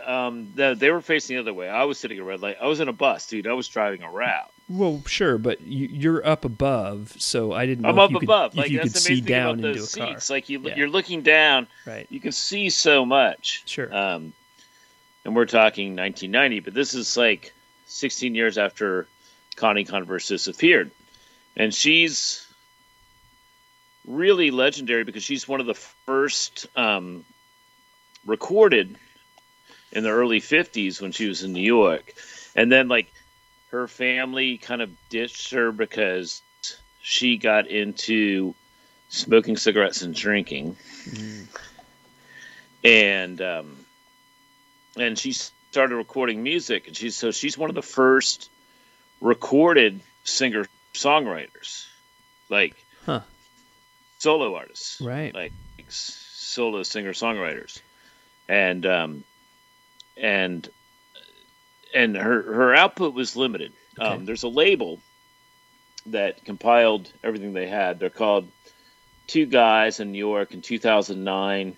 Um, 0.06 0.52
they, 0.54 0.74
they 0.76 0.92
were 0.92 1.02
facing 1.02 1.38
the 1.38 1.42
other 1.42 1.54
way. 1.54 1.70
I 1.70 1.86
was 1.86 1.98
sitting 1.98 2.18
at 2.18 2.22
a 2.22 2.26
red 2.26 2.42
light. 2.42 2.58
I 2.62 2.68
was 2.68 2.80
in 2.80 2.90
a 2.90 2.94
bus, 2.94 3.26
dude. 3.28 3.48
I 3.48 3.54
was 3.54 3.68
driving 3.68 4.04
a 4.04 4.12
route. 4.12 4.52
Well, 4.70 5.02
sure, 5.08 5.40
but 5.40 5.62
you, 5.62 5.88
you're 5.92 6.26
up 6.28 6.46
above, 6.46 7.16
so 7.18 7.52
I 7.54 7.66
didn't. 7.66 7.82
know 7.82 7.90
I'm 7.90 7.96
if 7.98 8.00
up 8.04 8.12
you 8.12 8.20
could- 8.20 8.30
above. 8.30 8.52
If 8.52 8.58
Like 8.58 8.70
you 8.70 8.78
that's 8.78 8.94
could 8.94 9.02
see 9.02 9.20
down 9.22 9.56
into 9.60 9.80
those 9.80 9.96
a 9.96 10.00
car. 10.00 10.08
seats. 10.14 10.30
Like 10.30 10.48
you, 10.48 10.60
yeah. 10.62 10.76
you're 10.76 10.90
looking 10.90 11.24
down. 11.24 11.66
Right. 11.88 12.06
You 12.12 12.20
can 12.20 12.32
see 12.32 12.70
so 12.70 13.04
much. 13.06 13.64
Sure. 13.66 13.92
Um, 13.94 14.32
and 15.26 15.36
we're 15.36 15.46
talking 15.48 15.96
1990, 15.96 16.60
but 16.60 16.74
this 16.76 16.94
is 16.94 17.18
like 17.18 17.52
16 17.88 18.36
years 18.36 18.58
after 18.60 19.08
Connie 19.56 19.86
Converse 19.86 20.28
disappeared, 20.28 20.92
and 21.58 21.74
she's 21.74 22.46
really 24.08 24.52
legendary 24.52 25.04
because 25.04 25.24
she's 25.24 25.48
one 25.48 25.60
of 25.60 25.66
the 25.66 25.74
first 25.74 26.68
um, 26.76 27.26
recorded 28.26 28.96
in 29.92 30.04
the 30.04 30.10
early 30.10 30.40
50s 30.40 31.02
when 31.02 31.12
she 31.12 31.28
was 31.28 31.44
in 31.44 31.54
New 31.54 31.62
York, 31.62 32.14
and 32.56 32.72
then 32.72 32.88
like 32.88 33.12
her 33.72 33.88
family 33.88 34.58
kind 34.58 34.82
of 34.82 34.90
ditched 35.10 35.52
her 35.52 35.72
because 35.72 36.42
she 37.02 37.38
got 37.38 37.68
into 37.68 38.54
smoking 39.10 39.58
cigarettes 39.58 40.02
and 40.02 40.14
drinking 40.16 40.76
and 42.84 43.42
um, 43.42 43.86
and 44.98 45.18
she 45.18 45.34
started 45.34 45.96
recording 45.96 46.44
music, 46.44 46.88
and 46.88 46.96
she's 46.96 47.16
so 47.16 47.32
she's 47.32 47.58
one 47.58 47.70
of 47.70 47.76
the 47.76 47.82
first 47.82 48.50
recorded 49.22 50.02
singer 50.24 50.66
songwriters, 50.94 51.86
like 52.50 52.74
Huh. 53.06 53.22
solo 54.20 54.56
artists, 54.56 55.02
Right. 55.02 55.34
Like 55.34 55.54
solo 55.90 56.84
singer 56.84 57.14
songwriters, 57.14 57.82
and 58.48 58.86
um, 58.86 59.24
and 60.18 60.68
and 61.94 62.16
her 62.16 62.42
her 62.42 62.76
output 62.76 63.14
was 63.14 63.36
limited. 63.36 63.74
Okay. 63.98 64.08
Um, 64.08 64.26
there's 64.26 64.44
a 64.44 64.50
label 64.50 65.00
that 66.08 66.44
compiled 66.46 67.12
everything 67.24 67.54
they 67.54 67.68
had. 67.68 68.00
They're 68.00 68.10
called 68.10 68.50
Two 69.28 69.46
Guys 69.46 70.00
in 70.00 70.12
New 70.12 70.20
York 70.20 70.54
in 70.54 70.62
2009. 70.62 71.78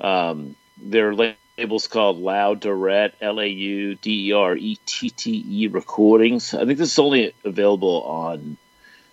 Um, 0.00 0.56
their 0.80 1.14
label's 1.14 1.86
called 1.88 2.18
Lau 2.18 2.54
Derette, 2.54 3.12
L 3.20 3.40
A 3.40 3.46
U 3.46 3.94
D 3.96 4.28
E 4.28 4.32
R 4.32 4.56
E 4.56 4.78
T 4.86 5.10
T 5.10 5.44
E 5.48 5.66
Recordings. 5.68 6.54
I 6.54 6.64
think 6.64 6.78
this 6.78 6.92
is 6.92 6.98
only 6.98 7.34
available 7.44 8.02
on 8.02 8.56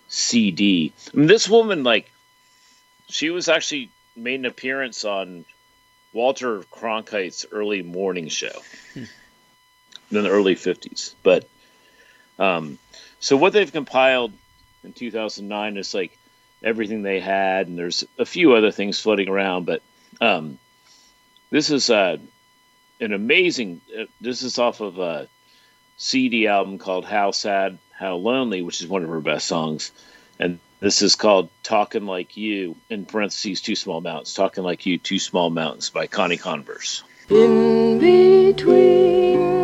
CD. 0.08 0.94
I 1.14 1.18
mean, 1.18 1.28
this 1.28 1.50
woman, 1.50 1.84
like, 1.84 2.12
she 3.10 3.30
was 3.30 3.50
actually 3.50 3.90
made 4.16 4.40
an 4.40 4.46
appearance 4.46 5.06
on 5.06 5.46
Walter 6.14 6.60
Cronkite's 6.72 7.46
early 7.52 7.82
morning 7.82 8.30
show 8.30 8.62
in 10.12 10.24
the 10.24 10.30
early 10.30 10.56
50s. 10.56 11.14
But, 11.24 11.48
um, 12.38 12.80
so 13.20 13.38
what 13.38 13.54
they've 13.54 13.72
compiled 13.72 14.34
in 14.84 14.94
2009 14.94 15.78
is 15.78 15.94
like 15.94 16.18
everything 16.64 17.04
they 17.04 17.20
had, 17.20 17.68
and 17.68 17.78
there's 17.78 18.06
a 18.18 18.26
few 18.26 18.54
other 18.54 18.72
things 18.72 19.00
floating 19.00 19.30
around, 19.30 19.66
but 19.66 19.82
um, 20.22 20.58
this 21.50 21.70
is 21.70 21.90
uh, 21.90 22.18
an 23.00 23.14
amazing. 23.14 23.82
Uh, 23.98 24.06
this 24.22 24.42
is 24.44 24.60
off 24.60 24.82
of 24.82 25.00
a 25.00 25.28
CD 25.98 26.48
album 26.48 26.78
called 26.78 27.06
"How 27.06 27.32
Sad, 27.32 27.78
How 27.92 28.18
Lovely," 28.18 28.62
which 28.62 28.82
is 28.82 28.88
one 28.88 29.04
of 29.04 29.10
her 29.10 29.22
best 29.22 29.48
songs, 29.48 29.92
and 30.40 30.60
this 30.80 31.02
is 31.02 31.16
called 31.16 31.50
"Talking 31.64 32.06
Like 32.06 32.38
You" 32.38 32.76
in 32.90 33.06
parentheses 33.06 33.62
Two 33.62 33.76
Tall 33.76 34.02
Mountains. 34.02 34.34
"Talking 34.34 34.64
Like 34.64 34.86
You, 34.86 34.98
Two 34.98 35.20
Tall 35.20 35.50
Mountains" 35.50 35.90
by 35.90 36.08
Connie 36.08 36.38
Converse. 36.38 37.04
In 37.30 38.00
between 38.00 39.59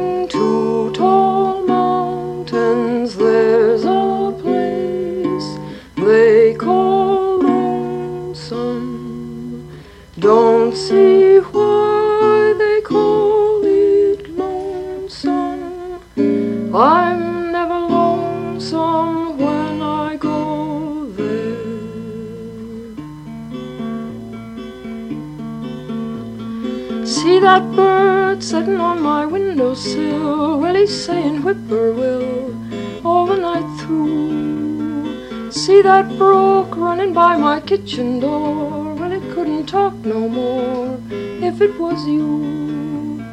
that 27.46 27.76
bird 27.76 28.42
sitting 28.42 28.80
on 28.80 29.00
my 29.00 29.24
windowsill, 29.24 30.60
really 30.60 30.88
saying 30.88 31.44
whippoorwill 31.44 33.06
all 33.06 33.28
the 33.28 33.38
night 33.38 33.68
through. 33.80 35.52
See 35.52 35.84
that 35.84 36.08
brook 36.18 36.76
running 36.76 37.14
by 37.14 37.38
my 37.38 37.60
kitchen 37.60 38.20
door, 38.20 38.98
it 39.18 39.22
couldn't 39.36 39.68
talk 39.68 39.94
no 40.04 40.28
more 40.28 41.00
if 41.48 41.62
it 41.62 41.80
was 41.80 42.08
you. 42.08 43.24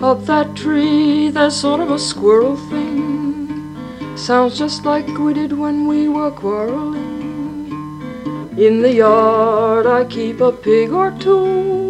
Up 0.00 0.24
that 0.26 0.54
tree 0.54 1.30
there's 1.30 1.56
sort 1.56 1.80
of 1.80 1.90
a 1.90 1.98
squirrel 1.98 2.56
thing, 2.70 3.76
sounds 4.16 4.56
just 4.56 4.84
like 4.84 5.08
we 5.18 5.34
did 5.34 5.52
when 5.52 5.88
we 5.88 6.08
were 6.08 6.30
quarreling. 6.30 7.02
In 8.56 8.80
the 8.80 8.94
yard 8.94 9.88
I 9.88 10.04
keep 10.04 10.40
a 10.40 10.52
pig 10.52 10.92
or 10.92 11.10
two. 11.18 11.89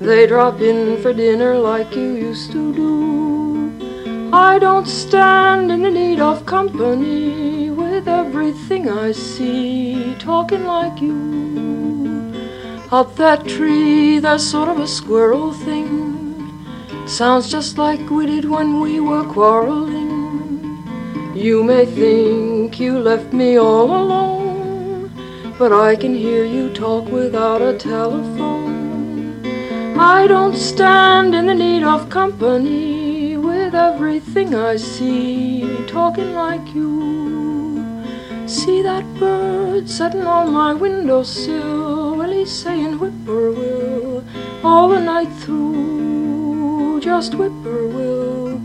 They 0.00 0.28
drop 0.28 0.60
in 0.60 1.02
for 1.02 1.12
dinner 1.12 1.58
like 1.58 1.96
you 1.96 2.14
used 2.14 2.52
to 2.52 2.72
do. 2.72 4.30
I 4.32 4.60
don't 4.60 4.86
stand 4.86 5.72
in 5.72 5.82
the 5.82 5.90
need 5.90 6.20
of 6.20 6.46
company 6.46 7.70
with 7.70 8.06
everything 8.06 8.88
I 8.88 9.10
see 9.10 10.14
talking 10.20 10.64
like 10.64 11.00
you. 11.02 12.32
Up 12.92 13.16
that 13.16 13.44
tree, 13.48 14.20
there's 14.20 14.48
sort 14.48 14.68
of 14.68 14.78
a 14.78 14.86
squirrel 14.86 15.52
thing. 15.52 15.88
Sounds 17.08 17.50
just 17.50 17.76
like 17.76 18.08
we 18.08 18.26
did 18.26 18.44
when 18.44 18.80
we 18.80 19.00
were 19.00 19.24
quarreling. 19.24 20.84
You 21.34 21.64
may 21.64 21.84
think 21.86 22.78
you 22.78 23.00
left 23.00 23.32
me 23.32 23.56
all 23.56 23.86
alone, 23.86 25.10
but 25.58 25.72
I 25.72 25.96
can 25.96 26.14
hear 26.14 26.44
you 26.44 26.72
talk 26.72 27.10
without 27.10 27.62
a 27.62 27.76
telephone. 27.76 28.77
I 30.00 30.28
don't 30.28 30.56
stand 30.56 31.34
in 31.34 31.46
the 31.46 31.54
need 31.56 31.82
of 31.82 32.08
company 32.08 33.36
with 33.36 33.74
everything 33.74 34.54
I 34.54 34.76
see 34.76 35.84
talking 35.88 36.34
like 36.34 36.72
you. 36.72 38.04
See 38.46 38.80
that 38.82 39.04
bird 39.18 39.90
sitting 39.90 40.22
on 40.22 40.52
my 40.52 40.72
windowsill, 40.72 42.22
he's 42.22 42.52
saying 42.52 43.00
whippoorwill 43.00 44.22
all 44.62 44.88
the 44.88 45.00
night 45.00 45.32
through, 45.40 47.00
just 47.00 47.34
whippoorwill 47.34 48.60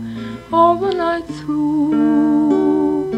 all 0.52 0.76
the 0.76 0.92
night 0.92 1.26
through. 1.26 3.10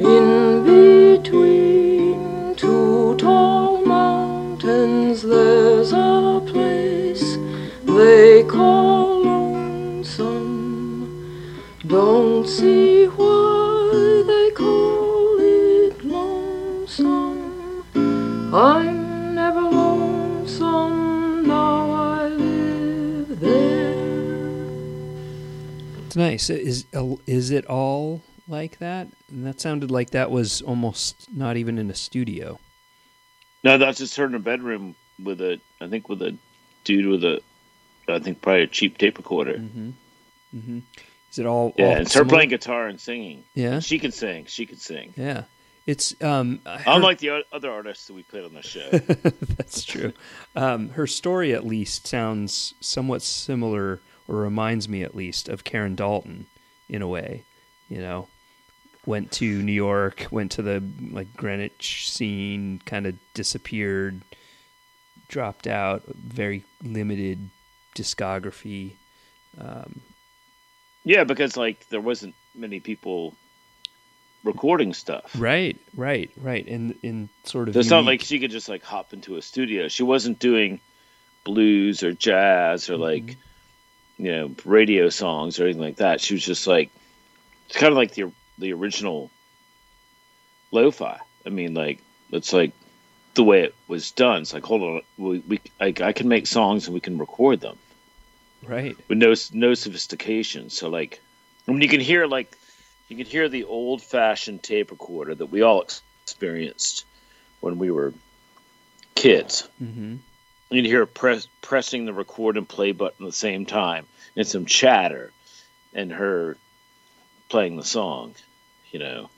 In 0.00 0.64
between 0.64 2.56
two 2.56 3.16
tall 3.18 3.84
mountains, 3.86 5.22
there's 5.22 5.92
a 5.92 6.31
they 8.22 8.44
call 8.44 9.24
lonesome. 9.24 10.30
Don't 11.84 12.46
see 12.46 13.06
why 13.06 14.22
they 14.24 14.50
call 14.52 15.40
it 15.40 16.04
lonesome. 16.04 17.84
I'm 18.54 19.34
never 19.34 19.62
lonesome 19.62 21.48
now 21.48 21.90
I 21.90 22.28
live 22.28 23.40
there. 23.40 24.68
It's 26.06 26.14
nice. 26.14 26.48
Is 26.48 26.86
is 27.26 27.50
it 27.50 27.66
all 27.66 28.22
like 28.46 28.78
that? 28.78 29.08
And 29.30 29.44
that 29.44 29.60
sounded 29.60 29.90
like 29.90 30.10
that 30.10 30.30
was 30.30 30.62
almost 30.62 31.26
not 31.34 31.56
even 31.56 31.76
in 31.76 31.90
a 31.90 31.94
studio. 31.96 32.60
No, 33.64 33.78
that's 33.78 33.98
just 33.98 34.14
her 34.16 34.26
in 34.26 34.36
a 34.36 34.38
bedroom 34.38 34.94
with 35.20 35.40
a, 35.40 35.60
I 35.80 35.88
think, 35.88 36.08
with 36.08 36.22
a 36.22 36.36
dude 36.84 37.06
with 37.06 37.24
a, 37.24 37.42
I 38.08 38.18
think 38.18 38.42
probably 38.42 38.62
a 38.62 38.66
cheap 38.66 38.98
tape 38.98 39.18
recorder. 39.18 39.54
Mm-hmm. 39.54 39.90
Mm-hmm. 40.56 40.78
Is 41.30 41.38
it 41.38 41.46
all? 41.46 41.72
Yeah, 41.78 41.84
all 41.86 41.92
and 41.92 42.00
it's 42.02 42.14
her 42.14 42.24
playing 42.24 42.50
guitar 42.50 42.86
and 42.88 43.00
singing. 43.00 43.44
Yeah, 43.54 43.80
She 43.80 43.98
can 43.98 44.12
sing. 44.12 44.44
She 44.46 44.66
can 44.66 44.78
sing. 44.78 45.14
yeah. 45.16 45.44
It's 45.86 46.14
um. 46.22 46.60
her- 46.64 46.82
Unlike 46.86 47.18
the 47.18 47.44
other 47.52 47.70
artists 47.70 48.06
that 48.06 48.14
we 48.14 48.22
played 48.22 48.44
on 48.44 48.54
the 48.54 48.62
show. 48.62 48.88
That's 49.56 49.82
true. 49.82 50.12
Um, 50.54 50.90
her 50.90 51.06
story, 51.08 51.52
at 51.54 51.66
least, 51.66 52.06
sounds 52.06 52.74
somewhat 52.80 53.22
similar, 53.22 54.00
or 54.28 54.36
reminds 54.36 54.88
me, 54.88 55.02
at 55.02 55.16
least, 55.16 55.48
of 55.48 55.64
Karen 55.64 55.96
Dalton 55.96 56.46
in 56.88 57.02
a 57.02 57.08
way. 57.08 57.42
You 57.88 57.98
know, 57.98 58.28
went 59.06 59.32
to 59.32 59.62
New 59.62 59.72
York, 59.72 60.28
went 60.30 60.52
to 60.52 60.62
the 60.62 60.82
like 61.10 61.34
Greenwich 61.36 62.08
scene, 62.10 62.80
kind 62.84 63.06
of 63.06 63.16
disappeared, 63.34 64.22
dropped 65.28 65.66
out, 65.66 66.04
very 66.14 66.62
limited 66.82 67.50
discography. 67.94 68.92
Um, 69.60 70.00
yeah, 71.04 71.24
because 71.24 71.56
like 71.56 71.88
there 71.88 72.00
wasn't 72.00 72.34
many 72.54 72.80
people 72.80 73.34
recording 74.44 74.92
stuff. 74.92 75.34
right, 75.38 75.78
right, 75.96 76.30
right. 76.36 76.66
And 76.66 76.98
in 77.02 77.28
sort 77.44 77.68
of 77.68 77.76
it's 77.76 77.90
not 77.90 78.04
like 78.04 78.20
she 78.22 78.38
could 78.38 78.50
just 78.50 78.68
like 78.68 78.82
hop 78.82 79.12
into 79.12 79.36
a 79.36 79.42
studio. 79.42 79.88
She 79.88 80.02
wasn't 80.02 80.38
doing 80.38 80.80
blues 81.44 82.02
or 82.02 82.12
jazz 82.12 82.88
or 82.88 82.96
like 82.96 83.36
you 84.16 84.32
know 84.32 84.54
radio 84.64 85.08
songs 85.08 85.58
or 85.58 85.64
anything 85.64 85.82
like 85.82 85.96
that. 85.96 86.20
She 86.20 86.34
was 86.34 86.44
just 86.44 86.66
like 86.66 86.90
it's 87.68 87.76
kind 87.76 87.90
of 87.90 87.96
like 87.96 88.14
the 88.14 88.32
the 88.58 88.72
original 88.72 89.30
lo-fi. 90.70 91.18
I 91.44 91.48
mean, 91.48 91.74
like 91.74 92.00
it's 92.30 92.52
like 92.52 92.72
the 93.34 93.44
way 93.44 93.62
it 93.62 93.74
was 93.88 94.10
done. 94.10 94.42
It's 94.42 94.52
like 94.52 94.64
hold 94.64 94.82
on, 94.82 95.02
we, 95.16 95.38
we 95.40 95.60
I, 95.80 95.92
I 96.02 96.12
can 96.12 96.28
make 96.28 96.46
songs 96.46 96.86
and 96.86 96.94
we 96.94 97.00
can 97.00 97.18
record 97.18 97.60
them 97.60 97.78
right. 98.62 98.96
with 99.08 99.18
no 99.18 99.34
no 99.52 99.74
sophistication. 99.74 100.70
So 100.70 100.88
like, 100.88 101.20
I 101.66 101.72
mean, 101.72 101.80
you 101.80 101.88
can 101.88 102.00
hear 102.00 102.26
like 102.26 102.56
you 103.08 103.16
can 103.16 103.26
hear 103.26 103.48
the 103.48 103.64
old 103.64 104.02
fashioned 104.02 104.62
tape 104.62 104.90
recorder 104.90 105.34
that 105.34 105.46
we 105.46 105.62
all 105.62 105.82
ex- 105.82 106.02
experienced 106.24 107.04
when 107.60 107.78
we 107.78 107.90
were 107.90 108.12
kids. 109.14 109.68
hmm 109.78 110.16
You'd 110.70 110.86
hear 110.86 111.04
press, 111.04 111.46
pressing 111.60 112.06
the 112.06 112.14
record 112.14 112.56
and 112.56 112.66
play 112.66 112.92
button 112.92 113.26
at 113.26 113.28
the 113.28 113.36
same 113.36 113.66
time, 113.66 114.06
and 114.34 114.46
some 114.46 114.64
chatter, 114.64 115.30
and 115.92 116.10
her 116.10 116.56
playing 117.50 117.76
the 117.76 117.84
song, 117.84 118.34
you 118.90 118.98
know, 118.98 119.28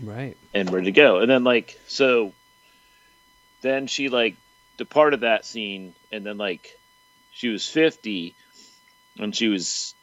Right. 0.00 0.36
and 0.52 0.72
ready 0.72 0.86
to 0.86 0.90
go. 0.92 1.18
And 1.18 1.30
then 1.30 1.44
like 1.44 1.78
so, 1.86 2.32
then 3.60 3.86
she 3.86 4.08
like 4.08 4.36
departed 4.76 5.20
that 5.20 5.44
scene, 5.44 5.94
and 6.12 6.24
then 6.24 6.38
like 6.38 6.78
she 7.32 7.48
was 7.48 7.68
fifty, 7.68 8.34
and 9.18 9.34
she 9.34 9.48
was, 9.48 9.94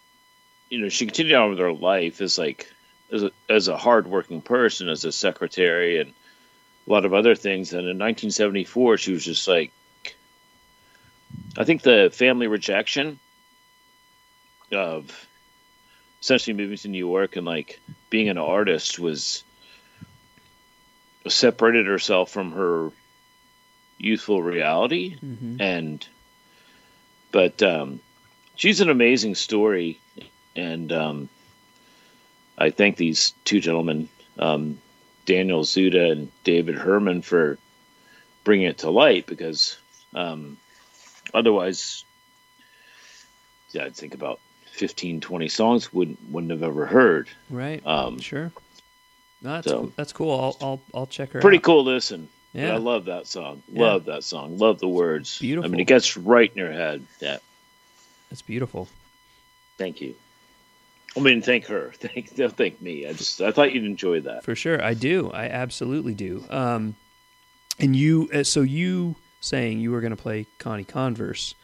you 0.70 0.80
know, 0.80 0.90
she 0.90 1.06
continued 1.06 1.36
on 1.36 1.50
with 1.50 1.60
her 1.60 1.74
life 1.74 2.22
as 2.22 2.38
like 2.38 2.72
as 3.12 3.24
a, 3.24 3.32
as 3.50 3.68
a 3.68 3.78
hardworking 3.78 4.42
person, 4.42 4.90
as 4.90 5.06
a 5.06 5.12
secretary, 5.12 6.00
and 6.00 6.14
a 6.88 6.92
lot 6.92 7.06
of 7.06 7.14
other 7.14 7.36
things. 7.36 7.72
And 7.72 7.82
in 7.82 7.98
1974, 7.98 8.98
she 8.98 9.14
was 9.14 9.26
just 9.26 9.48
like, 9.48 9.72
I 11.58 11.64
think 11.64 11.82
the 11.82 12.10
family 12.14 12.48
rejection 12.48 13.20
of 14.72 15.28
essentially 16.22 16.56
moving 16.56 16.78
to 16.78 16.88
New 16.88 16.98
York 16.98 17.36
and 17.36 17.46
like 17.46 17.80
being 18.10 18.30
an 18.30 18.38
artist 18.38 19.00
was 19.00 19.44
separated 21.28 21.88
herself 21.88 22.32
from 22.32 22.52
her 22.52 22.92
youthful 24.06 24.42
reality 24.44 25.16
hmm 25.16 25.56
and 25.60 26.08
but 27.32 27.64
um 27.64 28.00
she's 28.56 28.80
an 28.80 28.90
amazing 28.90 29.34
story 29.34 30.00
and 30.56 30.92
um 30.92 31.28
i 32.58 32.70
thank 32.70 32.98
these 32.98 33.34
two 33.46 33.60
gentlemen 33.60 34.08
um 34.38 34.78
daniel 35.26 35.64
dzula 35.64 36.12
and 36.12 36.32
david 36.44 36.76
herman 36.76 37.22
for 37.22 37.58
bringing 38.44 38.68
it 38.68 38.78
to 38.78 38.90
light 38.92 39.26
because 39.26 39.78
um 40.14 40.56
otherwise 41.34 42.06
yeah, 43.72 43.86
i'd 43.86 43.96
think 43.96 44.14
about 44.14 44.40
15, 44.72 45.22
20 45.22 45.48
songs 45.48 45.92
wouldn't 45.94 46.20
wouldn't 46.30 46.52
have 46.52 46.62
ever 46.64 46.86
heard. 46.86 47.30
Right. 47.50 47.82
Um, 47.88 48.20
sure. 48.20 48.52
No, 49.42 49.52
that's 49.54 49.68
so- 49.68 49.78
cool. 49.80 49.94
that's 49.96 50.12
cool. 50.14 50.32
I'll 50.38 50.58
I'll 50.60 50.82
I'll 50.94 51.08
check 51.08 51.32
her 51.32 51.40
out. 51.40 51.42
Pretty 51.42 51.58
out. 51.60 51.64
cool 51.64 51.84
listen. 51.86 52.28
Yeah. 52.56 52.74
I 52.74 52.78
love 52.78 53.06
that 53.06 53.28
song. 53.28 53.62
Yeah. 53.68 53.82
Love 53.82 54.06
that 54.06 54.24
song. 54.24 54.58
Love 54.58 54.80
the 54.80 54.88
words. 54.88 55.38
I 55.40 55.42
Beautiful. 55.42 55.70
I 55.70 55.72
mean, 55.72 55.82
it 55.82 55.88
gets 55.88 56.16
right 56.16 56.50
in 56.50 56.58
your 56.58 56.72
head. 56.72 57.06
Yeah. 57.20 57.38
That's 58.30 58.42
beautiful. 58.42 58.88
Thank 59.78 60.00
you. 60.00 60.16
I 61.18 61.20
mean, 61.20 61.42
thank 61.42 61.66
her. 61.68 61.94
Thank 62.00 62.36
don't 62.36 62.56
thank 62.56 62.82
me. 62.82 63.08
I 63.08 63.14
just 63.14 63.40
I 63.42 63.52
thought 63.52 63.74
you'd 63.74 63.86
enjoy 63.86 64.22
that. 64.22 64.44
For 64.44 64.56
sure, 64.56 64.84
I 64.84 64.94
do. 64.94 65.32
I 65.32 65.46
absolutely 65.46 66.14
do. 66.14 66.44
Um, 66.50 66.96
and 67.80 67.96
you, 67.96 68.30
uh, 68.34 68.44
so 68.44 68.62
you 68.62 69.16
saying 69.40 69.80
you 69.80 69.92
were 69.92 70.02
going 70.02 70.16
to 70.16 70.22
play 70.22 70.46
Connie 70.60 70.84
Converse 70.84 71.56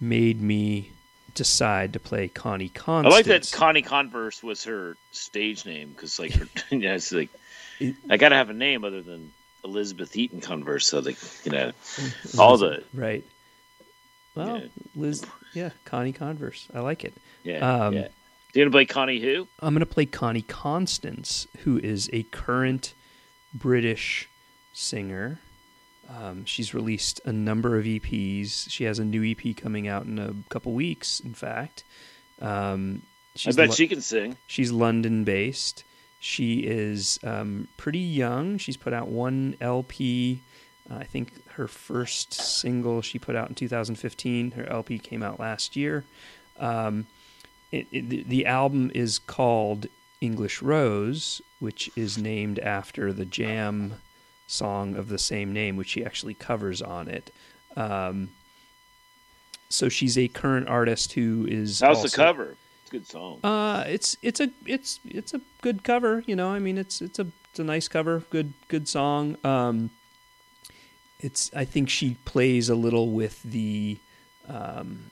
made 0.00 0.40
me 0.40 0.92
decide 1.34 1.92
to 1.94 2.00
play 2.00 2.28
Connie 2.28 2.68
Converse. 2.68 3.12
I 3.12 3.16
like 3.16 3.26
that 3.26 3.50
Connie 3.52 3.82
Converse 3.82 4.42
was 4.42 4.64
her 4.64 4.96
stage 5.10 5.66
name 5.66 5.90
because, 5.90 6.18
like, 6.18 6.32
her, 6.32 6.46
yeah, 6.70 6.94
it's 6.94 7.12
like 7.12 7.30
I 8.08 8.16
got 8.16 8.28
to 8.30 8.36
have 8.36 8.50
a 8.50 8.54
name 8.54 8.84
other 8.84 9.02
than 9.02 9.32
Elizabeth 9.64 10.16
Eaton 10.16 10.40
Converse. 10.40 10.86
So, 10.88 11.00
like, 11.00 11.16
you 11.44 11.52
know, 11.52 11.72
all 12.38 12.56
the 12.56 12.82
right. 12.94 13.24
Well, 14.34 14.58
Yeah. 14.58 14.66
Liz, 14.94 15.24
yeah, 15.54 15.70
Connie 15.84 16.12
Converse. 16.12 16.68
I 16.74 16.80
like 16.80 17.04
it. 17.04 17.14
yeah, 17.44 17.58
Um, 17.86 17.94
yeah. 17.94 18.08
Do 18.52 18.58
you 18.58 18.64
want 18.64 18.72
to 18.72 18.76
play 18.76 18.86
Connie 18.86 19.20
who? 19.20 19.46
I'm 19.60 19.74
going 19.74 19.80
to 19.80 19.86
play 19.86 20.06
Connie 20.06 20.42
Constance, 20.42 21.46
who 21.58 21.78
is 21.78 22.10
a 22.12 22.24
current 22.24 22.94
British 23.54 24.28
singer. 24.72 25.38
Um, 26.08 26.44
she's 26.44 26.74
released 26.74 27.20
a 27.24 27.32
number 27.32 27.78
of 27.78 27.84
EPs. 27.84 28.68
She 28.70 28.84
has 28.84 28.98
a 28.98 29.04
new 29.04 29.24
EP 29.24 29.56
coming 29.56 29.86
out 29.86 30.06
in 30.06 30.18
a 30.18 30.34
couple 30.48 30.72
weeks, 30.72 31.20
in 31.20 31.34
fact. 31.34 31.84
Um, 32.40 33.02
I 33.46 33.52
bet 33.52 33.68
Lo- 33.68 33.74
she 33.74 33.86
can 33.86 34.00
sing. 34.00 34.36
She's 34.48 34.72
London 34.72 35.22
based. 35.22 35.84
She 36.20 36.60
is 36.60 37.18
um, 37.24 37.66
pretty 37.78 37.98
young. 37.98 38.58
She's 38.58 38.76
put 38.76 38.92
out 38.92 39.08
one 39.08 39.56
LP. 39.60 40.42
Uh, 40.90 40.96
I 40.96 41.04
think 41.04 41.32
her 41.52 41.66
first 41.66 42.34
single 42.34 43.00
she 43.00 43.18
put 43.18 43.34
out 43.34 43.48
in 43.48 43.54
2015. 43.54 44.50
Her 44.52 44.66
LP 44.68 44.98
came 44.98 45.22
out 45.22 45.40
last 45.40 45.76
year. 45.76 46.04
Um, 46.58 47.06
it, 47.72 47.86
it, 47.90 48.28
the- 48.28 48.44
album 48.46 48.90
is 48.94 49.18
called 49.18 49.86
English 50.20 50.60
Rose, 50.60 51.40
which 51.58 51.90
is 51.96 52.18
named 52.18 52.58
after 52.58 53.12
the 53.12 53.24
Jam 53.24 53.94
song 54.46 54.96
of 54.96 55.08
the 55.08 55.18
same 55.18 55.52
name, 55.54 55.76
which 55.76 55.88
she 55.88 56.04
actually 56.04 56.34
covers 56.34 56.82
on 56.82 57.08
it. 57.08 57.32
Um, 57.76 58.30
so 59.70 59.88
she's 59.88 60.18
a 60.18 60.28
current 60.28 60.68
artist 60.68 61.12
who 61.12 61.46
is. 61.48 61.80
How's 61.80 62.02
the 62.02 62.10
cover? 62.16 62.56
It's 62.92 62.94
a 62.94 62.98
good 62.98 63.06
song. 63.06 63.40
uh, 63.44 63.84
it's 63.86 64.16
it's 64.22 64.40
a 64.40 64.50
it's 64.66 65.00
it's 65.04 65.34
a 65.34 65.40
good 65.62 65.84
cover. 65.84 66.24
You 66.26 66.36
know, 66.36 66.48
I 66.48 66.58
mean, 66.58 66.78
it's 66.78 67.00
it's 67.00 67.18
a 67.18 67.26
it's 67.50 67.58
a 67.58 67.64
nice 67.64 67.88
cover. 67.88 68.24
Good 68.30 68.52
good 68.68 68.88
song. 68.88 69.36
Um, 69.44 69.90
it's 71.20 71.50
I 71.54 71.64
think 71.64 71.88
she 71.88 72.16
plays 72.24 72.68
a 72.68 72.74
little 72.74 73.10
with 73.10 73.42
the, 73.42 73.98
um, 74.48 75.10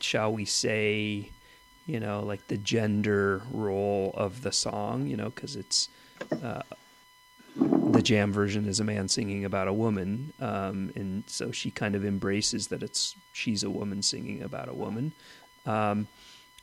shall 0.00 0.32
we 0.32 0.44
say, 0.44 1.30
you 1.86 2.00
know, 2.00 2.22
like 2.22 2.46
the 2.48 2.56
gender 2.56 3.42
role 3.52 4.12
of 4.14 4.42
the 4.42 4.52
song. 4.52 5.06
You 5.06 5.16
know, 5.16 5.30
because 5.30 5.56
it's. 5.56 5.88
Uh, 6.42 6.62
the 7.56 8.02
jam 8.02 8.32
version 8.32 8.66
is 8.66 8.80
a 8.80 8.84
man 8.84 9.06
singing 9.06 9.44
about 9.44 9.68
a 9.68 9.72
woman, 9.72 10.32
um, 10.40 10.90
and 10.96 11.22
so 11.28 11.52
she 11.52 11.70
kind 11.70 11.94
of 11.94 12.04
embraces 12.04 12.66
that 12.68 12.82
it's 12.82 13.14
she's 13.32 13.62
a 13.62 13.70
woman 13.70 14.02
singing 14.02 14.42
about 14.42 14.68
a 14.68 14.74
woman. 14.74 15.12
Um, 15.64 16.08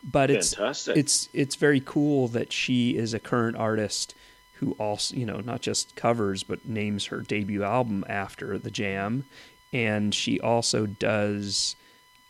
but 0.04 0.32
it's 0.32 0.54
Fantastic. 0.56 0.98
it's 0.98 1.30
it's 1.34 1.56
very 1.56 1.80
cool 1.80 2.28
that 2.30 2.52
she 2.52 2.96
is 2.98 3.14
a 3.14 3.20
current 3.20 3.58
artist 3.58 4.16
who 4.56 4.72
also 4.74 5.16
you 5.16 5.26
know 5.26 5.40
not 5.40 5.62
just 5.62 5.96
covers 5.96 6.44
but 6.44 6.66
names 6.66 7.06
her 7.06 7.22
debut 7.22 7.64
album 7.64 8.04
after 8.08 8.58
the 8.58 8.72
jam 8.72 9.26
and 9.74 10.14
she 10.14 10.40
also 10.40 10.86
does 10.86 11.76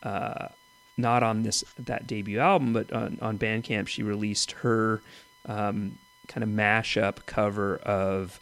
uh, 0.04 0.48
not 0.98 1.24
on 1.24 1.44
this 1.44 1.64
that 1.80 2.08
debut 2.08 2.40
album 2.40 2.74
but 2.74 2.92
on, 2.92 3.18
on 3.22 3.38
bandcamp 3.38 3.88
she 3.88 4.04
released 4.04 4.52
her 4.52 5.02
um, 5.46 5.98
kind 6.28 6.44
of 6.44 6.50
mashup 6.50 7.26
cover 7.26 7.78
of 7.78 8.40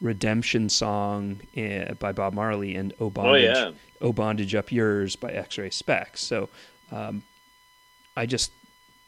redemption 0.00 0.68
song 0.68 1.40
eh, 1.54 1.92
by 1.94 2.10
bob 2.10 2.34
marley 2.34 2.74
and 2.74 2.92
oh 2.98 3.08
bondage 3.08 3.44
yeah. 3.44 3.70
oh 4.00 4.12
bondage 4.12 4.54
up 4.54 4.72
yours 4.72 5.14
by 5.14 5.30
x-ray 5.30 5.70
spex 5.70 6.18
so 6.18 6.48
um, 6.90 7.22
i 8.16 8.26
just 8.26 8.50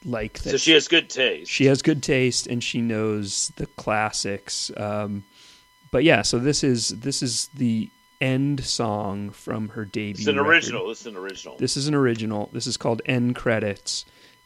like 0.04 0.38
that 0.40 0.50
so 0.50 0.56
she 0.56 0.72
has 0.72 0.88
good 0.88 1.08
taste. 1.08 1.50
she 1.50 1.66
has 1.66 1.82
good 1.82 2.02
taste 2.02 2.46
and 2.46 2.62
she 2.62 2.80
knows 2.80 3.52
the 3.56 3.66
classics 3.66 4.70
um, 4.76 5.24
but 5.90 6.04
yeah 6.04 6.22
so 6.22 6.38
this 6.38 6.62
is 6.62 6.88
this 6.90 7.22
is 7.22 7.48
the 7.54 7.88
end 8.20 8.64
song 8.64 9.30
from 9.30 9.68
her 9.70 9.84
debut 9.84 10.12
it's 10.20 10.26
an 10.26 10.36
record. 10.36 10.48
original. 10.50 10.88
This 10.88 11.00
is 11.00 11.06
an 11.06 11.16
original. 11.16 11.56
this 11.58 11.76
is 11.76 11.88
an 11.88 11.94
original 11.94 12.48
this 12.52 12.66
is 12.66 12.76
called 12.76 13.02
end 13.06 13.34
credits 13.36 14.04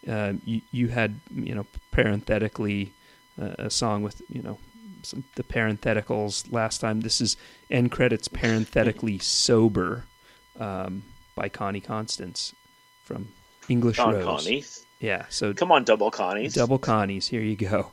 um, 0.08 0.40
you, 0.44 0.60
you 0.72 0.88
had 0.88 1.20
you 1.34 1.54
know 1.54 1.66
parenthetically 1.90 2.92
uh, 3.40 3.54
a 3.58 3.70
song 3.70 4.02
with 4.02 4.22
you 4.28 4.42
know 4.42 4.58
some 5.02 5.24
the 5.36 5.42
parentheticals 5.44 6.50
last 6.52 6.78
time 6.80 7.00
this 7.02 7.20
is 7.20 7.36
end 7.70 7.90
credits 7.92 8.26
parenthetically 8.28 9.18
sober 9.22 10.04
um, 10.58 11.02
by 11.34 11.48
connie 11.48 11.80
constance 11.80 12.54
from 13.04 13.28
english 13.68 13.96
Don 13.96 14.14
rose 14.14 14.24
Connie. 14.44 14.64
Yeah 15.00 15.26
so 15.28 15.52
Come 15.54 15.72
on, 15.72 15.84
double 15.84 16.10
Connies. 16.10 16.54
Double 16.54 16.78
Connies. 16.78 17.28
Here 17.28 17.42
you 17.42 17.56
go. 17.56 17.92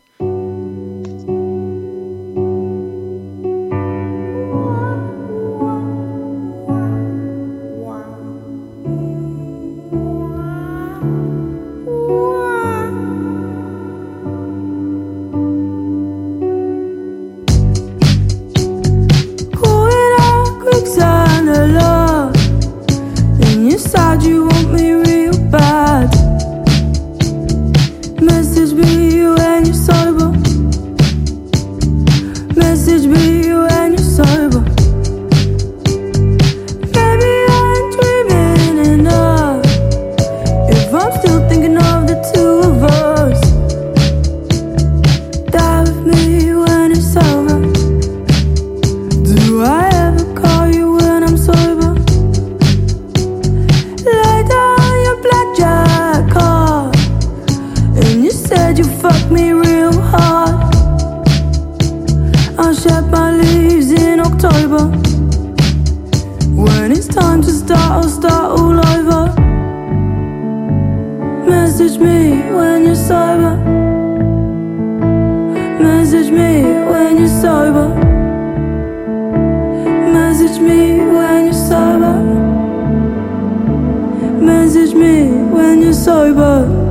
When 85.26 85.82
you're 85.82 85.94
sober. 85.94 86.85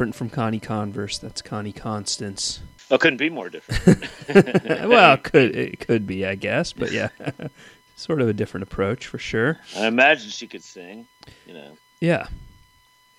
Different 0.00 0.14
from 0.14 0.30
Connie 0.30 0.60
Converse. 0.60 1.18
That's 1.18 1.42
Connie 1.42 1.74
Constance. 1.74 2.60
Oh, 2.90 2.96
couldn't 2.96 3.18
be 3.18 3.28
more 3.28 3.50
different. 3.50 4.08
well, 4.88 5.12
it 5.12 5.24
could 5.24 5.54
it 5.54 5.80
could 5.80 6.06
be, 6.06 6.24
I 6.24 6.36
guess, 6.36 6.72
but 6.72 6.90
yeah, 6.90 7.10
sort 7.96 8.22
of 8.22 8.28
a 8.28 8.32
different 8.32 8.62
approach 8.62 9.06
for 9.06 9.18
sure. 9.18 9.58
I 9.76 9.86
imagine 9.86 10.30
she 10.30 10.46
could 10.46 10.64
sing. 10.64 11.06
You 11.46 11.52
know. 11.52 11.76
Yeah, 12.00 12.28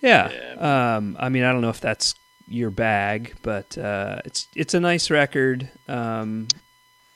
yeah. 0.02 0.32
Um, 0.58 1.16
I 1.20 1.30
mean, 1.30 1.44
I 1.44 1.52
don't 1.52 1.62
know 1.62 1.70
if 1.70 1.82
that's 1.82 2.16
your 2.48 2.72
bag, 2.72 3.36
but 3.44 3.78
uh, 3.78 4.22
it's 4.26 4.48
it's 4.56 4.74
a 4.74 4.80
nice 4.80 5.12
record. 5.12 5.70
Um, 5.88 6.48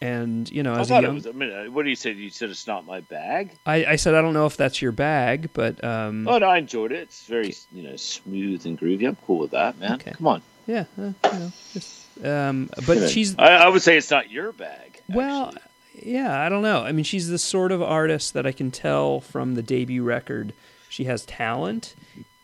and 0.02 0.50
you 0.52 0.64
know, 0.64 0.74
I 0.74 0.80
as 0.80 0.92
a 0.92 0.98
it 0.98 1.02
young, 1.04 1.16
was. 1.16 1.28
I 1.28 1.32
mean, 1.32 1.52
uh, 1.52 1.66
what 1.66 1.84
do 1.84 1.90
you 1.90 1.96
say? 1.96 2.12
You 2.12 2.30
said 2.30 2.50
it's 2.50 2.68
not 2.68 2.86
my 2.86 3.00
bag. 3.02 3.52
I, 3.66 3.86
I 3.86 3.96
said 3.96 4.14
I 4.16 4.22
don't 4.22 4.34
know 4.34 4.46
if 4.46 4.58
that's 4.58 4.82
your 4.82 4.92
bag, 4.92 5.50
but 5.54 5.84
um, 5.84 6.28
Oh 6.28 6.38
no, 6.38 6.48
I 6.48 6.58
enjoyed 6.58 6.92
it. 6.92 7.00
It's 7.00 7.26
very 7.26 7.54
you 7.72 7.84
know 7.84 7.96
smooth 7.96 8.66
and 8.66 8.80
groovy. 8.80 9.08
I'm 9.08 9.16
cool 9.28 9.40
with 9.40 9.52
that, 9.52 9.78
man. 9.80 9.94
Okay. 9.94 10.12
Come 10.12 10.28
on. 10.28 10.42
yeah, 10.68 10.86
uh, 10.98 11.02
you 11.02 11.14
know, 11.24 11.52
just, 11.74 12.26
um, 12.26 12.70
but 12.86 13.10
she's 13.10 13.38
I, 13.38 13.56
I 13.56 13.68
would 13.70 13.82
say 13.82 13.98
it's 13.98 14.12
not 14.12 14.30
your 14.30 14.52
bag. 14.52 15.02
Well, 15.08 15.48
actually. 15.48 16.12
yeah, 16.12 16.40
I 16.42 16.50
don't 16.50 16.62
know. 16.64 16.82
I 16.84 16.92
mean, 16.92 17.06
she's 17.06 17.30
the 17.30 17.38
sort 17.40 17.72
of 17.72 17.82
artist 17.82 18.34
that 18.34 18.46
I 18.46 18.52
can 18.52 18.72
tell 18.72 19.22
from 19.22 19.56
the 19.56 19.64
debut 19.64 20.04
record. 20.04 20.54
She 20.90 21.06
has 21.06 21.26
talent, 21.26 21.94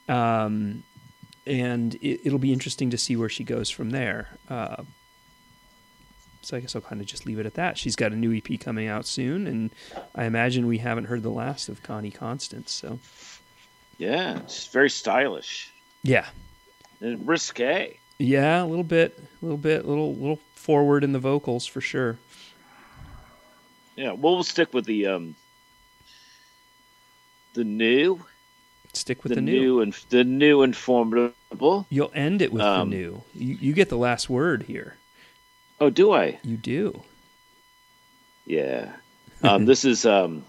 um, 0.08 0.84
and 1.48 1.96
it, 1.96 2.22
it'll 2.26 2.40
be 2.40 2.54
interesting 2.54 2.90
to 2.92 2.98
see 2.98 3.16
where 3.16 3.30
she 3.30 3.44
goes 3.44 3.70
from 3.70 3.90
there. 3.92 4.30
Uh, 4.50 4.84
so 6.42 6.58
I 6.58 6.60
guess 6.60 6.76
I'll 6.76 6.82
kind 6.82 7.02
of 7.02 7.08
just 7.08 7.26
leave 7.26 7.40
it 7.40 7.46
at 7.46 7.54
that. 7.56 7.78
She's 7.78 7.96
got 7.96 8.12
a 8.12 8.16
new 8.16 8.34
EP 8.36 8.60
coming 8.60 8.88
out 8.88 9.06
soon, 9.06 9.48
and 9.48 9.70
I 10.16 10.26
imagine 10.26 10.68
we 10.68 10.80
haven't 10.80 11.06
heard 11.06 11.24
the 11.24 11.30
last 11.30 11.70
of 11.70 11.84
Connie 11.84 12.12
Constance. 12.12 12.72
So 12.72 13.00
yeah, 13.98 14.38
it's 14.40 14.68
very 14.68 14.90
stylish 14.90 15.72
yeah, 16.04 16.28
and 17.00 17.28
risque. 17.28 17.98
yeah, 18.18 18.64
a 18.64 18.66
little 18.66 18.84
bit, 18.84 19.18
a 19.42 19.46
little 19.46 19.58
bit, 19.58 19.86
a 19.86 19.88
little, 19.88 20.16
little 20.16 20.40
forward 20.56 21.04
in 21.04 21.12
the 21.14 21.20
vocals 21.20 21.66
for 21.68 21.82
sure. 21.82 22.18
Yeah, 23.96 24.14
well, 24.14 24.36
we'll 24.36 24.44
stick 24.44 24.74
with 24.74 24.86
the 24.86 25.06
um, 25.08 25.36
the 27.54 27.64
new, 27.64 28.24
Stick 28.94 29.24
with 29.24 29.30
the, 29.32 29.36
the, 29.36 29.42
new. 29.42 29.82
and 29.82 29.94
the 30.10 30.24
new 30.24 30.64
and 30.64 30.76
formidable. 30.76 31.86
You'll 31.90 32.12
end 32.14 32.42
it 32.42 32.52
with 32.52 32.62
Um, 32.62 32.90
the 32.90 32.96
new. 32.98 33.24
You, 33.34 33.58
you 33.62 33.74
get 33.74 33.90
the 33.90 33.98
last 33.98 34.30
word 34.30 34.64
here. 34.64 34.98
Oh, 35.82 35.90
do 35.90 36.12
I? 36.14 36.40
You 36.44 36.58
do. 36.58 37.02
Yeah. 38.46 38.94
Um, 39.42 39.66
this 39.66 39.84
is 39.84 40.06
um, 40.06 40.46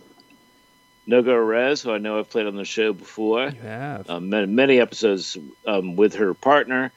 Noga 1.09 1.29
Erez, 1.29 1.83
who 1.83 1.91
I 1.91 1.97
know 1.97 2.19
I've 2.19 2.29
played 2.29 2.47
on 2.47 2.55
the 2.55 2.67
show 2.67 2.93
before. 2.93 3.49
You 3.49 3.61
have. 3.63 4.11
um, 4.11 4.29
many, 4.29 4.47
many 4.47 4.79
episodes 4.79 5.39
um, 5.67 5.97
with 5.97 6.17
her 6.17 6.35
partner, 6.35 6.93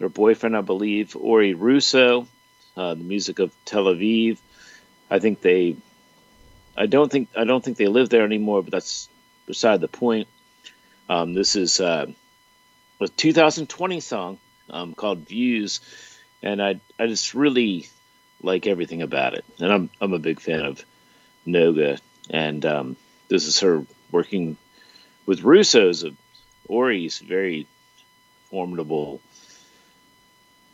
her 0.00 0.08
boyfriend, 0.08 0.56
I 0.56 0.62
believe, 0.62 1.14
Ori 1.14 1.54
Rousso, 1.54 2.26
uh, 2.78 2.94
the 2.94 3.04
music 3.04 3.40
of 3.40 3.52
Tel 3.66 3.84
Aviv. 3.84 4.38
I 5.10 5.18
think 5.18 5.42
they, 5.42 5.76
I 6.78 6.86
don't 6.86 7.12
think 7.12 7.28
I 7.36 7.44
don't 7.44 7.62
think 7.62 7.76
they 7.76 7.88
live 7.88 8.08
there 8.08 8.24
anymore, 8.24 8.62
but 8.62 8.72
that's 8.72 9.10
beside 9.46 9.82
the 9.82 9.88
point. 9.88 10.28
Um, 11.10 11.34
this 11.34 11.56
is 11.56 11.78
uh, 11.78 12.06
a 13.02 13.08
2020 13.08 14.00
song 14.00 14.38
um, 14.70 14.94
called 14.94 15.28
Views, 15.28 15.80
and 16.42 16.62
I 16.62 16.80
I 16.98 17.06
just 17.06 17.34
really 17.34 17.88
like 18.42 18.66
everything 18.66 19.02
about 19.02 19.34
it, 19.34 19.44
and 19.58 19.72
I'm 19.72 19.90
I'm 20.00 20.12
a 20.12 20.18
big 20.18 20.40
fan 20.40 20.60
of 20.60 20.84
Noga, 21.46 22.00
and 22.30 22.64
um, 22.66 22.96
this 23.28 23.46
is 23.46 23.60
her 23.60 23.84
working 24.10 24.56
with 25.26 25.42
Rousso's 25.42 26.04
a 26.04 26.12
Ori's 26.68 27.18
very 27.18 27.66
formidable 28.50 29.20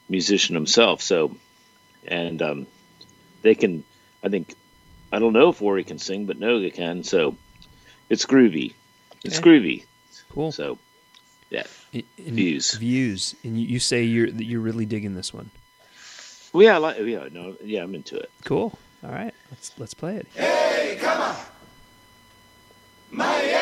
musician 0.08 0.54
himself. 0.54 1.02
So, 1.02 1.36
and 2.06 2.40
um, 2.42 2.66
they 3.42 3.54
can, 3.54 3.84
I 4.22 4.28
think, 4.28 4.54
I 5.12 5.18
don't 5.18 5.32
know 5.32 5.48
if 5.48 5.62
Ori 5.62 5.84
can 5.84 5.98
sing, 5.98 6.26
but 6.26 6.38
Noga 6.38 6.72
can. 6.72 7.02
So, 7.02 7.36
it's 8.08 8.26
groovy. 8.26 8.74
It's 9.24 9.38
Okay. 9.38 9.50
groovy. 9.50 9.84
Cool. 10.30 10.52
So, 10.52 10.78
yeah. 11.50 11.64
In- 11.92 12.04
in- 12.18 12.34
Views. 12.34 12.74
Views. 12.74 13.34
And 13.44 13.60
you, 13.60 13.66
you 13.66 13.78
say 13.78 14.02
you're 14.02 14.28
you're 14.28 14.60
really 14.60 14.86
digging 14.86 15.14
this 15.14 15.32
one. 15.32 15.50
Well, 16.52 16.62
yeah, 16.62 16.76
I 16.76 16.78
like, 16.78 16.98
yeah, 17.00 17.28
no, 17.32 17.56
yeah, 17.62 17.82
I'm 17.82 17.94
into 17.94 18.16
it. 18.16 18.30
Cool. 18.44 18.78
All 19.04 19.10
right. 19.10 19.34
Let's 19.50 19.72
let's 19.78 19.94
play 19.94 20.16
it. 20.16 20.26
hey 20.34 20.96
come 21.00 21.36
People 23.10 23.55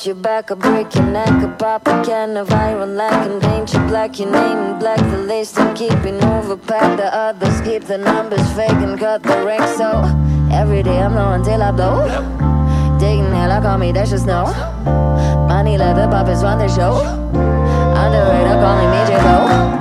And 0.00 0.06
your 0.06 0.14
back, 0.14 0.50
I 0.50 0.54
break 0.54 0.94
your 0.94 1.04
neck, 1.04 1.28
I 1.28 1.46
pop 1.58 1.86
a 1.86 2.02
can 2.02 2.34
of 2.38 2.50
iron 2.50 2.96
lack 2.96 3.26
and 3.28 3.42
paint 3.42 3.74
you 3.74 3.80
black, 3.80 4.18
your 4.18 4.30
name 4.30 4.56
in 4.56 4.78
black, 4.78 4.98
the 4.98 5.18
list 5.18 5.58
and 5.58 5.76
keeping 5.76 6.18
overpacked. 6.20 6.96
The 6.96 7.14
others 7.14 7.60
keep 7.60 7.84
the 7.84 7.98
numbers 7.98 8.50
fake 8.54 8.70
and 8.70 8.98
cut 8.98 9.22
the 9.22 9.44
rank. 9.44 9.62
So 9.76 10.02
every 10.50 10.82
day 10.82 11.02
I'm 11.02 11.14
low 11.14 11.32
until 11.32 11.62
I 11.62 11.70
blow. 11.72 12.06
Digging 12.98 13.30
hell, 13.30 13.52
I 13.52 13.60
call 13.60 13.76
me 13.76 13.92
Dash 13.92 14.08
Snow. 14.08 14.46
Money 15.48 15.76
leather 15.76 16.06
puppets 16.06 16.42
run 16.42 16.58
the 16.58 16.68
show. 16.68 16.96
Underrated, 18.02 18.58
calling 18.64 18.90
me 18.94 19.00
J-Lo. 19.06 19.80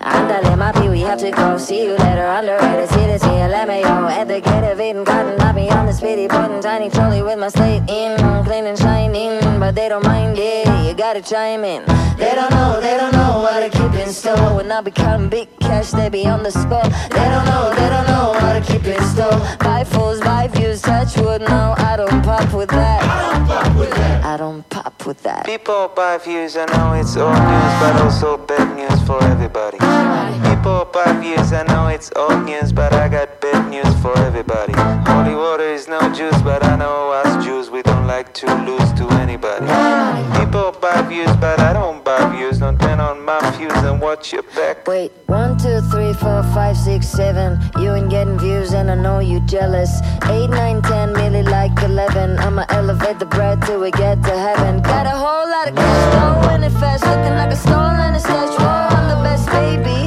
Andale, 0.00 0.58
my 0.58 0.72
pee, 0.72 0.88
we 0.88 1.00
have 1.00 1.20
to 1.20 1.30
go. 1.30 1.58
See 1.58 1.84
you 1.84 1.92
later, 1.92 2.26
underrated. 2.26 2.88
See 2.88 3.06
the 3.06 3.18
TLMAO 3.18 4.10
at 4.10 4.26
the 4.26 4.40
gate 4.40 4.72
of 4.72 4.80
Eden. 4.80 5.04
Cotton, 5.04 5.54
me 5.54 5.68
on 5.70 5.86
the 5.86 5.92
speedy, 5.92 6.26
putting 6.26 6.60
tiny 6.60 6.90
trolley 6.90 7.22
with 7.22 7.38
my 7.38 7.48
slate 7.48 7.82
in. 7.88 8.16
Clean 8.44 8.66
and 8.66 8.78
shining, 8.78 9.39
but 9.70 9.76
they 9.76 9.88
don't 9.88 10.04
mind 10.04 10.36
it. 10.36 10.66
You 10.84 10.94
gotta 10.94 11.22
chime 11.22 11.62
in. 11.62 11.84
They 12.16 12.34
don't 12.34 12.50
know, 12.50 12.80
they 12.80 12.96
don't 12.96 13.12
know 13.12 13.38
what 13.38 13.60
to 13.60 13.70
keep 13.70 13.94
in 14.04 14.12
store. 14.12 14.56
When 14.56 14.72
I 14.72 14.80
be 14.80 14.90
counting 14.90 15.28
big 15.28 15.48
cash, 15.60 15.92
they 15.92 16.08
be 16.08 16.26
on 16.26 16.42
the 16.42 16.50
score. 16.50 16.82
They 17.16 17.26
don't 17.34 17.46
know, 17.46 17.72
they 17.78 17.88
don't 17.88 18.08
know 18.08 18.30
what 18.40 18.52
to 18.58 18.72
keep 18.72 18.84
in 18.84 19.00
store. 19.04 19.38
Buy 19.60 19.84
fools, 19.84 20.18
buy 20.20 20.48
views, 20.48 20.82
touch 20.82 21.16
wood. 21.18 21.42
No, 21.42 21.74
I 21.78 21.94
don't 21.96 22.20
pop 22.24 22.52
with 22.52 22.70
that. 22.70 23.00
I 23.04 23.32
don't 23.32 23.46
pop 23.46 23.76
with 23.76 23.90
that. 23.90 24.24
I 24.24 24.36
don't 24.36 24.68
pop 24.70 25.06
with 25.06 25.22
that. 25.22 25.46
People 25.46 25.92
buy 25.94 26.18
views, 26.18 26.56
I 26.56 26.64
know 26.74 26.94
it's 26.94 27.16
old 27.16 27.32
news, 27.32 27.74
but 27.80 27.94
also 28.02 28.38
bad 28.38 28.76
news 28.76 29.00
for 29.06 29.22
everybody. 29.22 29.78
People 30.48 30.84
buy 30.92 31.12
views, 31.20 31.52
I 31.52 31.62
know 31.62 31.86
it's 31.86 32.10
old 32.16 32.44
news, 32.44 32.72
but 32.72 32.92
I 32.92 33.08
got 33.08 33.40
bad 33.40 33.70
news 33.70 33.94
for 34.02 34.18
everybody. 34.18 34.72
Holy 35.08 35.36
water 35.36 35.62
is 35.62 35.86
no 35.86 36.00
juice, 36.12 36.42
but 36.42 36.64
I 36.64 36.74
know 36.74 37.12
us 37.12 37.44
Jews, 37.44 37.70
we 37.70 37.82
like 38.10 38.34
to 38.34 38.46
lose 38.68 38.92
to 38.98 39.06
anybody. 39.24 39.66
People 40.38 40.72
buy 40.82 41.00
views, 41.02 41.32
but 41.36 41.60
I 41.60 41.72
don't 41.72 42.04
buy 42.04 42.22
views. 42.34 42.58
Don't 42.58 42.78
turn 42.80 42.98
on 42.98 43.24
my 43.24 43.40
fuse 43.52 43.82
and 43.88 44.00
watch 44.00 44.32
your 44.32 44.42
back. 44.58 44.76
Wait, 44.88 45.12
one, 45.26 45.56
two, 45.56 45.80
three, 45.92 46.12
four, 46.14 46.42
five, 46.56 46.76
six, 46.76 47.06
seven. 47.06 47.48
You 47.78 47.94
ain't 47.94 48.10
getting 48.10 48.36
views, 48.36 48.72
and 48.74 48.90
I 48.90 48.96
know 48.96 49.20
you 49.20 49.38
jealous. 49.46 49.92
Eight, 50.24 50.50
nine, 50.50 50.82
ten, 50.82 51.12
really 51.14 51.44
like 51.44 51.76
eleven. 51.90 52.36
I'ma 52.46 52.64
elevate 52.70 53.20
the 53.20 53.26
bread 53.26 53.62
till 53.62 53.78
we 53.80 53.92
get 53.92 54.16
to 54.24 54.34
heaven. 54.46 54.82
Got 54.82 55.06
a 55.06 55.16
whole 55.24 55.48
lot 55.54 55.68
of 55.68 55.76
cash, 55.76 56.44
going 56.44 56.64
it 56.64 56.74
fast, 56.80 57.04
looking 57.04 57.36
like 57.40 57.52
a 57.52 57.60
stolen 57.66 58.18
stash. 58.18 58.54
Whoa, 58.58 58.96
I'm 58.96 59.06
the 59.12 59.18
best, 59.26 59.46
baby. 59.58 59.98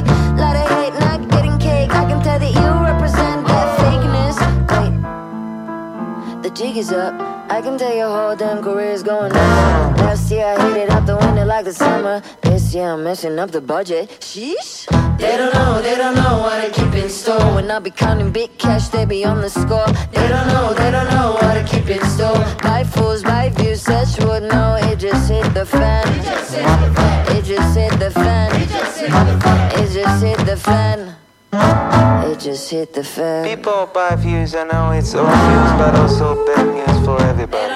Lot 0.42 0.56
of 0.60 0.66
hate, 0.74 0.94
not 1.06 1.20
getting 1.30 1.58
cake. 1.58 1.90
I 2.00 2.04
can 2.10 2.20
tell 2.22 2.38
that 2.38 2.52
you 2.60 2.68
represent 2.90 3.46
that 3.48 3.68
fakeness. 3.80 4.36
Wait. 4.74 6.42
The 6.42 6.50
jig 6.50 6.76
is 6.76 6.92
up. 6.92 7.33
I 7.48 7.60
can 7.60 7.76
tell 7.76 7.94
your 7.94 8.08
whole 8.08 8.34
damn 8.34 8.62
career's 8.62 9.02
going 9.02 9.30
under. 9.32 10.02
Last 10.02 10.30
year 10.30 10.46
I 10.46 10.68
hit 10.68 10.76
it 10.84 10.90
out 10.90 11.04
the 11.06 11.16
window 11.16 11.44
like 11.44 11.66
the 11.66 11.74
summer. 11.74 12.22
This 12.42 12.74
year 12.74 12.92
I'm 12.92 13.04
messing 13.04 13.38
up 13.38 13.50
the 13.50 13.60
budget. 13.60 14.08
Sheesh. 14.20 14.86
They 15.18 15.36
don't 15.36 15.52
know, 15.52 15.82
they 15.82 15.94
don't 15.96 16.14
know 16.14 16.38
what 16.38 16.58
I 16.58 16.70
keep 16.70 16.92
in 16.94 17.08
store. 17.08 17.54
When 17.54 17.70
I 17.70 17.78
be 17.80 17.90
counting 17.90 18.32
big 18.32 18.56
cash, 18.56 18.88
they 18.88 19.04
be 19.04 19.24
on 19.24 19.42
the 19.42 19.50
score. 19.50 19.86
They 20.12 20.26
don't 20.28 20.48
know, 20.48 20.72
they 20.74 20.90
don't 20.90 21.10
know 21.10 21.32
what 21.34 21.56
I 21.56 21.62
keep 21.64 21.88
in 21.88 22.04
store. 22.06 22.38
Buy 22.62 22.82
fools, 22.82 23.22
buy 23.22 23.50
views, 23.50 23.82
such 23.82 24.18
would 24.24 24.44
know. 24.44 24.78
It 24.82 24.98
just 24.98 25.30
hit 25.30 25.52
the 25.52 25.66
fan. 25.66 26.08
It 26.08 26.24
just 26.24 27.76
hit 27.76 27.98
the 27.98 28.10
fan. 28.10 28.60
It 28.60 28.68
just 28.68 28.98
hit 28.98 29.10
the 29.10 29.40
fan. 29.40 29.80
It 29.80 29.90
just 29.92 30.22
hit 30.24 30.38
the 30.46 30.56
fan. 30.56 31.23
It 31.56 32.40
just 32.40 32.70
hit 32.70 32.92
the 32.92 33.04
fan. 33.04 33.44
People 33.46 33.86
buy 33.92 34.16
views, 34.16 34.54
I 34.54 34.64
know 34.64 34.90
it's 34.90 35.14
old 35.14 35.28
news, 35.28 35.70
but 35.78 35.94
also 35.94 36.44
bad 36.46 36.66
news 36.74 37.06
for 37.06 37.20
everybody. 37.22 37.74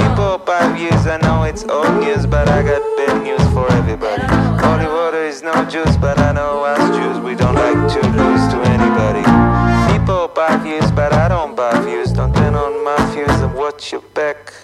People 0.00 0.38
buy 0.38 0.72
views, 0.76 1.06
I 1.06 1.18
know 1.18 1.42
it's 1.42 1.64
old 1.64 2.00
news, 2.00 2.26
but 2.26 2.48
I 2.48 2.62
got 2.62 2.82
bad 2.96 3.22
news 3.22 3.42
for 3.52 3.70
everybody. 3.72 4.22
Holy 4.64 4.86
water 4.86 5.24
is 5.24 5.42
no 5.42 5.64
juice, 5.64 5.96
but 5.96 6.18
I 6.18 6.32
know 6.32 6.64
us 6.64 6.96
Jews, 6.96 7.18
we 7.18 7.34
don't 7.34 7.54
like 7.54 7.92
to 7.94 8.00
lose 8.20 8.44
to 8.52 8.58
anybody. 8.70 9.24
People 9.92 10.28
buy 10.28 10.56
views, 10.58 10.90
but 10.92 11.12
I 11.12 11.28
don't 11.28 11.56
buy 11.56 11.80
views. 11.80 12.12
Don't 12.12 12.34
turn 12.34 12.54
on 12.54 12.84
my 12.84 13.14
views 13.14 13.40
and 13.40 13.54
watch 13.54 13.90
your 13.90 14.02
back. 14.14 14.54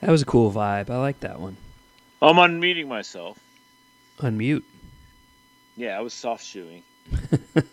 That 0.00 0.10
was 0.10 0.22
a 0.22 0.26
cool 0.26 0.50
vibe. 0.50 0.90
I 0.90 0.98
like 0.98 1.20
that 1.20 1.38
one. 1.38 1.56
I'm 2.20 2.36
unmuting 2.36 2.88
myself. 2.88 3.38
Unmute. 4.18 4.64
Yeah, 5.76 5.96
I 5.96 6.00
was 6.00 6.12
soft 6.12 6.44
shoeing. 6.44 6.82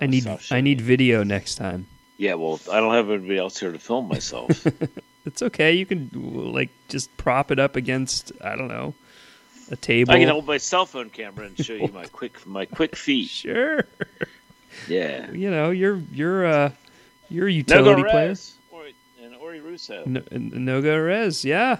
I 0.00 0.06
need 0.06 0.26
I 0.50 0.60
need 0.60 0.80
video 0.80 1.22
next 1.22 1.56
time. 1.56 1.86
Yeah, 2.18 2.34
well, 2.34 2.60
I 2.70 2.80
don't 2.80 2.94
have 2.94 3.10
anybody 3.10 3.38
else 3.38 3.58
here 3.58 3.72
to 3.72 3.78
film 3.78 4.08
myself. 4.08 4.66
It's 5.26 5.42
okay. 5.42 5.72
You 5.72 5.84
can 5.84 6.08
like 6.52 6.70
just 6.88 7.14
prop 7.16 7.50
it 7.50 7.58
up 7.58 7.74
against 7.76 8.30
I 8.40 8.54
don't 8.54 8.68
know 8.68 8.94
a 9.70 9.76
table. 9.76 10.12
I 10.12 10.20
can 10.20 10.28
hold 10.28 10.46
my 10.46 10.56
cell 10.56 10.86
phone 10.86 11.10
camera 11.10 11.46
and 11.46 11.58
show 11.62 11.74
you 11.74 11.88
my 11.94 12.06
quick 12.06 12.46
my 12.46 12.64
quick 12.64 12.94
feet. 12.94 13.28
Sure. 13.28 13.84
Yeah. 14.88 15.30
You 15.32 15.50
know 15.50 15.70
you're 15.70 16.00
you're 16.12 16.46
uh 16.46 16.70
you're 17.28 17.48
a 17.48 17.50
Nogo 17.50 17.56
utility 17.56 18.02
player. 18.04 18.28
Rez 18.28 18.54
Ori, 18.70 18.94
and 19.20 19.34
Ori 19.34 19.58
Rousso. 19.58 20.06
No, 20.06 20.20
Noga 20.20 20.94
Erez, 20.94 21.44
yeah. 21.44 21.78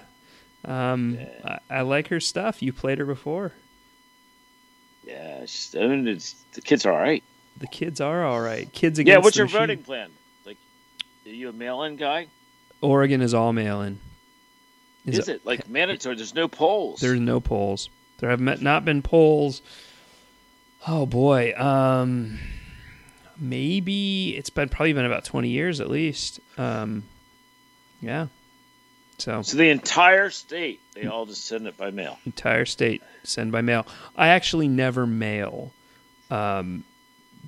Um, 0.64 1.18
I, 1.44 1.58
I 1.70 1.80
like 1.82 2.08
her 2.08 2.18
stuff. 2.18 2.60
You 2.60 2.72
played 2.72 2.98
her 2.98 3.06
before. 3.06 3.52
Yeah, 5.06 5.46
mean, 5.74 6.08
it's, 6.08 6.34
the 6.52 6.60
kids 6.60 6.84
are 6.84 6.92
all 6.92 6.98
right. 6.98 7.22
The 7.58 7.68
kids 7.68 8.00
are 8.00 8.24
all 8.24 8.40
right. 8.40 8.70
Kids 8.72 8.98
against 8.98 9.18
Yeah, 9.18 9.22
what's 9.22 9.36
your 9.36 9.46
voting 9.46 9.82
plan? 9.82 10.10
Like, 10.44 10.58
are 11.24 11.30
you 11.30 11.48
a 11.48 11.52
mail-in 11.52 11.96
guy? 11.96 12.26
Oregon 12.80 13.22
is 13.22 13.32
all 13.32 13.52
mail 13.52 13.82
in. 13.82 13.98
Is, 15.06 15.28
it 15.28 15.46
like 15.46 15.68
mandatory? 15.68 16.16
There's 16.16 16.34
no 16.34 16.48
polls. 16.48 17.00
There's 17.00 17.20
no 17.20 17.40
polls. 17.40 17.88
There 18.18 18.30
have 18.30 18.40
met- 18.40 18.60
not 18.60 18.84
been 18.84 19.02
polls. 19.02 19.62
Oh 20.88 21.06
boy, 21.06 21.54
um, 21.56 22.38
maybe 23.38 24.36
it's 24.36 24.50
been 24.50 24.68
probably 24.68 24.92
been 24.92 25.04
about 25.04 25.24
twenty 25.24 25.48
years 25.48 25.80
at 25.80 25.90
least. 25.90 26.40
Um, 26.58 27.04
yeah. 28.00 28.26
So 29.18 29.42
So 29.42 29.56
the 29.56 29.70
entire 29.70 30.30
state, 30.30 30.80
they 30.94 31.06
all 31.06 31.26
just 31.26 31.44
send 31.44 31.66
it 31.66 31.76
by 31.76 31.90
mail. 31.90 32.18
entire 32.26 32.64
state 32.66 33.02
send 33.24 33.52
by 33.52 33.60
mail. 33.62 33.86
I 34.16 34.28
actually 34.28 34.68
never 34.68 35.06
mail, 35.06 35.72
um, 36.30 36.84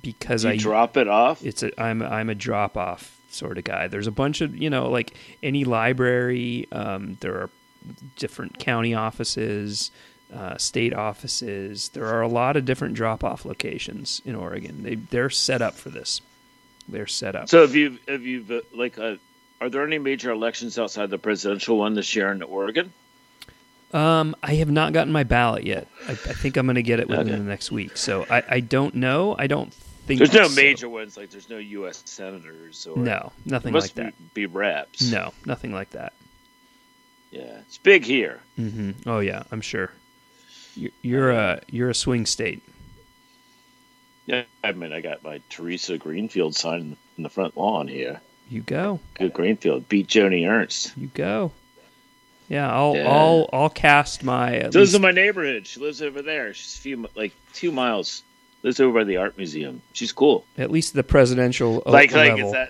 because 0.01 0.43
You 0.45 0.51
I 0.51 0.57
drop 0.57 0.97
it 0.97 1.07
off. 1.07 1.43
It's 1.45 1.63
a 1.63 1.71
I'm 1.79 2.01
I'm 2.01 2.29
a 2.29 2.35
drop 2.35 2.77
off 2.77 3.17
sort 3.29 3.57
of 3.57 3.63
guy. 3.63 3.87
There's 3.87 4.07
a 4.07 4.11
bunch 4.11 4.41
of 4.41 4.55
you 4.57 4.69
know 4.69 4.89
like 4.89 5.13
any 5.43 5.63
library. 5.63 6.67
Um, 6.71 7.17
there 7.19 7.35
are 7.35 7.49
different 8.17 8.59
county 8.59 8.93
offices, 8.93 9.91
uh, 10.33 10.57
state 10.57 10.93
offices. 10.93 11.89
There 11.89 12.05
are 12.07 12.21
a 12.21 12.27
lot 12.27 12.57
of 12.57 12.65
different 12.65 12.95
drop 12.95 13.23
off 13.23 13.45
locations 13.45 14.21
in 14.25 14.35
Oregon. 14.35 14.83
They 14.83 14.95
they're 14.95 15.29
set 15.29 15.61
up 15.61 15.75
for 15.75 15.89
this. 15.89 16.21
They're 16.87 17.07
set 17.07 17.35
up. 17.35 17.49
So 17.49 17.61
have 17.61 17.75
you 17.75 17.99
have 18.07 18.23
you 18.23 18.43
uh, 18.49 18.59
like 18.75 18.97
uh, 18.97 19.15
are 19.61 19.69
there 19.69 19.83
any 19.85 19.99
major 19.99 20.31
elections 20.31 20.77
outside 20.77 21.09
the 21.09 21.17
presidential 21.19 21.77
one 21.77 21.93
this 21.93 22.15
year 22.15 22.31
in 22.31 22.41
Oregon? 22.43 22.93
Um, 23.91 24.35
I 24.43 24.55
have 24.55 24.69
not 24.69 24.93
gotten 24.93 25.11
my 25.11 25.23
ballot 25.23 25.63
yet. 25.65 25.87
I, 26.07 26.11
I 26.11 26.15
think 26.15 26.57
I'm 26.57 26.65
going 26.67 26.75
to 26.75 26.83
get 26.83 26.99
it 26.99 27.09
within 27.09 27.27
Okay. 27.27 27.39
the 27.39 27.43
next 27.43 27.71
week. 27.71 27.97
So 27.97 28.25
I, 28.29 28.43
I 28.47 28.59
don't 28.59 28.95
know. 28.95 29.35
I 29.37 29.47
don't 29.47 29.73
think 29.73 30.19
There's 30.19 30.33
no 30.33 30.47
so. 30.47 30.49
major 30.49 30.89
ones 30.89 31.17
like 31.17 31.29
there's 31.31 31.49
no 31.49 31.57
U.S. 31.57 32.03
senators 32.05 32.85
or 32.85 33.05
No, 33.05 33.31
nothing 33.45 33.75
like 33.75 33.95
that. 33.95 34.13
Be, 34.17 34.29
be 34.33 34.45
reps. 34.45 35.17
No, 35.17 35.33
nothing 35.45 35.73
like 35.73 35.91
that. 35.91 36.13
Yeah, 37.31 37.61
it's 37.61 37.77
big 37.79 38.05
here. 38.05 38.43
hmm 38.55 38.91
Oh 39.05 39.19
yeah, 39.19 39.43
I'm 39.51 39.61
sure. 39.61 39.91
You're, 40.75 40.91
you're 41.01 41.31
a 41.31 41.61
you're 41.69 41.89
a 41.89 41.95
swing 41.95 42.25
state. 42.25 42.63
Yeah, 44.25 44.45
I 44.63 44.71
mean, 44.71 44.93
I 44.93 45.01
got 45.01 45.23
my 45.23 45.41
Theresa 45.49 45.97
Greenfield 45.97 46.55
sign 46.55 46.97
in 47.17 47.23
the 47.23 47.29
front 47.29 47.57
lawn 47.57 47.87
here. 47.89 48.21
You 48.49 48.61
go, 48.61 48.99
Good 49.15 49.33
Greenfield 49.33 49.87
beat 49.89 50.07
Joni 50.07 50.49
Ernst. 50.49 50.97
you 50.97 51.07
go. 51.13 51.51
Yeah, 52.47 52.73
I'll 52.73 52.95
Yeah. 52.95 53.07
I'll 53.07 53.49
I'll 53.53 53.69
cast 53.69 54.23
my 54.23 54.59
lives 54.61 54.75
least, 54.75 54.95
in 54.95 55.01
my 55.01 55.11
neighborhood. 55.11 55.67
She 55.67 55.79
lives 55.79 56.01
over 56.01 56.21
there. 56.21 56.53
She's 56.53 56.75
a 56.75 56.79
few 56.79 57.07
like 57.15 57.33
two 57.53 57.71
miles. 57.71 58.23
Lives 58.63 58.79
over 58.79 58.99
by 58.99 59.03
the 59.05 59.17
art 59.17 59.37
museum. 59.37 59.81
She's 59.93 60.11
cool. 60.11 60.45
at 60.57 60.69
least 60.69 60.93
the 60.93 61.03
presidential 61.03 61.81
like, 61.85 62.11
like 62.11 62.33
level. 62.33 62.47
is 62.47 62.51
that 62.51 62.69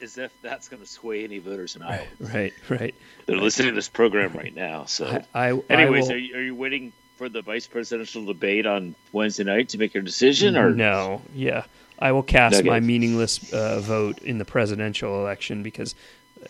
is 0.00 0.14
that 0.16 0.32
that's 0.42 0.68
going 0.68 0.82
to 0.82 0.88
sway 0.88 1.24
any 1.24 1.38
voters 1.38 1.76
in 1.76 1.82
Iowa? 1.82 2.04
right, 2.20 2.52
right. 2.68 2.94
They're 3.24 3.38
listening 3.38 3.68
to 3.68 3.74
this 3.74 3.88
program 3.88 4.34
right 4.34 4.54
now. 4.54 4.84
So, 4.84 5.06
I, 5.06 5.48
I, 5.48 5.52
I 5.52 5.62
anyways, 5.70 6.08
will- 6.08 6.12
are 6.14 6.18
you, 6.18 6.36
are 6.36 6.42
you 6.42 6.54
waiting 6.54 6.92
for 7.16 7.30
the 7.30 7.40
vice 7.40 7.66
presidential 7.66 8.26
debate 8.26 8.66
on 8.66 8.94
Wednesday 9.12 9.44
night 9.44 9.70
to 9.70 9.78
make 9.78 9.94
your 9.94 10.02
decision, 10.02 10.58
or 10.58 10.70
no, 10.70 11.22
yeah, 11.34 11.64
I 11.98 12.12
will 12.12 12.22
cast 12.22 12.56
Okay. 12.60 12.68
my 12.68 12.80
meaningless 12.80 13.52
uh, 13.52 13.80
vote 13.80 14.18
in 14.18 14.38
the 14.38 14.44
presidential 14.44 15.20
election 15.20 15.62
because, 15.62 15.94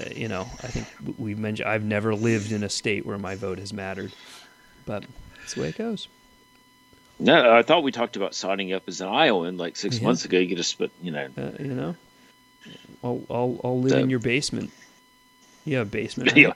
uh, 0.00 0.04
you 0.14 0.28
know, 0.28 0.42
I 0.62 0.68
think 0.68 0.86
we 1.18 1.34
mentioned 1.34 1.68
I've 1.68 1.84
never 1.84 2.14
lived 2.14 2.50
in 2.52 2.62
a 2.64 2.68
state 2.68 3.04
where 3.04 3.18
my 3.18 3.34
vote 3.34 3.58
has 3.58 3.72
mattered, 3.72 4.12
but 4.86 5.04
that's 5.38 5.54
the 5.54 5.60
way 5.62 5.68
it 5.68 5.78
goes. 5.78 6.08
No, 7.20 7.54
I 7.54 7.62
thought 7.62 7.82
we 7.84 7.92
talked 7.92 8.16
about 8.16 8.34
signing 8.34 8.72
up 8.72 8.84
as 8.88 9.00
an 9.00 9.08
Iowan 9.08 9.56
like 9.56 9.76
six 9.76 9.98
Yeah. 9.98 10.04
months 10.06 10.24
ago. 10.24 10.38
You 10.38 10.48
could 10.48 10.56
just, 10.56 10.78
but 10.78 10.90
you 11.02 11.10
know, 11.12 11.28
Uh, 11.36 11.50
you 11.60 11.74
know, 11.74 11.96
I'll 13.04 13.22
I'll, 13.30 13.60
I'll 13.62 13.80
live 13.80 13.92
So- 13.92 13.98
in 13.98 14.10
your 14.10 14.18
basement. 14.18 14.70
You 15.64 15.76
have 15.78 15.86
a 15.86 15.90
basement. 15.90 16.32
Yeah. 16.36 16.46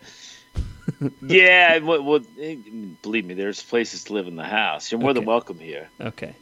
right? 1.01 1.12
yeah. 1.22 1.78
Well, 1.78 2.03
well, 2.03 2.20
eh, 2.41 2.57
believe 3.03 3.24
me, 3.26 3.34
there's 3.34 3.62
places 3.62 4.05
to 4.05 4.14
live 4.14 4.26
in 4.26 4.36
the 4.36 4.45
house. 4.45 4.91
You're 4.91 5.01
more 5.01 5.12
than 5.12 5.26
welcome 5.26 5.59
here. 5.59 5.89
Okay. 6.01 6.34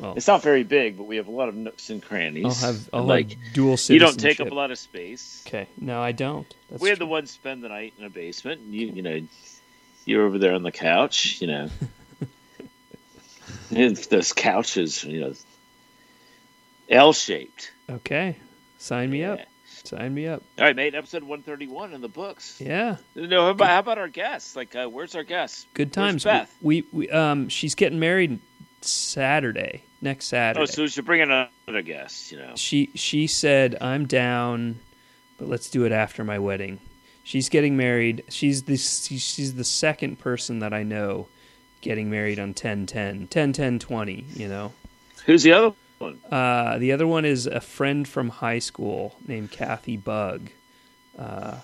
Well, 0.00 0.14
It's 0.16 0.26
not 0.26 0.42
very 0.42 0.62
big, 0.62 0.96
but 0.96 1.04
we 1.04 1.16
have 1.16 1.28
a 1.28 1.30
lot 1.30 1.48
of 1.48 1.54
nooks 1.54 1.90
and 1.90 2.02
crannies. 2.02 2.64
I'll 2.64 2.72
have 2.72 2.90
I'll 2.92 3.04
like 3.04 3.30
have 3.30 3.52
dual 3.52 3.76
you 3.88 3.98
don't 3.98 4.18
take 4.18 4.40
up 4.40 4.50
a 4.50 4.54
lot 4.54 4.70
of 4.70 4.78
space. 4.78 5.44
Okay. 5.46 5.66
No, 5.78 6.00
I 6.00 6.12
don't. 6.12 6.52
That's 6.70 6.80
we 6.80 6.88
had 6.88 6.96
true. 6.96 7.06
the 7.06 7.10
one 7.10 7.26
spend 7.26 7.62
the 7.62 7.68
night 7.68 7.92
in 7.98 8.04
a 8.04 8.10
basement. 8.10 8.62
And 8.62 8.74
you, 8.74 8.86
you 8.88 9.02
know, 9.02 9.20
you're 10.06 10.26
over 10.26 10.38
there 10.38 10.54
on 10.54 10.62
the 10.62 10.72
couch. 10.72 11.42
You 11.42 11.48
know, 11.48 11.68
those 13.70 14.32
couches, 14.32 15.04
you 15.04 15.20
know, 15.20 15.34
L-shaped. 16.88 17.70
Okay. 17.90 18.36
Sign 18.78 19.10
me 19.10 19.24
up. 19.24 19.40
Sign 19.84 20.14
me 20.14 20.26
up. 20.26 20.42
All 20.58 20.64
right, 20.64 20.76
mate. 20.76 20.94
Episode 20.94 21.22
131 21.22 21.92
in 21.92 22.00
the 22.00 22.08
books. 22.08 22.60
Yeah. 22.60 22.96
No, 23.14 23.44
how 23.44 23.50
about, 23.50 23.68
how 23.68 23.78
about 23.78 23.98
our 23.98 24.08
guests? 24.08 24.56
Like, 24.56 24.74
uh, 24.74 24.86
where's 24.86 25.14
our 25.14 25.24
guest? 25.24 25.66
Good 25.74 25.88
Where's 25.88 25.94
times. 25.94 26.24
Beth? 26.24 26.54
We, 26.62 26.84
we 26.92 27.08
um 27.10 27.48
she's 27.48 27.74
getting 27.74 27.98
married 27.98 28.40
Saturday. 28.88 29.84
Next 30.02 30.26
Saturday. 30.26 30.62
Oh, 30.62 30.64
so 30.64 30.82
we 30.82 30.88
should 30.88 31.04
bring 31.04 31.20
in 31.20 31.30
another 31.30 31.82
guest. 31.82 32.32
You 32.32 32.38
know, 32.38 32.52
she 32.56 32.90
she 32.94 33.26
said 33.26 33.76
I'm 33.80 34.06
down, 34.06 34.80
but 35.38 35.48
let's 35.48 35.68
do 35.68 35.84
it 35.84 35.92
after 35.92 36.24
my 36.24 36.38
wedding. 36.38 36.80
She's 37.22 37.48
getting 37.48 37.76
married. 37.76 38.24
She's 38.28 38.62
the 38.62 38.76
she's 38.76 39.54
the 39.54 39.64
second 39.64 40.18
person 40.18 40.60
that 40.60 40.72
I 40.72 40.82
know 40.82 41.28
getting 41.80 42.10
married 42.10 42.38
on 42.38 42.54
10 42.54 42.86
10 42.86 43.26
10 43.28 43.52
10 43.52 43.78
20, 43.78 44.24
you 44.34 44.48
know. 44.48 44.72
who's 45.26 45.42
the 45.42 45.52
other 45.52 45.74
one? 45.98 46.18
Uh, 46.30 46.78
the 46.78 46.92
other 46.92 47.06
one 47.06 47.24
is 47.24 47.46
a 47.46 47.60
friend 47.60 48.06
from 48.08 48.28
high 48.28 48.58
school 48.58 49.16
named 49.26 49.50
Kathy 49.50 49.96
Bugg, 49.96 50.50
uh, 51.18 51.56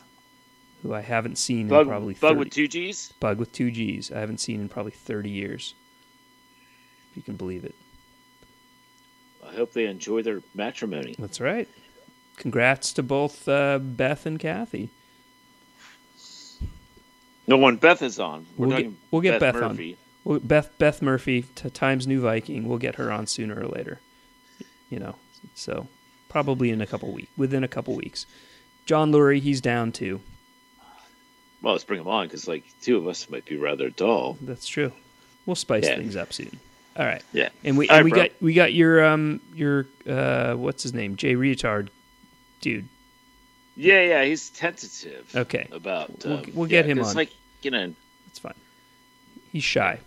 who 0.82 0.94
I 0.94 1.00
haven't 1.00 1.36
seen 1.36 1.68
Bugg, 1.68 1.82
in 1.82 1.88
probably 1.88 2.14
Bugg 2.14 2.34
30 2.34 2.38
with 2.38 2.50
two 2.50 2.68
G's. 2.68 3.12
Bugg 3.20 3.38
with 3.38 3.52
two 3.52 3.70
G's. 3.70 4.12
I 4.12 4.20
haven't 4.20 4.40
seen 4.40 4.60
in 4.60 4.68
probably 4.68 4.92
30 4.92 5.30
years. 5.30 5.74
If 7.16 7.20
you 7.20 7.22
can 7.22 7.36
believe 7.36 7.64
it. 7.64 7.74
I 9.48 9.54
hope 9.54 9.72
they 9.72 9.86
enjoy 9.86 10.20
their 10.20 10.42
matrimony. 10.54 11.14
That's 11.18 11.40
right. 11.40 11.66
Congrats 12.36 12.92
to 12.92 13.02
both 13.02 13.48
uh, 13.48 13.78
Beth 13.78 14.26
and 14.26 14.38
Kathy. 14.38 14.90
No 17.46 17.56
one 17.56 17.76
Beth 17.76 18.02
is 18.02 18.18
on. 18.20 18.44
We're 18.58 18.66
We'll 18.66 18.76
get- 18.82 18.90
we'll 19.10 19.22
get 19.22 19.40
Beth, 19.40 19.54
Beth 19.54 19.62
on. 19.62 19.70
Murphy. 19.70 19.96
Well, 20.24 20.40
Beth 20.40 20.76
Beth 20.76 21.00
Murphy, 21.00 21.42
t- 21.54 21.70
Times 21.70 22.06
New 22.06 22.20
Viking. 22.20 22.68
We'll 22.68 22.76
get 22.78 22.96
her 22.96 23.10
on 23.10 23.26
sooner 23.26 23.58
or 23.58 23.66
later. 23.68 24.00
You 24.90 24.98
know, 24.98 25.14
so 25.54 25.86
probably 26.28 26.68
in 26.70 26.82
a 26.82 26.86
couple 26.86 27.10
weeks, 27.12 27.30
within 27.38 27.64
a 27.64 27.68
couple 27.68 27.94
weeks. 27.94 28.26
John 28.84 29.10
Lurie, 29.10 29.40
he's 29.40 29.60
down 29.62 29.92
too. 29.92 30.20
Well, 31.62 31.72
let's 31.72 31.84
bring 31.84 32.00
him 32.02 32.08
on 32.08 32.26
because 32.26 32.46
like 32.46 32.64
two 32.82 32.98
of 32.98 33.06
us 33.06 33.30
might 33.30 33.46
be 33.46 33.56
rather 33.56 33.88
dull. 33.88 34.36
That's 34.42 34.66
true. 34.68 34.92
We'll 35.46 35.56
spice 35.56 35.84
Yeah. 35.84 35.96
things 35.96 36.14
up 36.16 36.32
soon. 36.34 36.58
All 36.98 37.04
right. 37.04 37.22
Yeah. 37.32 37.50
And 37.64 37.76
we 37.76 37.88
and 37.88 37.96
right, 37.98 38.04
we 38.04 38.10
bro. 38.10 38.22
got 38.22 38.30
we 38.40 38.54
got 38.54 38.72
your 38.72 39.04
um 39.04 39.40
your 39.54 39.86
uh 40.08 40.54
what's 40.54 40.82
his 40.82 40.94
name 40.94 41.16
Jay 41.16 41.34
Reatard, 41.34 41.88
dude. 42.60 42.88
Yeah, 43.76 44.00
yeah, 44.02 44.24
he's 44.24 44.48
tentative. 44.50 45.30
Okay. 45.36 45.68
About 45.70 46.24
We'll- 46.24 46.38
um, 46.38 46.44
we'll 46.54 46.68
get 46.68 46.86
yeah, 46.86 46.92
him 46.92 46.98
'cause, 46.98 47.10
on. 47.10 47.16
Like 47.16 47.30
you 47.62 47.70
know, 47.70 47.92
It's 48.28 48.38
fine. 48.38 48.54
He's 49.52 49.64
shy. 49.64 49.98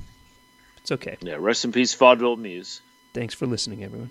It's 0.78 0.92
okay. 0.92 1.18
yeah. 1.22 1.36
Rest 1.40 1.66
in 1.66 1.72
peace, 1.72 1.94
vaudeville 1.94 2.36
muse. 2.38 2.82
Thanks 3.14 3.34
for 3.36 3.46
listening, 3.46 3.84
everyone. 3.84 4.10